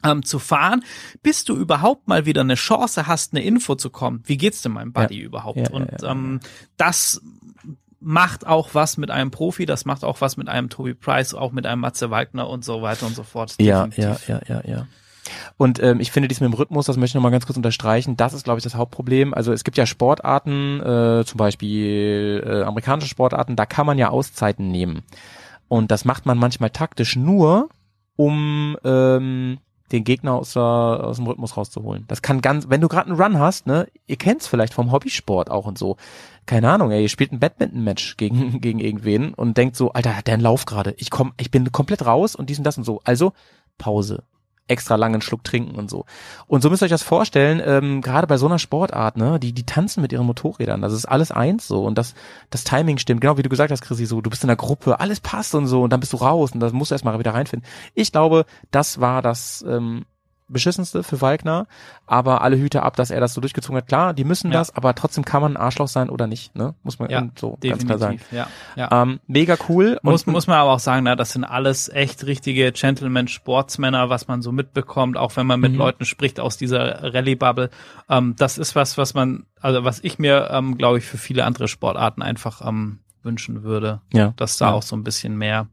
ähm, 0.02 0.24
zu 0.24 0.38
fahren, 0.38 0.84
bis 1.22 1.44
du 1.44 1.56
überhaupt 1.56 2.08
mal 2.08 2.24
wieder 2.24 2.40
eine 2.40 2.54
Chance 2.54 3.06
hast, 3.06 3.34
eine 3.34 3.44
Info 3.44 3.74
zu 3.74 3.90
kommen. 3.90 4.22
Wie 4.24 4.38
geht's 4.38 4.62
denn 4.62 4.72
meinem 4.72 4.92
Buddy 4.92 5.20
überhaupt? 5.20 5.58
Ja, 5.58 5.64
ja, 5.64 5.70
und 5.70 6.02
ja, 6.02 6.10
ähm, 6.10 6.40
das 6.76 7.20
macht 8.00 8.46
auch 8.46 8.70
was 8.74 8.96
mit 8.98 9.10
einem 9.10 9.30
Profi, 9.30 9.66
das 9.66 9.86
macht 9.86 10.04
auch 10.04 10.20
was 10.20 10.36
mit 10.36 10.48
einem 10.48 10.68
Toby 10.68 10.94
Price, 10.94 11.34
auch 11.34 11.52
mit 11.52 11.66
einem 11.66 11.80
Matze 11.80 12.10
Wagner 12.10 12.48
und 12.48 12.64
so 12.64 12.82
weiter 12.82 13.06
und 13.06 13.14
so 13.14 13.22
fort. 13.22 13.54
Ja, 13.58 13.86
Definitiv. 13.86 14.28
ja, 14.28 14.40
ja, 14.48 14.60
ja, 14.62 14.70
ja. 14.70 14.86
Und 15.56 15.82
ähm, 15.82 16.00
ich 16.00 16.12
finde 16.12 16.28
dies 16.28 16.40
mit 16.40 16.52
dem 16.52 16.54
Rhythmus, 16.54 16.84
das 16.84 16.98
möchte 16.98 17.12
ich 17.12 17.14
nochmal 17.14 17.32
ganz 17.32 17.46
kurz 17.46 17.56
unterstreichen, 17.56 18.16
das 18.18 18.34
ist, 18.34 18.44
glaube 18.44 18.58
ich, 18.58 18.64
das 18.64 18.74
Hauptproblem. 18.74 19.32
Also 19.32 19.54
es 19.54 19.64
gibt 19.64 19.78
ja 19.78 19.86
Sportarten, 19.86 20.80
äh, 20.80 21.24
zum 21.24 21.38
Beispiel 21.38 22.44
äh, 22.46 22.62
amerikanische 22.62 23.08
Sportarten, 23.08 23.56
da 23.56 23.64
kann 23.64 23.86
man 23.86 23.96
ja 23.96 24.10
Auszeiten 24.10 24.70
nehmen. 24.70 25.02
Und 25.68 25.90
das 25.90 26.04
macht 26.04 26.26
man 26.26 26.38
manchmal 26.38 26.70
taktisch 26.70 27.16
nur, 27.16 27.68
um 28.16 28.76
ähm, 28.84 29.58
den 29.92 30.04
Gegner 30.04 30.34
aus, 30.34 30.54
der, 30.54 30.62
aus 30.62 31.16
dem 31.16 31.26
Rhythmus 31.26 31.56
rauszuholen. 31.56 32.04
Das 32.08 32.22
kann 32.22 32.40
ganz, 32.40 32.68
wenn 32.68 32.80
du 32.80 32.88
gerade 32.88 33.10
einen 33.10 33.20
Run 33.20 33.38
hast, 33.38 33.66
ne, 33.66 33.86
ihr 34.06 34.16
kennt's 34.16 34.46
vielleicht 34.46 34.74
vom 34.74 34.92
Hobbysport 34.92 35.50
auch 35.50 35.66
und 35.66 35.78
so. 35.78 35.96
Keine 36.46 36.70
Ahnung, 36.70 36.90
ey, 36.90 37.02
ihr 37.02 37.08
spielt 37.08 37.32
ein 37.32 37.40
Badminton-Match 37.40 38.16
gegen, 38.16 38.60
gegen 38.60 38.80
irgendwen 38.80 39.34
und 39.34 39.56
denkt 39.56 39.76
so, 39.76 39.92
Alter, 39.92 40.16
hat 40.16 40.26
der 40.26 40.34
einen 40.34 40.42
Lauf 40.42 40.66
gerade. 40.66 40.94
Ich 40.98 41.10
komm, 41.10 41.32
ich 41.38 41.50
bin 41.50 41.70
komplett 41.72 42.06
raus 42.06 42.34
und 42.34 42.50
dies 42.50 42.58
und 42.58 42.64
das 42.64 42.78
und 42.78 42.84
so. 42.84 43.00
Also, 43.04 43.32
Pause. 43.78 44.24
Extra 44.66 44.96
langen 44.96 45.20
Schluck 45.20 45.44
trinken 45.44 45.76
und 45.76 45.90
so. 45.90 46.06
Und 46.46 46.62
so 46.62 46.70
müsst 46.70 46.82
ihr 46.82 46.86
euch 46.86 46.90
das 46.90 47.02
vorstellen, 47.02 47.62
ähm, 47.64 48.00
gerade 48.00 48.26
bei 48.26 48.38
so 48.38 48.46
einer 48.46 48.58
Sportart, 48.58 49.16
ne, 49.16 49.38
die, 49.38 49.52
die 49.52 49.66
tanzen 49.66 50.00
mit 50.00 50.12
ihren 50.12 50.26
Motorrädern. 50.26 50.80
Das 50.80 50.92
ist 50.92 51.04
alles 51.04 51.30
eins 51.30 51.68
so 51.68 51.84
und 51.84 51.98
das, 51.98 52.14
das 52.50 52.64
Timing 52.64 52.98
stimmt. 52.98 53.20
Genau 53.20 53.36
wie 53.36 53.42
du 53.42 53.48
gesagt 53.48 53.70
hast, 53.70 53.82
Chrissy, 53.82 54.06
so, 54.06 54.20
du 54.20 54.30
bist 54.30 54.42
in 54.42 54.48
der 54.48 54.56
Gruppe, 54.56 55.00
alles 55.00 55.20
passt 55.20 55.54
und 55.54 55.66
so 55.66 55.82
und 55.82 55.92
dann 55.92 56.00
bist 56.00 56.12
du 56.12 56.16
raus 56.16 56.52
und 56.52 56.60
das 56.60 56.72
musst 56.72 56.90
du 56.90 56.94
erstmal 56.94 57.18
wieder 57.18 57.34
reinfinden. 57.34 57.68
Ich 57.94 58.12
glaube, 58.12 58.46
das 58.70 59.00
war 59.00 59.20
das, 59.22 59.64
ähm, 59.68 60.06
beschissenste 60.54 61.02
für 61.02 61.20
Wagner, 61.20 61.66
aber 62.06 62.40
alle 62.40 62.56
Hüte 62.56 62.82
ab, 62.82 62.96
dass 62.96 63.10
er 63.10 63.20
das 63.20 63.34
so 63.34 63.42
durchgezogen 63.42 63.76
hat. 63.76 63.88
Klar, 63.88 64.14
die 64.14 64.24
müssen 64.24 64.50
Ja. 64.50 64.60
das, 64.60 64.74
aber 64.74 64.94
trotzdem 64.94 65.26
kann 65.26 65.42
man 65.42 65.52
ein 65.52 65.56
Arschloch 65.58 65.88
sein 65.88 66.08
oder 66.08 66.26
nicht, 66.26 66.54
ne? 66.56 66.74
Muss 66.82 66.98
man 66.98 67.10
Ja, 67.10 67.26
so 67.36 67.58
ganz 67.62 67.84
klar 67.84 67.98
sagen. 67.98 68.18
definitiv. 68.18 68.32
Ja, 68.32 68.46
ja. 68.90 69.02
Ähm, 69.02 69.20
mega 69.26 69.56
cool. 69.68 69.98
Muss, 70.02 70.22
und, 70.24 70.32
muss 70.32 70.46
man 70.46 70.56
aber 70.56 70.70
auch 70.72 70.78
sagen, 70.78 71.04
na, 71.04 71.14
das 71.16 71.32
sind 71.32 71.44
alles 71.44 71.90
echt 71.90 72.24
richtige 72.24 72.72
Gentleman-Sportsmänner, 72.72 74.08
was 74.10 74.28
man 74.28 74.42
so 74.42 74.52
mitbekommt, 74.52 75.16
auch 75.16 75.36
wenn 75.36 75.46
man 75.46 75.60
mit 75.60 75.72
Mhm. 75.72 75.78
Leuten 75.78 76.04
spricht 76.04 76.40
aus 76.40 76.56
dieser 76.56 77.12
Rallye-Bubble. 77.14 77.70
Ähm, 78.08 78.34
das 78.38 78.58
ist 78.58 78.74
was, 78.74 78.96
was 78.98 79.14
man, 79.14 79.44
also 79.60 79.84
was 79.84 80.02
ich 80.02 80.18
mir, 80.18 80.48
ähm, 80.50 80.78
glaube 80.78 80.98
ich, 80.98 81.04
für 81.04 81.18
viele 81.18 81.44
andere 81.44 81.68
Sportarten 81.68 82.22
einfach 82.22 82.66
ähm, 82.66 83.00
wünschen 83.22 83.62
würde, 83.62 84.00
ja. 84.12 84.34
dass 84.36 84.58
da 84.58 84.66
Ja. 84.68 84.72
auch 84.72 84.82
so 84.82 84.94
ein 84.96 85.04
bisschen 85.04 85.36
mehr 85.36 85.66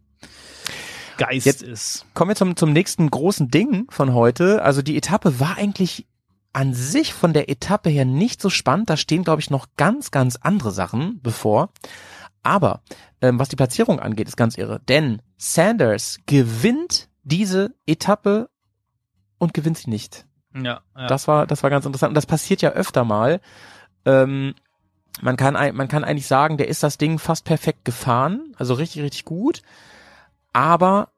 Geist 1.22 1.46
Jetzt- 1.46 1.62
ist. 1.64 2.06
Kommen 2.14 2.30
wir 2.30 2.36
zum, 2.36 2.56
zum 2.56 2.74
nächsten 2.74 3.10
großen 3.10 3.50
Ding 3.50 3.86
von 3.90 4.14
heute. 4.14 4.64
Also 4.64 4.82
die 4.82 4.98
Etappe 4.98 5.40
war 5.40 5.58
eigentlich 5.58 6.08
an 6.54 6.74
sich 6.74 7.14
von 7.14 7.32
der 7.34 7.50
Etappe 7.50 7.90
her 7.90 8.06
nicht 8.06 8.42
so 8.42 8.50
spannend. 8.50 8.90
Da 8.90 8.98
stehen, 8.98 9.24
glaube 9.24 9.42
ich, 9.42 9.50
noch 9.50 9.68
ganz, 9.78 10.12
ganz 10.12 10.38
andere 10.38 10.72
Sachen 10.72 11.20
bevor. 11.22 11.70
Aber 12.44 12.82
ähm, 13.22 13.40
was 13.40 13.50
die 13.50 13.56
Platzierung 13.56 14.00
angeht, 14.00 14.28
ist 14.28 14.36
ganz 14.36 14.58
irre. 14.58 14.82
Denn 14.90 15.22
Sanders 15.38 16.18
gewinnt 16.26 17.08
diese 17.24 17.76
Etappe 17.86 18.50
und 19.38 19.54
gewinnt 19.54 19.78
sie 19.78 19.90
nicht. 19.90 20.26
Ja, 20.56 20.82
ja. 20.98 21.08
Das 21.08 21.28
war, 21.28 21.46
das 21.48 21.64
war 21.64 21.70
ganz 21.70 21.86
interessant. 21.86 22.10
Und 22.10 22.16
das 22.16 22.26
passiert 22.26 22.62
ja 22.62 22.72
öfter 22.72 23.04
mal. 23.06 23.40
Ähm, 24.06 24.56
man 25.22 25.38
kann, 25.38 25.54
man 25.76 25.88
kann 25.88 26.04
eigentlich 26.04 26.28
sagen, 26.28 26.58
der 26.58 26.68
ist 26.68 26.84
das 26.84 26.98
Ding 26.98 27.20
fast 27.20 27.46
perfekt 27.46 27.86
gefahren. 27.86 28.56
Also 28.58 28.74
richtig, 28.74 29.04
richtig 29.04 29.26
gut. 29.26 29.62
Aber 30.54 31.10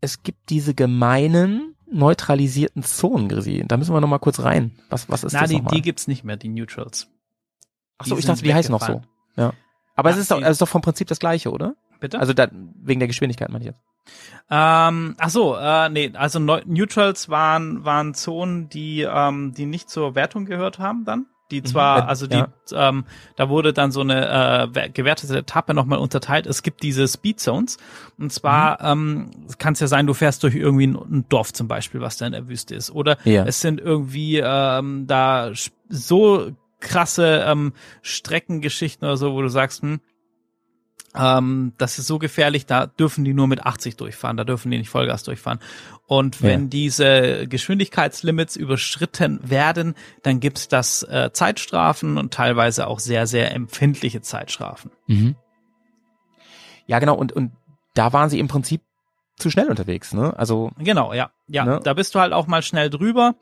es 0.00 0.22
gibt 0.22 0.50
diese 0.50 0.74
gemeinen, 0.74 1.74
neutralisierten 1.90 2.82
Zonen, 2.82 3.28
Grisi. 3.28 3.64
Da 3.66 3.76
müssen 3.76 3.94
wir 3.94 4.00
noch 4.00 4.08
mal 4.08 4.18
kurz 4.18 4.40
rein. 4.40 4.76
Was, 4.90 5.08
was 5.08 5.24
ist 5.24 5.32
Na, 5.32 5.40
das 5.40 5.50
die, 5.50 5.56
nochmal? 5.56 5.74
die 5.74 5.82
gibt's 5.82 6.06
nicht 6.08 6.24
mehr, 6.24 6.36
die 6.36 6.48
Neutrals. 6.48 7.08
Ach 7.98 8.06
so, 8.06 8.14
die 8.14 8.20
ich 8.20 8.26
dachte, 8.26 8.42
die 8.42 8.52
heißen 8.54 8.70
noch 8.72 8.82
so. 8.82 9.02
Ja. 9.36 9.52
Aber 9.94 10.10
es 10.10 10.16
Ja, 10.16 10.22
ist 10.22 10.30
doch, 10.30 10.38
die- 10.38 10.44
es 10.44 10.50
ist 10.50 10.60
doch 10.62 10.68
vom 10.68 10.82
Prinzip 10.82 11.08
das 11.08 11.18
gleiche, 11.18 11.50
oder? 11.50 11.74
Bitte? 12.00 12.18
Also 12.20 12.32
da, 12.34 12.48
wegen 12.52 13.00
der 13.00 13.06
Geschwindigkeit 13.06 13.48
meine 13.48 13.64
ich 13.64 13.68
jetzt. 13.70 13.80
Ähm, 14.50 15.14
ach 15.18 15.30
so, 15.30 15.56
äh, 15.56 15.88
nee, 15.88 16.12
also 16.14 16.38
Neu 16.38 16.60
Neutrals 16.66 17.28
waren 17.28 17.84
waren 17.84 18.14
Zonen, 18.14 18.68
die 18.68 19.00
ähm, 19.02 19.52
die 19.54 19.66
nicht 19.66 19.88
zur 19.90 20.14
Wertung 20.14 20.44
gehört 20.44 20.78
haben 20.78 21.04
dann. 21.04 21.26
Die 21.50 21.62
zwar, 21.62 22.02
Mhm. 22.04 22.08
also 22.08 22.26
die, 22.26 22.36
Ja. 22.36 22.48
ähm, 22.72 23.04
da 23.36 23.48
wurde 23.48 23.72
dann 23.72 23.92
so 23.92 24.00
eine 24.00 24.26
äh, 24.28 24.68
wer- 24.72 24.88
gewertete 24.88 25.38
Etappe 25.38 25.74
nochmal 25.74 25.98
unterteilt. 25.98 26.46
Es 26.46 26.62
gibt 26.62 26.82
diese 26.82 27.06
Speed 27.06 27.38
Zones. 27.40 27.76
Und 28.18 28.32
zwar 28.32 28.80
ähm, 28.82 29.30
kann 29.58 29.74
es 29.74 29.80
ja 29.80 29.86
sein, 29.86 30.06
du 30.06 30.14
fährst 30.14 30.42
durch 30.42 30.54
irgendwie 30.56 30.86
ein, 30.88 30.96
ein 30.96 31.24
Dorf 31.28 31.52
zum 31.52 31.68
Beispiel, 31.68 32.00
was 32.00 32.16
da 32.16 32.26
in 32.26 32.32
der 32.32 32.48
Wüste 32.48 32.74
ist. 32.74 32.90
Oder 32.90 33.16
Ja. 33.24 33.44
es 33.44 33.60
sind 33.60 33.80
irgendwie 33.80 34.40
ähm, 34.42 35.06
da 35.06 35.52
so 35.88 36.50
krasse 36.80 37.44
ähm, 37.46 37.72
Streckengeschichten 38.02 39.06
oder 39.06 39.16
so, 39.16 39.32
wo 39.34 39.42
du 39.42 39.48
sagst, 39.48 39.82
hm, 39.82 40.00
ähm, 41.18 41.72
das 41.78 41.98
ist 41.98 42.06
so 42.06 42.18
gefährlich, 42.18 42.66
da 42.66 42.86
dürfen 42.86 43.24
die 43.24 43.34
nur 43.34 43.46
mit 43.46 43.64
80 43.64 43.96
durchfahren, 43.96 44.36
da 44.36 44.44
dürfen 44.44 44.70
die 44.70 44.78
nicht 44.78 44.90
Vollgas 44.90 45.22
durchfahren. 45.24 45.58
Und 46.06 46.42
wenn 46.42 46.62
Ja. 46.62 46.68
diese 46.68 47.46
Geschwindigkeitslimits 47.48 48.56
überschritten 48.56 49.40
werden, 49.42 49.94
dann 50.22 50.40
gibt's 50.40 50.68
das 50.68 51.02
äh, 51.02 51.30
Zeitstrafen 51.32 52.16
und 52.18 52.32
teilweise 52.32 52.86
auch 52.86 53.00
sehr, 53.00 53.26
sehr 53.26 53.54
empfindliche 53.54 54.20
Zeitstrafen. 54.20 54.90
Mhm. 55.06 55.36
Ja, 56.86 56.98
genau, 57.00 57.14
und, 57.16 57.32
und 57.32 57.52
da 57.94 58.12
waren 58.12 58.30
sie 58.30 58.38
im 58.38 58.48
Prinzip 58.48 58.82
zu 59.36 59.50
schnell 59.50 59.68
unterwegs, 59.68 60.14
ne? 60.14 60.32
Also, 60.38 60.70
Genau, 60.78 61.12
ja. 61.12 61.30
Ja, 61.48 61.64
Ne? 61.64 61.80
da 61.82 61.92
bist 61.94 62.14
du 62.14 62.20
halt 62.20 62.32
auch 62.32 62.46
mal 62.46 62.62
schnell 62.62 62.88
drüber. 62.90 63.34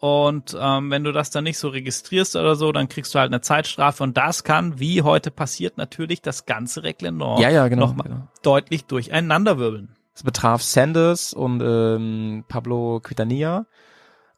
Und 0.00 0.56
ähm, 0.58 0.90
wenn 0.90 1.04
du 1.04 1.12
das 1.12 1.30
dann 1.30 1.44
nicht 1.44 1.58
so 1.58 1.68
registrierst 1.68 2.34
oder 2.34 2.56
so, 2.56 2.72
dann 2.72 2.88
kriegst 2.88 3.14
du 3.14 3.18
halt 3.18 3.30
eine 3.30 3.42
Zeitstrafe. 3.42 4.02
Und 4.02 4.16
das 4.16 4.44
kann, 4.44 4.80
wie 4.80 5.02
heute 5.02 5.30
passiert, 5.30 5.76
natürlich 5.76 6.22
das 6.22 6.46
ganze 6.46 6.82
Reglement 6.82 7.38
ja, 7.38 7.50
ja, 7.50 7.68
genau. 7.68 7.86
nochmal 7.86 8.08
genau. 8.08 8.28
deutlich 8.42 8.86
durcheinanderwirbeln. 8.86 9.94
Es 10.14 10.22
betraf 10.22 10.62
Sanders 10.62 11.34
und 11.34 11.62
ähm, 11.62 12.44
Pablo 12.48 13.00
Quintanilla. 13.02 13.66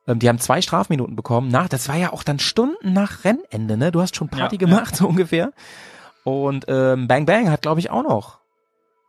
Ähm, 0.09 0.19
die 0.19 0.29
haben 0.29 0.41
zwei 0.41 0.61
Strafminuten 0.63 1.15
bekommen. 1.15 1.49
Nach, 1.49 1.69
das 1.69 1.89
war 1.89 1.97
ja 1.97 2.13
auch 2.13 2.25
dann 2.25 2.41
Stunden 2.41 2.93
nach 2.93 3.25
Rennende, 3.25 3.77
ne? 3.77 3.93
Du 3.93 4.01
hast 4.01 4.17
schon 4.17 4.29
Party 4.29 4.57
Ja, 4.57 4.59
gemacht, 4.59 4.97
so 4.97 5.07
ungefähr. 5.07 5.53
Und 6.25 6.65
ähm, 6.67 7.07
Bang 7.07 7.25
Bang 7.25 7.51
hat, 7.51 7.63
glaube 7.63 7.79
ich, 7.79 7.91
auch 7.91 8.03
noch 8.03 8.41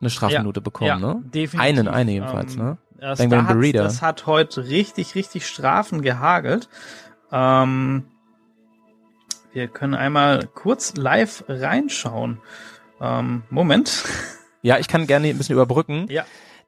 eine 0.00 0.10
Strafminute 0.10 0.60
bekommen, 0.60 0.88
ja, 0.88 0.98
ne? 0.98 1.22
definitiv. 1.24 1.60
Einen, 1.60 1.88
eine 1.88 2.12
jedenfalls, 2.12 2.54
Ähm, 2.54 2.62
ne? 2.62 2.78
Das, 2.98 3.18
Bang 3.18 3.30
Bang 3.30 3.48
hat, 3.48 3.54
Burrito. 3.54 3.78
das 3.78 4.02
hat 4.02 4.26
heute 4.26 4.68
richtig, 4.68 5.14
richtig 5.14 5.46
Strafen 5.46 6.02
gehagelt. 6.02 6.68
Ähm, 7.32 8.04
wir 9.52 9.68
können 9.68 9.94
einmal 9.94 10.48
kurz 10.54 10.94
live 10.96 11.44
reinschauen. 11.48 12.40
Ähm, 13.00 13.42
Moment. 13.50 14.04
Ja, 14.62 14.78
ich 14.78 14.88
kann 14.88 15.06
gerne 15.06 15.28
ein 15.28 15.38
bisschen 15.38 15.54
überbrücken. 15.54 16.06
Ja. 16.08 16.24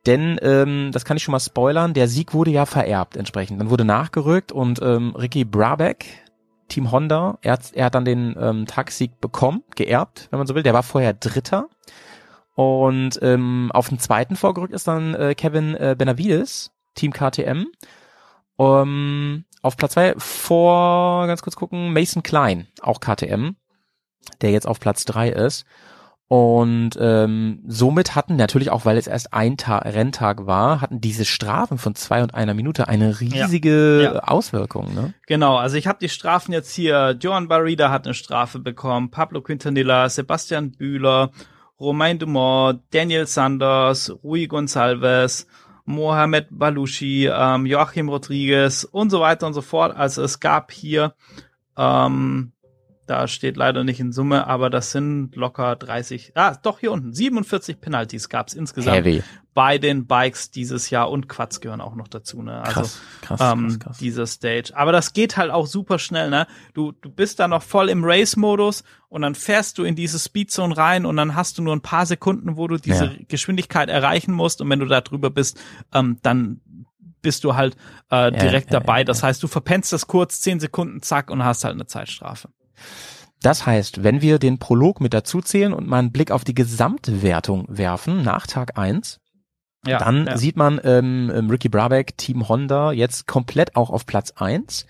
Denn, 0.06 0.38
ähm, 0.42 0.90
das 0.92 1.04
kann 1.04 1.16
ich 1.16 1.24
schon 1.24 1.32
mal 1.32 1.40
spoilern, 1.40 1.92
der 1.92 2.06
Sieg 2.06 2.32
wurde 2.32 2.52
ja 2.52 2.64
vererbt 2.64 3.16
entsprechend. 3.16 3.60
Dann 3.60 3.70
wurde 3.70 3.84
nachgerückt 3.84 4.52
und 4.52 4.80
ähm, 4.80 5.16
Ricky 5.16 5.44
Brabeck, 5.44 6.06
Team 6.68 6.92
Honda, 6.92 7.38
er 7.42 7.54
hat, 7.54 7.72
er 7.72 7.86
hat 7.86 7.94
dann 7.94 8.04
den 8.04 8.36
ähm, 8.38 8.66
Tagsieg 8.66 9.20
bekommen, 9.20 9.64
geerbt, 9.74 10.28
wenn 10.30 10.38
man 10.38 10.46
so 10.46 10.54
will. 10.54 10.62
Der 10.62 10.74
war 10.74 10.84
vorher 10.84 11.12
Dritter. 11.12 11.68
Und 12.56 13.18
ähm, 13.20 13.70
auf 13.74 13.90
den 13.90 13.98
zweiten 13.98 14.34
vorgerückt 14.34 14.72
ist 14.72 14.88
dann 14.88 15.14
äh, 15.14 15.34
Kevin 15.34 15.74
äh, 15.74 15.94
Benavides, 15.96 16.72
Team 16.94 17.12
KTM. 17.12 17.66
Um, 18.56 19.44
auf 19.60 19.76
Platz 19.76 19.92
zwei 19.92 20.14
vor, 20.16 21.26
ganz 21.26 21.42
kurz 21.42 21.54
gucken, 21.56 21.92
Mason 21.92 22.22
Klein, 22.22 22.66
auch 22.80 23.00
KTM, 23.00 23.50
der 24.40 24.50
jetzt 24.52 24.66
auf 24.66 24.80
Platz 24.80 25.04
drei 25.04 25.28
ist. 25.28 25.66
Und 26.28 26.92
ähm, 26.98 27.62
somit 27.68 28.14
hatten 28.16 28.36
natürlich 28.36 28.70
auch, 28.70 28.86
weil 28.86 28.96
es 28.96 29.06
erst 29.06 29.34
ein 29.34 29.58
Ta 29.58 29.78
Renntag 29.78 30.46
war, 30.46 30.80
hatten 30.80 31.00
diese 31.02 31.26
Strafen 31.26 31.76
von 31.76 31.94
zwei 31.94 32.22
und 32.22 32.34
einer 32.34 32.54
Minute 32.54 32.88
eine 32.88 33.20
riesige 33.20 34.02
Ja. 34.02 34.20
Auswirkung. 34.20 34.94
Ne? 34.94 35.12
Genau, 35.26 35.56
also 35.56 35.76
ich 35.76 35.86
habe 35.86 35.98
die 36.00 36.08
Strafen 36.08 36.52
jetzt 36.52 36.74
hier. 36.74 37.16
Johan 37.20 37.48
Barrida 37.48 37.90
hat 37.90 38.06
eine 38.06 38.14
Strafe 38.14 38.58
bekommen, 38.58 39.10
Pablo 39.10 39.42
Quintanilla, 39.42 40.08
Sebastian 40.08 40.72
Bühler, 40.72 41.30
Romain 41.78 42.18
Dumont, 42.18 42.80
Daniel 42.90 43.26
Sanders, 43.26 44.12
Rui 44.22 44.46
Gonçalves, 44.46 45.46
Mohamed 45.84 46.48
Balushi, 46.50 47.30
ähm, 47.32 47.66
Joachim 47.66 48.08
Rodriguez 48.08 48.84
und 48.84 49.10
so 49.10 49.20
weiter 49.20 49.46
und 49.46 49.54
so 49.54 49.62
fort. 49.62 49.96
Also 49.96 50.22
es 50.22 50.40
gab 50.40 50.72
hier, 50.72 51.14
ähm, 51.76 52.52
da 53.06 53.28
steht 53.28 53.56
leider 53.56 53.84
nicht 53.84 54.00
in 54.00 54.12
Summe, 54.12 54.46
aber 54.46 54.70
das 54.70 54.90
sind 54.92 55.34
locker 55.36 55.76
30, 55.76 56.32
ah, 56.34 56.54
doch 56.62 56.80
hier 56.80 56.92
unten, 56.92 57.12
47 57.12 57.80
Penalties 57.80 58.28
gab 58.28 58.48
es 58.48 58.54
insgesamt 58.54 58.96
Heavy. 58.96 59.22
bei 59.54 59.78
den 59.78 60.06
Bikes 60.06 60.50
dieses 60.50 60.90
Jahr 60.90 61.10
und 61.10 61.28
Quads 61.28 61.60
gehören 61.60 61.80
auch 61.80 61.94
noch 61.94 62.08
dazu. 62.08 62.42
Ne? 62.42 62.60
Also 62.60 62.72
Krass, 62.80 63.00
krass, 63.22 63.40
ähm, 63.40 63.66
krass, 63.68 63.78
krass. 63.78 63.98
dieser 63.98 64.26
Stage. 64.26 64.72
Aber 64.74 64.92
das 64.92 65.12
geht 65.12 65.36
halt 65.36 65.50
auch 65.50 65.66
super 65.66 65.98
schnell, 65.98 66.30
ne? 66.30 66.46
Du, 66.74 66.92
du 66.92 67.08
bist 67.10 67.38
da 67.38 67.48
noch 67.48 67.62
voll 67.62 67.88
im 67.88 68.04
Race-Modus 68.04 68.84
und 69.08 69.22
dann 69.22 69.34
fährst 69.34 69.78
du 69.78 69.84
in 69.84 69.94
diese 69.96 70.18
Speedzone 70.18 70.76
rein 70.76 71.06
und 71.06 71.16
dann 71.16 71.34
hast 71.34 71.58
du 71.58 71.62
nur 71.62 71.74
ein 71.74 71.80
paar 71.82 72.06
Sekunden, 72.06 72.56
wo 72.56 72.66
du 72.68 72.76
diese 72.76 73.04
Ja. 73.06 73.12
Geschwindigkeit 73.28 73.88
erreichen 73.88 74.32
musst 74.32 74.60
und 74.60 74.68
wenn 74.70 74.80
du 74.80 74.86
da 74.86 75.00
drüber 75.00 75.30
bist, 75.30 75.58
ähm, 75.94 76.18
dann 76.22 76.60
bist 77.22 77.42
du 77.42 77.56
halt 77.56 77.76
äh, 78.10 78.30
direkt 78.30 78.72
ja, 78.72 78.78
dabei. 78.78 78.98
ja, 78.98 79.04
das 79.04 79.24
heißt, 79.24 79.42
du 79.42 79.48
verpennst 79.48 79.92
das 79.92 80.06
kurz, 80.06 80.40
zehn 80.40 80.60
Sekunden, 80.60 81.02
zack, 81.02 81.28
und 81.30 81.42
hast 81.44 81.64
halt 81.64 81.74
eine 81.74 81.86
Zeitstrafe. 81.86 82.50
Das 83.42 83.66
heißt, 83.66 84.02
wenn 84.02 84.22
wir 84.22 84.38
den 84.38 84.58
Prolog 84.58 85.00
mit 85.00 85.14
dazu 85.14 85.40
zählen 85.40 85.72
und 85.72 85.86
mal 85.86 85.98
einen 85.98 86.12
Blick 86.12 86.30
auf 86.30 86.42
die 86.44 86.54
gesamte 86.54 87.22
Wertung 87.22 87.66
werfen 87.68 88.22
nach 88.22 88.46
Tag 88.46 88.78
eins, 88.78 89.20
Ja, 89.86 89.98
dann 89.98 90.26
ja. 90.26 90.36
sieht 90.36 90.56
man 90.56 90.80
ähm, 90.82 91.30
ähm, 91.34 91.50
Ricky 91.50 91.68
Brabeck, 91.68 92.16
Team 92.16 92.48
Honda, 92.48 92.92
jetzt 92.92 93.26
komplett 93.26 93.76
auch 93.76 93.90
auf 93.90 94.06
Platz 94.06 94.32
eins. 94.36 94.86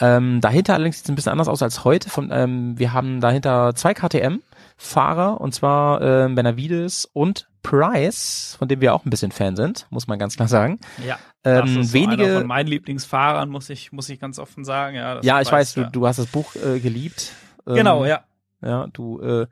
Ähm, 0.00 0.40
dahinter 0.40 0.74
allerdings 0.74 0.98
sieht 0.98 1.06
es 1.06 1.10
ein 1.10 1.16
bisschen 1.16 1.32
anders 1.32 1.48
aus 1.48 1.62
als 1.62 1.84
heute. 1.84 2.08
Von, 2.08 2.30
ähm, 2.30 2.78
wir 2.78 2.92
haben 2.92 3.20
dahinter 3.20 3.74
zwei 3.74 3.94
KTM-Fahrer, 3.94 5.40
und 5.40 5.54
zwar 5.54 6.00
ähm, 6.02 6.34
Benavides 6.34 7.06
und 7.06 7.47
Price, 7.62 8.56
von 8.58 8.68
dem 8.68 8.80
wir 8.80 8.94
auch 8.94 9.04
ein 9.04 9.10
bisschen 9.10 9.32
Fan 9.32 9.56
sind, 9.56 9.86
muss 9.90 10.06
man 10.06 10.18
ganz 10.18 10.36
klar 10.36 10.48
sagen. 10.48 10.78
ja. 11.06 11.18
Das 11.42 11.70
Ähm, 11.70 11.80
ist 11.80 11.92
so 11.92 11.98
einer 11.98 12.10
wenige, 12.10 12.34
von 12.38 12.46
meinen 12.46 12.66
Lieblingsfahrern, 12.66 13.48
muss 13.48 13.70
ich, 13.70 13.92
muss 13.92 14.08
ich 14.08 14.18
ganz 14.18 14.38
offen 14.38 14.64
sagen. 14.64 14.96
Ja, 14.96 15.14
das 15.16 15.24
ja, 15.24 15.40
ich 15.40 15.50
weiß, 15.50 15.74
du, 15.74 15.80
ja. 15.82 15.90
du 15.90 16.06
hast 16.06 16.18
das 16.18 16.26
Buch 16.26 16.54
äh, 16.56 16.80
geliebt. 16.80 17.32
Ähm, 17.66 17.76
Genau, 17.76 18.04
ja. 18.04 18.24
Ja, 18.60 18.88
du 18.92 19.20
äh, 19.20 19.46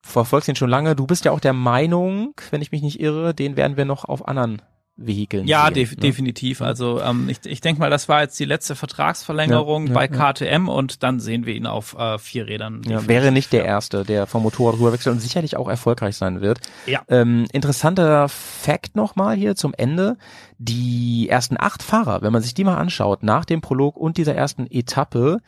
verfolgst 0.00 0.48
ihn 0.48 0.56
schon 0.56 0.70
lange. 0.70 0.96
Du 0.96 1.06
bist 1.06 1.24
ja 1.24 1.32
auch 1.32 1.40
der 1.40 1.52
Meinung, 1.52 2.34
wenn 2.50 2.62
ich 2.62 2.72
mich 2.72 2.82
nicht 2.82 3.00
irre, 3.00 3.34
den 3.34 3.56
werden 3.56 3.76
wir 3.76 3.84
noch 3.84 4.04
auf 4.06 4.26
anderen 4.26 4.62
Vehikeln 4.96 5.46
Ja, 5.46 5.70
def 5.70 5.90
ne? 5.92 5.96
definitiv. 5.98 6.62
Also 6.62 7.00
ähm, 7.02 7.28
ich, 7.28 7.38
ich 7.44 7.60
denke 7.60 7.80
mal, 7.80 7.90
das 7.90 8.08
war 8.08 8.22
jetzt 8.22 8.38
die 8.40 8.44
letzte 8.46 8.74
Vertragsverlängerung 8.74 9.88
Ja, 9.88 9.88
ja, 9.88 9.94
bei 9.94 10.06
ja. 10.06 10.32
KTM 10.32 10.68
und 10.68 11.02
dann 11.02 11.20
sehen 11.20 11.44
wir 11.44 11.54
ihn 11.54 11.66
auf 11.66 11.96
äh, 11.98 12.18
vier 12.18 12.46
Rädern. 12.46 12.82
Ja, 12.86 13.06
wäre 13.06 13.30
nicht 13.30 13.52
der 13.52 13.64
Erste, 13.64 14.04
der 14.04 14.26
vom 14.26 14.42
Motorrad 14.42 14.78
rüberwechselt 14.78 15.14
und 15.14 15.20
sicherlich 15.20 15.56
auch 15.56 15.68
erfolgreich 15.68 16.16
sein 16.16 16.40
wird. 16.40 16.60
Ja. 16.86 17.02
Ähm, 17.08 17.46
interessanter 17.52 18.28
Fact 18.28 18.96
nochmal 18.96 19.36
hier 19.36 19.54
zum 19.54 19.74
Ende. 19.74 20.16
Die 20.58 21.28
ersten 21.28 21.56
acht 21.58 21.82
Fahrer, 21.82 22.22
wenn 22.22 22.32
man 22.32 22.42
sich 22.42 22.54
die 22.54 22.64
mal 22.64 22.76
anschaut, 22.78 23.22
nach 23.22 23.44
dem 23.44 23.60
Prolog 23.60 23.96
und 23.96 24.16
dieser 24.16 24.34
ersten 24.34 24.66
Etappe, 24.70 25.40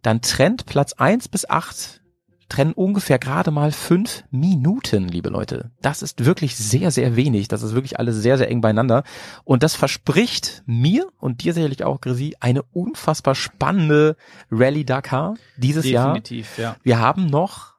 dann 0.00 0.22
trennt 0.22 0.64
Platz 0.64 0.94
eins 0.94 1.28
bis 1.28 1.48
acht 1.48 2.00
trennen 2.48 2.72
ungefähr 2.72 3.18
gerade 3.18 3.50
mal 3.50 3.72
fünf 3.72 4.24
Minuten, 4.30 5.08
liebe 5.08 5.28
Leute. 5.28 5.70
Das 5.80 6.02
ist 6.02 6.24
wirklich 6.24 6.56
sehr, 6.56 6.90
sehr 6.90 7.16
wenig. 7.16 7.48
Das 7.48 7.62
ist 7.62 7.74
wirklich 7.74 7.98
alles 7.98 8.16
sehr, 8.16 8.38
sehr 8.38 8.50
eng 8.50 8.60
beieinander. 8.60 9.04
Und 9.44 9.62
das 9.62 9.74
verspricht 9.74 10.62
mir 10.66 11.08
und 11.18 11.42
dir 11.42 11.54
sicherlich 11.54 11.84
auch, 11.84 12.00
Grisi, 12.00 12.36
eine 12.40 12.62
unfassbar 12.62 13.34
spannende 13.34 14.16
Rallye 14.50 14.84
Dakar 14.84 15.34
dieses 15.56 15.84
Jahr. 15.86 16.14
Definitiv, 16.14 16.58
ja. 16.58 16.76
Wir 16.82 16.98
haben 16.98 17.26
noch 17.26 17.74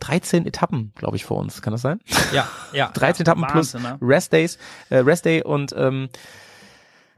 13 0.00 0.46
Etappen, 0.46 0.92
glaube 0.94 1.16
ich, 1.16 1.24
vor 1.24 1.38
uns. 1.38 1.62
Kann 1.62 1.72
das 1.72 1.82
sein? 1.82 2.00
Ja, 2.32 2.48
ja. 2.72 2.88
13 2.94 3.22
Etappen 3.22 3.46
plus 3.46 3.74
Wahnsinn, 3.74 3.90
ne? 3.90 3.98
Rest 4.02 4.32
Days, 4.32 4.58
äh, 4.90 4.98
Rest 4.98 5.24
Day 5.24 5.42
und 5.42 5.74
ähm, 5.76 6.08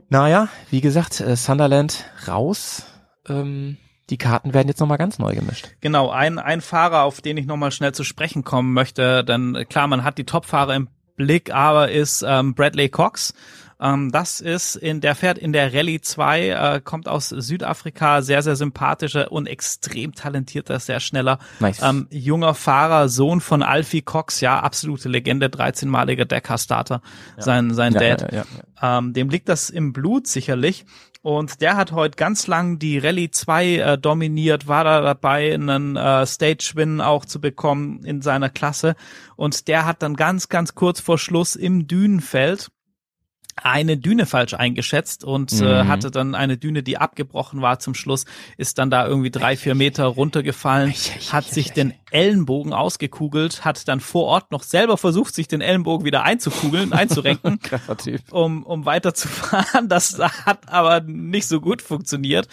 naja, 0.09 0.49
wie 0.71 0.81
gesagt, 0.81 1.21
äh, 1.21 1.35
Sunderland 1.37 2.05
raus. 2.29 2.85
Ähm, 3.29 3.77
die 4.11 4.19
Karten 4.19 4.55
werden 4.55 4.69
jetzt 4.69 4.81
nochmal 4.81 4.99
ganz 4.99 5.19
neu 5.19 5.35
gemischt. 5.35 5.71
Genau, 5.81 6.11
ein, 6.11 6.39
ein 6.39 6.61
Fahrer, 6.61 7.03
auf 7.03 7.21
den 7.21 7.37
ich 7.37 7.47
nochmal 7.47 7.73
schnell 7.73 7.93
zu 7.93 8.05
sprechen 8.05 8.45
kommen 8.45 8.73
möchte, 8.73 9.25
denn 9.25 9.55
äh, 9.55 9.65
klar, 9.65 9.89
man 9.89 10.05
hat 10.05 10.19
die 10.19 10.25
Top-Fahrer 10.25 10.75
im 10.75 10.89
Blick, 11.17 11.53
aber 11.53 11.91
ist 11.91 12.25
ähm, 12.27 12.55
Bradley 12.55 12.89
Cox. 12.89 13.35
Ähm, 13.79 14.11
das 14.11 14.41
ist 14.41 14.77
in 14.77 15.01
der 15.01 15.15
fährt 15.15 15.37
in 15.37 15.53
der 15.53 15.75
Rallye 15.75 16.01
2, 16.01 16.49
äh, 16.49 16.81
kommt 16.83 17.09
aus 17.09 17.29
Südafrika, 17.29 18.23
sehr, 18.23 18.43
sehr 18.43 18.57
sympathischer 18.57 19.31
und 19.31 19.47
extrem 19.47 20.15
talentierter, 20.15 20.79
sehr 20.81 21.01
schneller 21.01 21.39
Nice. 21.61 21.83
ähm, 21.83 22.07
junger 22.11 22.55
Fahrer, 22.55 23.09
Sohn 23.09 23.41
von 23.41 23.63
Alfie 23.63 24.03
Cox, 24.03 24.41
ja, 24.41 24.61
absolute 24.61 25.09
Legende, 25.09 25.49
13-maliger 25.49 26.25
Dakar-Starter, 26.25 27.03
sein, 27.37 27.75
sein 27.75 27.93
ja, 27.95 28.01
Dad. 28.01 28.33
ja, 28.33 28.39
ja, 28.39 28.45
ja. 28.83 28.99
Ähm, 28.99 29.13
dem 29.13 29.29
liegt 29.29 29.49
das 29.49 29.69
im 29.69 29.93
Blut 29.93 30.27
sicherlich. 30.27 30.87
Und 31.23 31.61
der 31.61 31.77
hat 31.77 31.93
heute 31.93 32.17
ganz 32.17 32.47
lang 32.47 32.79
die 32.79 32.99
Rallye 32.99 33.31
2 33.31 33.67
äh, 33.67 33.99
dominiert, 33.99 34.69
war 34.69 34.85
da 34.85 35.01
dabei, 35.01 35.53
einen 35.53 35.97
äh, 35.97 36.27
Stage-Win 36.27 37.01
auch 37.01 37.25
zu 37.25 37.41
bekommen 37.41 38.05
in 38.05 38.23
seiner 38.23 38.49
Klasse. 38.49 38.95
Und 39.35 39.69
der 39.69 39.87
hat 39.87 40.03
dann 40.03 40.15
ganz, 40.15 40.49
ganz 40.49 40.75
kurz 40.75 41.01
vor 41.01 41.19
Schluss 41.19 41.57
im 41.57 41.87
Dünenfeld 41.87 42.71
eine 43.63 43.97
Düne 43.97 44.27
falsch 44.27 44.55
eingeschätzt 44.55 45.25
und 45.25 45.53
Mhm. 45.53 45.63
äh, 45.67 45.85
hatte 45.85 46.11
dann 46.11 46.35
eine 46.35 46.57
Düne, 46.59 46.83
die 46.83 46.99
abgebrochen 46.99 47.63
war 47.63 47.79
zum 47.79 47.95
Schluss, 47.95 48.25
ist 48.57 48.79
dann 48.79 48.91
da 48.91 49.07
irgendwie 49.07 49.31
drei, 49.31 49.57
vier 49.57 49.75
Meter 49.75 50.05
runtergefallen, 50.07 50.93
hat 51.33 51.45
sich 51.47 51.73
den 51.73 51.95
Ellenbogen 52.11 52.73
ausgekugelt, 52.73 53.65
hat 53.65 53.89
dann 53.89 54.01
vor 54.01 54.25
Ort 54.27 54.53
noch 54.53 54.63
selber 54.63 54.97
versucht, 54.97 55.35
sich 55.35 55.49
den 55.49 55.61
Ellenbogen 55.61 56.05
wieder 56.07 56.23
einzukugeln, 56.23 56.93
einzurenken, 56.93 57.59
um, 58.31 58.63
um 58.65 58.85
weiterzufahren. 58.85 59.89
Das 59.97 60.19
hat 60.19 60.69
aber 60.73 61.01
nicht 61.01 61.47
so 61.49 61.61
gut 61.61 61.81
funktioniert 61.83 62.49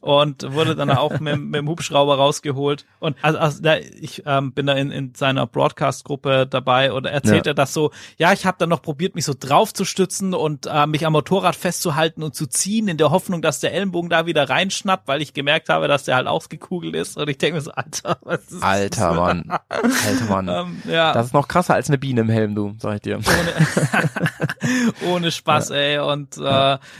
und 0.00 0.52
wurde 0.52 0.74
dann 0.76 0.90
auch 0.90 1.18
mit, 1.20 1.38
mit 1.40 1.54
dem 1.56 1.68
Hubschrauber 1.68 2.16
rausgeholt. 2.16 2.86
Und 2.98 3.16
also, 3.22 3.38
also 3.38 3.62
da, 3.62 3.76
ich 3.78 4.22
ähm, 4.26 4.52
bin 4.52 4.66
da 4.66 4.74
in, 4.74 4.90
in 4.90 5.14
seiner 5.14 5.46
Broadcast-Gruppe 5.46 6.46
dabei 6.48 6.92
und 6.92 7.06
erzählt 7.06 7.46
Ja. 7.46 7.52
er 7.52 7.54
das 7.54 7.72
so, 7.72 7.90
ja, 8.18 8.32
ich 8.32 8.46
habe 8.46 8.56
dann 8.58 8.68
noch 8.68 8.82
probiert, 8.82 9.14
mich 9.14 9.24
so 9.24 9.34
drauf 9.38 9.72
zu 9.74 9.84
stützen 9.84 10.34
und 10.42 10.66
äh, 10.66 10.86
mich 10.86 11.06
am 11.06 11.12
Motorrad 11.12 11.56
festzuhalten 11.56 12.22
und 12.22 12.34
zu 12.34 12.46
ziehen, 12.46 12.88
in 12.88 12.96
der 12.96 13.10
Hoffnung, 13.10 13.40
dass 13.40 13.60
der 13.60 13.72
Ellenbogen 13.72 14.10
da 14.10 14.26
wieder 14.26 14.48
reinschnappt, 14.48 15.08
weil 15.08 15.22
ich 15.22 15.32
gemerkt 15.32 15.68
habe, 15.68 15.88
dass 15.88 16.04
der 16.04 16.16
halt 16.16 16.26
ausgekugelt 16.26 16.94
ist. 16.94 17.16
Und 17.16 17.28
ich 17.28 17.38
denke 17.38 17.56
mir 17.56 17.60
so, 17.62 17.72
Alter, 17.72 18.18
was 18.22 18.40
ist 18.40 18.54
das? 18.54 18.62
Alter 18.62 19.14
Mann. 19.14 19.44
Alter 19.68 20.24
Mann. 20.28 20.48
Ähm, 20.48 20.82
ja. 20.90 21.12
Das 21.12 21.26
ist 21.26 21.32
noch 21.32 21.48
krasser 21.48 21.74
als 21.74 21.88
eine 21.88 21.98
Biene 21.98 22.22
im 22.22 22.28
Helm, 22.28 22.54
du, 22.54 22.74
sag 22.78 22.96
ich 22.96 23.02
dir. 23.02 23.18
ohne, 23.18 24.92
ohne 25.12 25.30
Spaß, 25.30 25.70
ey. 25.70 25.98
Und 25.98 26.36
äh, 26.36 26.40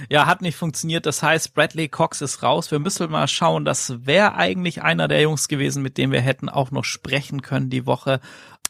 ja. 0.08 0.26
hat 0.26 0.42
nicht 0.42 0.56
funktioniert. 0.56 1.04
Das 1.06 1.22
heißt, 1.22 1.54
Bradley 1.54 1.88
Cox 1.88 2.20
ist 2.22 2.42
raus. 2.42 2.70
Wir 2.70 2.78
müssen 2.78 3.10
mal 3.10 3.28
schauen. 3.28 3.64
Das 3.64 4.06
wäre 4.06 4.34
eigentlich 4.34 4.82
einer 4.82 5.08
der 5.08 5.20
Jungs 5.20 5.48
gewesen, 5.48 5.82
mit 5.82 5.98
dem 5.98 6.12
wir 6.12 6.20
hätten 6.20 6.48
auch 6.48 6.70
noch 6.70 6.84
sprechen 6.84 7.42
können 7.42 7.70
die 7.70 7.86
Woche. 7.86 8.20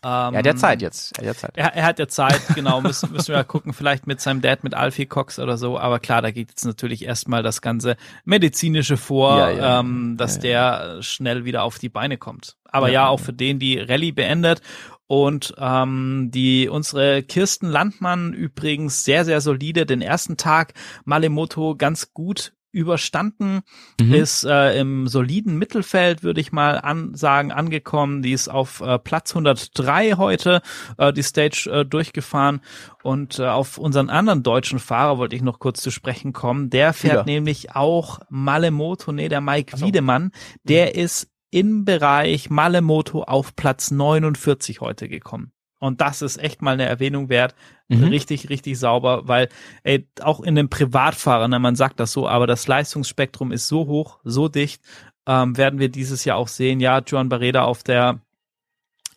Ähm, 0.04 0.34
Er 0.34 0.38
hat 0.38 0.46
ja 0.46 0.56
Zeit 0.56 0.82
jetzt. 0.82 1.16
Er 1.18 1.20
hat 1.20 1.26
ja 1.26 1.34
Zeit. 1.34 1.56
Er, 1.56 1.74
er 1.74 1.84
hat 1.84 1.98
ja 1.98 2.08
Zeit, 2.08 2.40
genau, 2.54 2.80
müssen, 2.80 3.12
müssen 3.12 3.28
wir 3.28 3.36
ja 3.36 3.44
gucken, 3.44 3.72
vielleicht 3.72 4.06
mit 4.06 4.20
seinem 4.20 4.40
Dad, 4.40 4.64
mit 4.64 4.74
Alfie 4.74 5.06
Cox 5.06 5.38
oder 5.38 5.56
so. 5.56 5.78
Aber 5.78 6.00
klar, 6.00 6.22
da 6.22 6.30
geht 6.30 6.50
jetzt 6.50 6.64
natürlich 6.64 7.04
erstmal 7.04 7.42
das 7.42 7.62
ganze 7.62 7.96
medizinische 8.24 8.96
vor, 8.96 9.38
Ja, 9.38 9.50
ja. 9.50 9.80
Ähm, 9.80 10.16
dass 10.16 10.36
Ja, 10.36 10.40
der 10.42 11.02
schnell 11.02 11.44
wieder 11.44 11.62
auf 11.62 11.78
die 11.78 11.88
Beine 11.88 12.18
kommt. 12.18 12.56
Aber 12.64 12.88
ja, 12.88 13.02
Ja, 13.02 13.08
auch 13.08 13.20
für 13.20 13.32
den 13.32 13.58
die 13.58 13.78
Rallye 13.78 14.12
beendet. 14.12 14.60
Und 15.06 15.54
ähm, 15.58 16.30
die 16.32 16.68
unsere 16.68 17.22
Kirsten 17.22 17.68
Landmann 17.68 18.32
übrigens 18.32 19.04
sehr, 19.04 19.24
sehr 19.26 19.40
solide. 19.42 19.84
Den 19.84 20.00
ersten 20.00 20.38
Tag 20.38 20.72
Malemoto 21.04 21.76
ganz 21.76 22.14
gut 22.14 22.54
überstanden, 22.72 23.60
Mhm. 24.00 24.14
ist 24.14 24.44
äh, 24.44 24.78
im 24.80 25.06
soliden 25.06 25.58
Mittelfeld, 25.58 26.22
würde 26.22 26.40
ich 26.40 26.50
mal 26.52 26.78
an, 26.78 27.14
sagen, 27.14 27.52
angekommen. 27.52 28.22
Die 28.22 28.32
ist 28.32 28.48
auf 28.48 28.80
äh, 28.80 28.98
Platz 28.98 29.30
103 29.32 30.12
heute, 30.16 30.62
äh, 30.98 31.12
die 31.12 31.22
Stage 31.22 31.70
äh, 31.70 31.84
durchgefahren. 31.84 32.60
Und 33.02 33.38
äh, 33.38 33.46
auf 33.46 33.78
unseren 33.78 34.10
anderen 34.10 34.42
deutschen 34.42 34.78
Fahrer 34.78 35.18
wollte 35.18 35.36
ich 35.36 35.42
noch 35.42 35.58
kurz 35.58 35.80
zu 35.82 35.90
sprechen 35.90 36.32
kommen. 36.32 36.70
Der 36.70 36.92
fährt 36.92 37.12
Wieder. 37.12 37.24
nämlich 37.24 37.74
auch 37.76 38.20
Malemoto, 38.30 39.12
nee, 39.12 39.28
der 39.28 39.40
Mike 39.40 39.72
Ach 39.74 39.78
so. 39.78 39.86
Wiedemann. 39.86 40.32
Der 40.64 40.94
ist 40.94 41.28
im 41.50 41.84
Bereich 41.84 42.48
Malemoto 42.48 43.22
auf 43.24 43.54
Platz 43.54 43.90
49 43.90 44.80
heute 44.80 45.08
gekommen. 45.08 45.52
Und 45.82 46.00
das 46.00 46.22
ist 46.22 46.38
echt 46.38 46.62
mal 46.62 46.74
eine 46.74 46.86
Erwähnung 46.86 47.28
wert. 47.28 47.56
Mhm. 47.88 48.04
Richtig, 48.04 48.48
richtig 48.50 48.78
sauber, 48.78 49.26
weil 49.26 49.48
ey, 49.82 50.06
auch 50.20 50.38
in 50.38 50.54
den 50.54 50.68
Privatfahrern, 50.68 51.60
man 51.60 51.74
sagt 51.74 51.98
das 51.98 52.12
so, 52.12 52.28
aber 52.28 52.46
das 52.46 52.68
Leistungsspektrum 52.68 53.50
ist 53.50 53.66
so 53.66 53.88
hoch, 53.88 54.20
so 54.22 54.46
dicht, 54.46 54.80
ähm, 55.26 55.56
werden 55.56 55.80
wir 55.80 55.88
dieses 55.88 56.24
Jahr 56.24 56.36
auch 56.36 56.46
sehen. 56.46 56.78
Ja, 56.78 57.00
Joan 57.00 57.28
Barreda 57.28 57.64
auf 57.64 57.82
der 57.82 58.20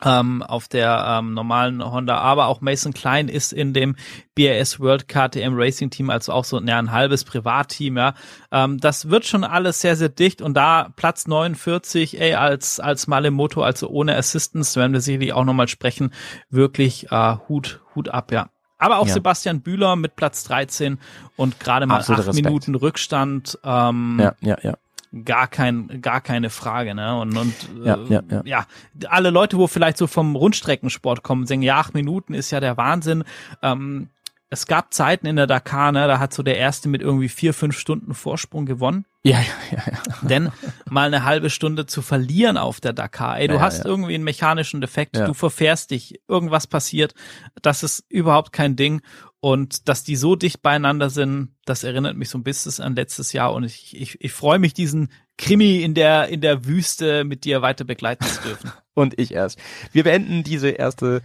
ähm, 0.04 0.44
auf 0.44 0.68
der 0.68 1.06
ähm, 1.08 1.34
normalen 1.34 1.84
Honda, 1.84 2.18
aber 2.18 2.48
auch 2.48 2.62
Mason 2.62 2.94
Klein 2.94 3.30
ist 3.30 3.54
in 3.54 3.74
dem 3.74 3.96
BAS 4.36 4.80
World 4.80 5.08
KTM 5.08 5.54
Racing 5.56 5.90
Team, 5.90 6.10
also 6.10 6.34
auch 6.34 6.44
so 6.44 6.60
ja, 6.60 6.78
ein 6.78 6.92
halbes 6.92 7.24
Privatteam, 7.24 7.98
ja. 7.98 8.14
Ähm, 8.52 8.80
das 8.80 9.10
wird 9.10 9.26
schon 9.26 9.44
alles 9.44 9.82
sehr, 9.82 9.96
sehr 9.96 10.10
dicht 10.10 10.42
und 10.42 10.54
da 10.56 10.90
Platz 10.96 11.28
49, 11.28 12.20
ey, 12.20 12.34
als, 12.34 12.80
als 12.80 13.08
Malemoto, 13.08 13.64
also 13.64 13.88
ohne 13.88 14.16
Assistance, 14.18 14.80
werden 14.80 14.94
wir 14.94 15.02
sicherlich 15.02 15.34
auch 15.34 15.46
nochmal 15.46 15.68
sprechen, 15.68 16.14
wirklich 16.50 17.12
äh, 17.12 17.36
Hut, 17.48 17.82
Hut 17.96 18.10
ab, 18.10 18.32
ja. 18.32 18.50
Aber 18.78 18.98
auch 18.98 19.08
Ja. 19.08 19.14
Sebastian 19.14 19.62
Bühler 19.62 19.96
mit 19.96 20.18
Platz 20.18 20.44
13 20.44 21.00
und 21.38 21.62
gerade 21.62 21.86
mal 21.88 21.98
Absoluter 21.98 22.24
acht 22.24 22.28
Respekt. 22.30 22.46
Minuten 22.46 22.76
Rückstand. 22.76 23.58
Ähm, 23.64 24.18
Ja, 24.20 24.36
ja, 24.42 24.58
ja. 24.62 24.78
Gar 25.24 25.48
kein 25.48 26.02
gar 26.02 26.22
keine 26.22 26.50
Frage 26.50 26.96
ne? 26.96 27.18
Und 27.18 27.38
und 27.38 27.54
Ja, 27.84 27.96
äh, 27.96 28.14
ja, 28.14 28.24
ja. 28.30 28.42
ja. 28.46 28.66
Alle 29.08 29.30
Leute 29.30 29.58
wo 29.58 29.68
vielleicht 29.68 29.98
so 29.98 30.08
vom 30.08 30.36
Rundstreckensport 30.36 31.24
kommen 31.24 31.46
sagen 31.46 31.62
ja 31.62 31.78
acht 31.78 31.94
Minuten 31.94 32.34
ist 32.34 32.52
ja 32.52 32.60
der 32.60 32.78
Wahnsinn. 32.78 33.24
Ähm, 33.62 34.10
es 34.50 34.68
gab 34.68 34.94
Zeiten 34.94 35.26
in 35.26 35.36
der 35.36 35.48
Dakar 35.48 35.92
ne 35.92 36.08
da 36.08 36.20
hat 36.20 36.34
so 36.34 36.44
der 36.44 36.58
erste 36.58 36.90
mit 36.90 37.02
irgendwie 37.02 37.30
vier 37.30 37.54
fünf 37.54 37.78
Stunden 37.78 38.14
Vorsprung 38.14 38.66
gewonnen 38.66 39.06
Ja, 39.24 39.40
ja, 39.40 39.78
ja, 39.78 39.84
ja. 39.92 40.02
denn 40.28 40.52
mal 40.90 41.08
eine 41.08 41.26
halbe 41.26 41.50
Stunde 41.50 41.86
zu 41.86 42.02
verlieren 42.02 42.58
auf 42.58 42.80
der 42.80 42.94
Dakar 42.94 43.40
ey 43.40 43.48
du 43.48 43.56
Ja, 43.56 43.62
hast 43.62 43.80
ja. 43.80 43.86
irgendwie 43.86 44.16
einen 44.16 44.24
mechanischen 44.24 44.82
Defekt 44.82 45.16
du 45.18 45.34
verfährst 45.34 45.92
dich 45.92 46.22
irgendwas 46.28 46.68
passiert 46.68 47.14
das 47.62 47.84
ist 47.84 48.06
überhaupt 48.10 48.54
kein 48.54 48.76
Ding 48.76 49.02
und 49.46 49.88
dass 49.88 50.04
die 50.04 50.16
so 50.16 50.36
dicht 50.36 50.64
beieinander 50.64 51.12
sind, 51.12 51.50
das 51.66 51.84
erinnert 51.84 52.18
mich 52.18 52.30
so 52.30 52.38
ein 52.40 52.44
bisschen 52.44 52.84
an 52.84 52.96
letztes 52.96 53.32
Jahr 53.32 53.54
und 53.54 53.64
ich, 53.64 53.96
ich, 53.96 54.20
ich 54.20 54.32
freue 54.32 54.58
mich, 54.58 54.74
diesen 54.74 55.10
Krimi 55.38 55.84
in 55.84 55.94
der, 55.94 56.30
in 56.30 56.42
der 56.42 56.66
Wüste 56.66 57.24
mit 57.26 57.46
dir 57.46 57.62
weiter 57.62 57.84
begleiten 57.84 58.26
zu 58.26 58.42
dürfen. 58.42 58.72
Und 58.96 59.20
ich 59.20 59.34
erst. 59.34 59.60
Wir 59.92 60.04
beenden 60.04 60.44
diese 60.44 60.70
erste 60.70 61.22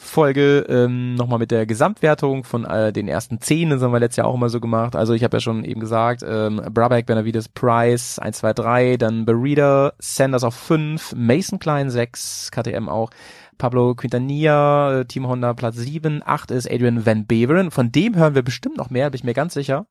Folge 0.00 0.64
ähm, 0.68 1.16
nochmal 1.16 1.40
mit 1.40 1.50
der 1.50 1.66
Gesamtwertung 1.66 2.44
von 2.44 2.64
äh, 2.64 2.92
den 2.92 3.08
ersten 3.08 3.40
zehn. 3.40 3.70
Das 3.70 3.82
haben 3.82 3.92
wir 3.92 3.98
letztes 3.98 4.18
Jahr 4.18 4.28
auch 4.28 4.36
immer 4.36 4.48
so 4.48 4.60
gemacht. 4.60 4.94
Also 4.94 5.12
ich 5.12 5.24
habe 5.24 5.36
ja 5.36 5.40
schon 5.40 5.64
eben 5.64 5.80
gesagt, 5.80 6.24
ähm, 6.24 6.62
Brabeck, 6.72 7.04
Benavides, 7.04 7.48
Price 7.48 8.20
1, 8.20 8.38
2, 8.38 8.52
3, 8.52 8.96
dann 8.96 9.24
Berida, 9.24 9.92
Sanders 9.98 10.44
auf 10.44 10.54
5, 10.54 11.16
Mason 11.16 11.58
Klein 11.58 11.90
6, 11.90 12.52
KTM 12.52 12.88
auch, 12.88 13.10
Pablo 13.58 13.96
Quintanilla, 13.96 15.00
äh, 15.00 15.04
Team 15.04 15.26
Honda 15.26 15.52
Platz 15.52 15.76
7, 15.76 16.22
8 16.24 16.52
ist 16.52 16.70
Adrian 16.70 17.04
Van 17.04 17.26
Beveren. 17.26 17.72
Von 17.72 17.90
dem 17.90 18.14
hören 18.14 18.36
wir 18.36 18.42
bestimmt 18.42 18.76
noch 18.76 18.90
mehr, 18.90 19.10
bin 19.10 19.18
ich 19.18 19.24
mir 19.24 19.34
ganz 19.34 19.54
sicher. 19.54 19.86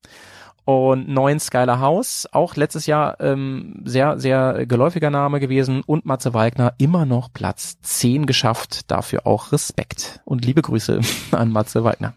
Und 0.68 1.08
neun 1.08 1.40
Skylar 1.40 1.80
House, 1.80 2.28
auch 2.34 2.58
letztes 2.58 2.88
Jahr 2.88 3.22
ähm, 3.22 3.84
sehr, 3.86 4.20
sehr 4.20 4.66
geläufiger 4.66 5.10
Name 5.10 5.40
gewesen. 5.40 5.82
Und 5.86 6.06
Matze 6.06 6.34
Wagner 6.34 6.74
immer 6.78 7.06
noch 7.06 7.32
Platz 7.32 7.80
10 7.84 8.26
geschafft. 8.26 8.92
Dafür 8.92 9.26
auch 9.26 9.54
Respekt 9.54 10.20
und 10.26 10.44
liebe 10.44 10.62
Grüße 10.62 11.00
an 11.32 11.54
Matze 11.54 11.86
Wagner. 11.86 12.16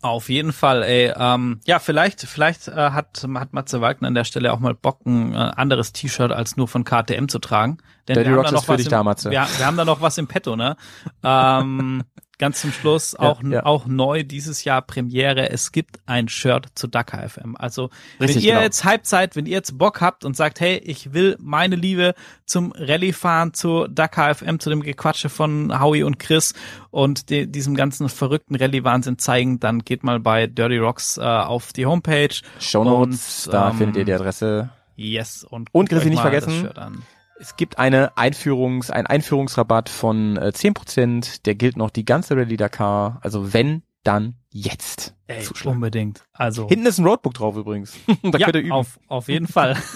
Auf 0.00 0.30
jeden 0.30 0.54
Fall, 0.54 0.82
ey. 0.82 1.12
Ähm, 1.14 1.60
ja, 1.66 1.78
vielleicht, 1.78 2.22
vielleicht 2.22 2.68
äh, 2.68 2.72
hat, 2.72 3.22
hat 3.34 3.52
Matze 3.52 3.82
Wagner 3.82 4.08
an 4.08 4.14
der 4.14 4.24
Stelle 4.24 4.54
auch 4.54 4.58
mal 4.58 4.72
Bock, 4.74 5.04
ein 5.04 5.34
äh, 5.34 5.36
anderes 5.36 5.92
T-Shirt 5.92 6.32
als 6.32 6.56
nur 6.56 6.68
von 6.68 6.84
KTM 6.84 7.26
zu 7.28 7.38
tragen. 7.38 7.76
Denn 8.08 8.14
Dirty 8.14 8.30
wir 8.30 8.36
haben 8.36 8.38
Rocks 8.38 8.50
da 8.50 8.56
noch 8.56 8.68
was 8.68 8.76
dich 8.78 8.86
im, 8.86 8.90
da, 8.92 9.04
Matze. 9.04 9.30
Wir, 9.30 9.46
wir 9.58 9.66
haben 9.66 9.76
da 9.76 9.84
noch 9.84 10.00
was 10.00 10.16
im 10.16 10.26
Petto, 10.26 10.56
ne? 10.56 10.76
Ähm, 11.22 12.02
ganz 12.42 12.60
zum 12.60 12.72
Schluss 12.72 13.14
auch, 13.14 13.40
ja. 13.44 13.64
auch 13.64 13.86
neu 13.86 14.24
dieses 14.24 14.64
Jahr 14.64 14.82
Premiere. 14.82 15.50
Es 15.50 15.70
gibt 15.70 16.00
ein 16.06 16.26
Shirt 16.26 16.66
zu 16.74 16.88
Dakar 16.88 17.28
FM. 17.28 17.54
Also, 17.56 17.88
Richtig, 18.18 18.38
wenn 18.38 18.42
ihr 18.42 18.50
genau. 18.54 18.62
jetzt 18.64 18.82
Halbzeit, 18.82 19.36
wenn 19.36 19.46
ihr 19.46 19.52
jetzt 19.52 19.78
Bock 19.78 20.00
habt 20.00 20.24
und 20.24 20.36
sagt, 20.36 20.58
hey, 20.58 20.78
ich 20.78 21.12
will 21.12 21.36
meine 21.38 21.76
Liebe 21.76 22.14
zum 22.44 22.72
Rallye-Fahren, 22.72 23.54
zu 23.54 23.86
Dakar 23.86 24.34
FM, 24.34 24.58
zu 24.58 24.70
dem 24.70 24.82
Gequatsche 24.82 25.28
von 25.28 25.80
Howie 25.80 26.02
und 26.02 26.18
Chris 26.18 26.52
und 26.90 27.30
de 27.30 27.46
diesem 27.46 27.76
ganzen 27.76 28.08
verrückten 28.08 28.56
Rallye-Wahnsinn 28.56 29.18
zeigen, 29.18 29.60
dann 29.60 29.84
geht 29.84 30.02
mal 30.02 30.18
bei 30.18 30.48
Dirty 30.48 30.78
Rocks 30.78 31.18
äh, 31.18 31.20
auf 31.20 31.72
die 31.72 31.86
Homepage. 31.86 32.34
Shownotes, 32.58 33.46
Und, 33.46 33.54
da 33.54 33.70
ähm, 33.70 33.76
findet 33.76 33.96
ihr 33.98 34.04
die 34.04 34.14
Adresse. 34.14 34.70
Yes. 34.96 35.44
Und, 35.48 35.68
Und 35.72 35.90
Chrissy 35.90 36.10
nicht 36.10 36.20
vergessen, 36.20 36.60
Shirt 36.60 36.78
an. 36.78 37.04
Es 37.42 37.56
gibt 37.56 37.76
eine 37.76 38.16
Einführungs, 38.16 38.92
ein 38.92 39.04
Einführungsrabatt 39.04 39.88
von 39.88 40.36
äh, 40.36 40.52
10%. 40.54 41.42
Der 41.42 41.56
gilt 41.56 41.76
noch 41.76 41.90
die 41.90 42.04
ganze 42.04 42.36
Rallye 42.36 42.56
Dakar. 42.56 43.18
Also 43.20 43.52
wenn, 43.52 43.82
dann 44.04 44.34
jetzt. 44.50 45.14
Ey, 45.26 45.42
zuschlagen. 45.42 45.76
unbedingt. 45.76 46.24
Also, 46.32 46.68
Hinten 46.68 46.86
ist 46.86 46.98
ein 46.98 47.06
Roadbook 47.06 47.34
drauf 47.34 47.56
übrigens. 47.56 47.94
da 48.22 48.38
ja, 48.38 48.46
könnt 48.46 48.56
ihr 48.56 48.62
üben. 48.62 48.72
auf, 48.72 49.00
auf 49.08 49.28
jeden 49.28 49.46
Fall. 49.46 49.76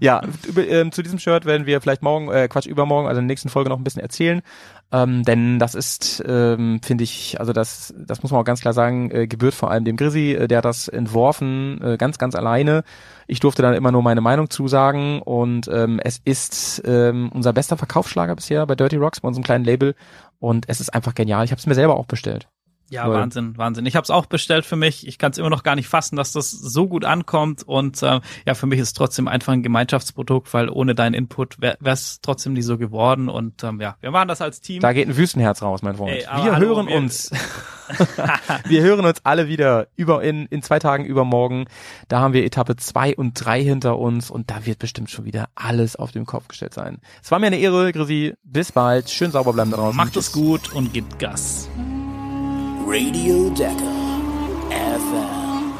Ja, 0.00 0.22
über, 0.46 0.66
ähm, 0.66 0.92
zu 0.92 1.02
diesem 1.02 1.18
Shirt 1.18 1.44
werden 1.44 1.66
wir 1.66 1.80
vielleicht 1.80 2.02
morgen, 2.02 2.30
äh, 2.30 2.48
Quatsch, 2.48 2.66
übermorgen, 2.66 3.08
also 3.08 3.20
in 3.20 3.26
der 3.26 3.32
nächsten 3.32 3.48
Folge 3.48 3.70
noch 3.70 3.78
ein 3.78 3.84
bisschen 3.84 4.02
erzählen. 4.02 4.42
Ähm, 4.92 5.22
denn 5.22 5.58
das 5.58 5.74
ist, 5.74 6.22
ähm, 6.26 6.80
finde 6.82 7.04
ich, 7.04 7.40
also 7.40 7.52
das, 7.52 7.94
das 7.96 8.22
muss 8.22 8.32
man 8.32 8.40
auch 8.40 8.44
ganz 8.44 8.60
klar 8.60 8.74
sagen, 8.74 9.10
äh, 9.10 9.26
gebührt 9.26 9.54
vor 9.54 9.70
allem 9.70 9.84
dem 9.84 9.96
Grizzly, 9.96 10.34
äh, 10.34 10.48
der 10.48 10.58
hat 10.58 10.64
das 10.64 10.88
entworfen, 10.88 11.80
äh, 11.82 11.96
ganz, 11.96 12.18
ganz 12.18 12.34
alleine. 12.34 12.84
Ich 13.26 13.40
durfte 13.40 13.62
dann 13.62 13.74
immer 13.74 13.92
nur 13.92 14.02
meine 14.02 14.20
Meinung 14.20 14.50
zusagen 14.50 15.22
und 15.22 15.68
ähm, 15.68 16.00
es 16.02 16.20
ist 16.24 16.82
ähm, 16.84 17.30
unser 17.32 17.52
bester 17.52 17.76
Verkaufsschlager 17.76 18.36
bisher 18.36 18.66
bei 18.66 18.74
Dirty 18.74 18.96
Rocks, 18.96 19.20
bei 19.20 19.28
unserem 19.28 19.44
kleinen 19.44 19.64
Label 19.64 19.94
und 20.38 20.68
es 20.68 20.80
ist 20.80 20.92
einfach 20.92 21.14
genial. 21.14 21.44
Ich 21.44 21.50
habe 21.50 21.58
es 21.58 21.66
mir 21.66 21.74
selber 21.74 21.96
auch 21.96 22.06
bestellt. 22.06 22.48
Ja, 22.90 23.06
Leute. 23.06 23.20
Wahnsinn, 23.20 23.56
Wahnsinn. 23.56 23.86
Ich 23.86 23.96
habe 23.96 24.04
es 24.04 24.10
auch 24.10 24.26
bestellt 24.26 24.64
für 24.66 24.76
mich. 24.76 25.06
Ich 25.06 25.18
kann 25.18 25.32
es 25.32 25.38
immer 25.38 25.50
noch 25.50 25.62
gar 25.62 25.74
nicht 25.74 25.88
fassen, 25.88 26.16
dass 26.16 26.32
das 26.32 26.50
so 26.50 26.86
gut 26.86 27.04
ankommt. 27.04 27.62
Und 27.62 28.02
ähm, 28.02 28.20
ja, 28.46 28.54
für 28.54 28.66
mich 28.66 28.78
ist 28.78 28.88
es 28.88 28.92
trotzdem 28.92 29.26
einfach 29.26 29.52
ein 29.52 29.62
Gemeinschaftsprodukt, 29.62 30.52
weil 30.54 30.68
ohne 30.68 30.94
deinen 30.94 31.14
Input 31.14 31.60
wäre 31.60 31.76
es 31.82 32.20
trotzdem 32.20 32.52
nicht 32.52 32.66
so 32.66 32.78
geworden. 32.78 33.28
Und 33.28 33.64
ähm, 33.64 33.80
ja, 33.80 33.96
wir 34.00 34.10
machen 34.10 34.28
das 34.28 34.40
als 34.40 34.60
Team. 34.60 34.80
Da 34.80 34.92
geht 34.92 35.08
ein 35.08 35.16
Wüstenherz 35.16 35.62
raus, 35.62 35.82
mein 35.82 35.96
Freund. 35.96 36.12
Ey, 36.12 36.20
wir 36.44 36.52
hallo, 36.54 36.66
hören 36.76 36.88
wir- 36.88 36.96
uns. 36.96 37.30
wir 38.66 38.82
hören 38.82 39.04
uns 39.04 39.20
alle 39.24 39.48
wieder 39.48 39.88
über 39.96 40.22
in, 40.22 40.46
in 40.46 40.62
zwei 40.62 40.78
Tagen 40.78 41.04
übermorgen. 41.04 41.66
Da 42.08 42.20
haben 42.20 42.32
wir 42.32 42.44
Etappe 42.44 42.76
zwei 42.76 43.14
und 43.16 43.34
drei 43.34 43.62
hinter 43.62 43.98
uns 43.98 44.30
und 44.30 44.50
da 44.50 44.64
wird 44.66 44.78
bestimmt 44.78 45.10
schon 45.10 45.24
wieder 45.24 45.48
alles 45.54 45.96
auf 45.96 46.12
den 46.12 46.26
Kopf 46.26 46.48
gestellt 46.48 46.74
sein. 46.74 46.98
Es 47.22 47.30
war 47.30 47.38
mir 47.38 47.46
eine 47.48 47.58
Ehre, 47.58 47.92
Grisi. 47.92 48.34
Bis 48.44 48.72
bald. 48.72 49.10
Schön 49.10 49.30
sauber 49.30 49.52
bleiben 49.52 49.70
draußen. 49.70 49.96
Macht 49.96 50.16
es 50.16 50.32
gut 50.32 50.72
und 50.72 50.92
gibt 50.92 51.18
Gas. 51.18 51.68
Radio 52.86 53.48
Decker 53.50 54.20
FM. 54.70 55.72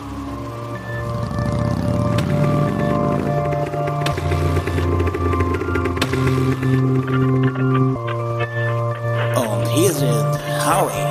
Und 9.36 9.68
hier 9.68 9.92
sind 9.92 10.38
Howie 10.64 11.03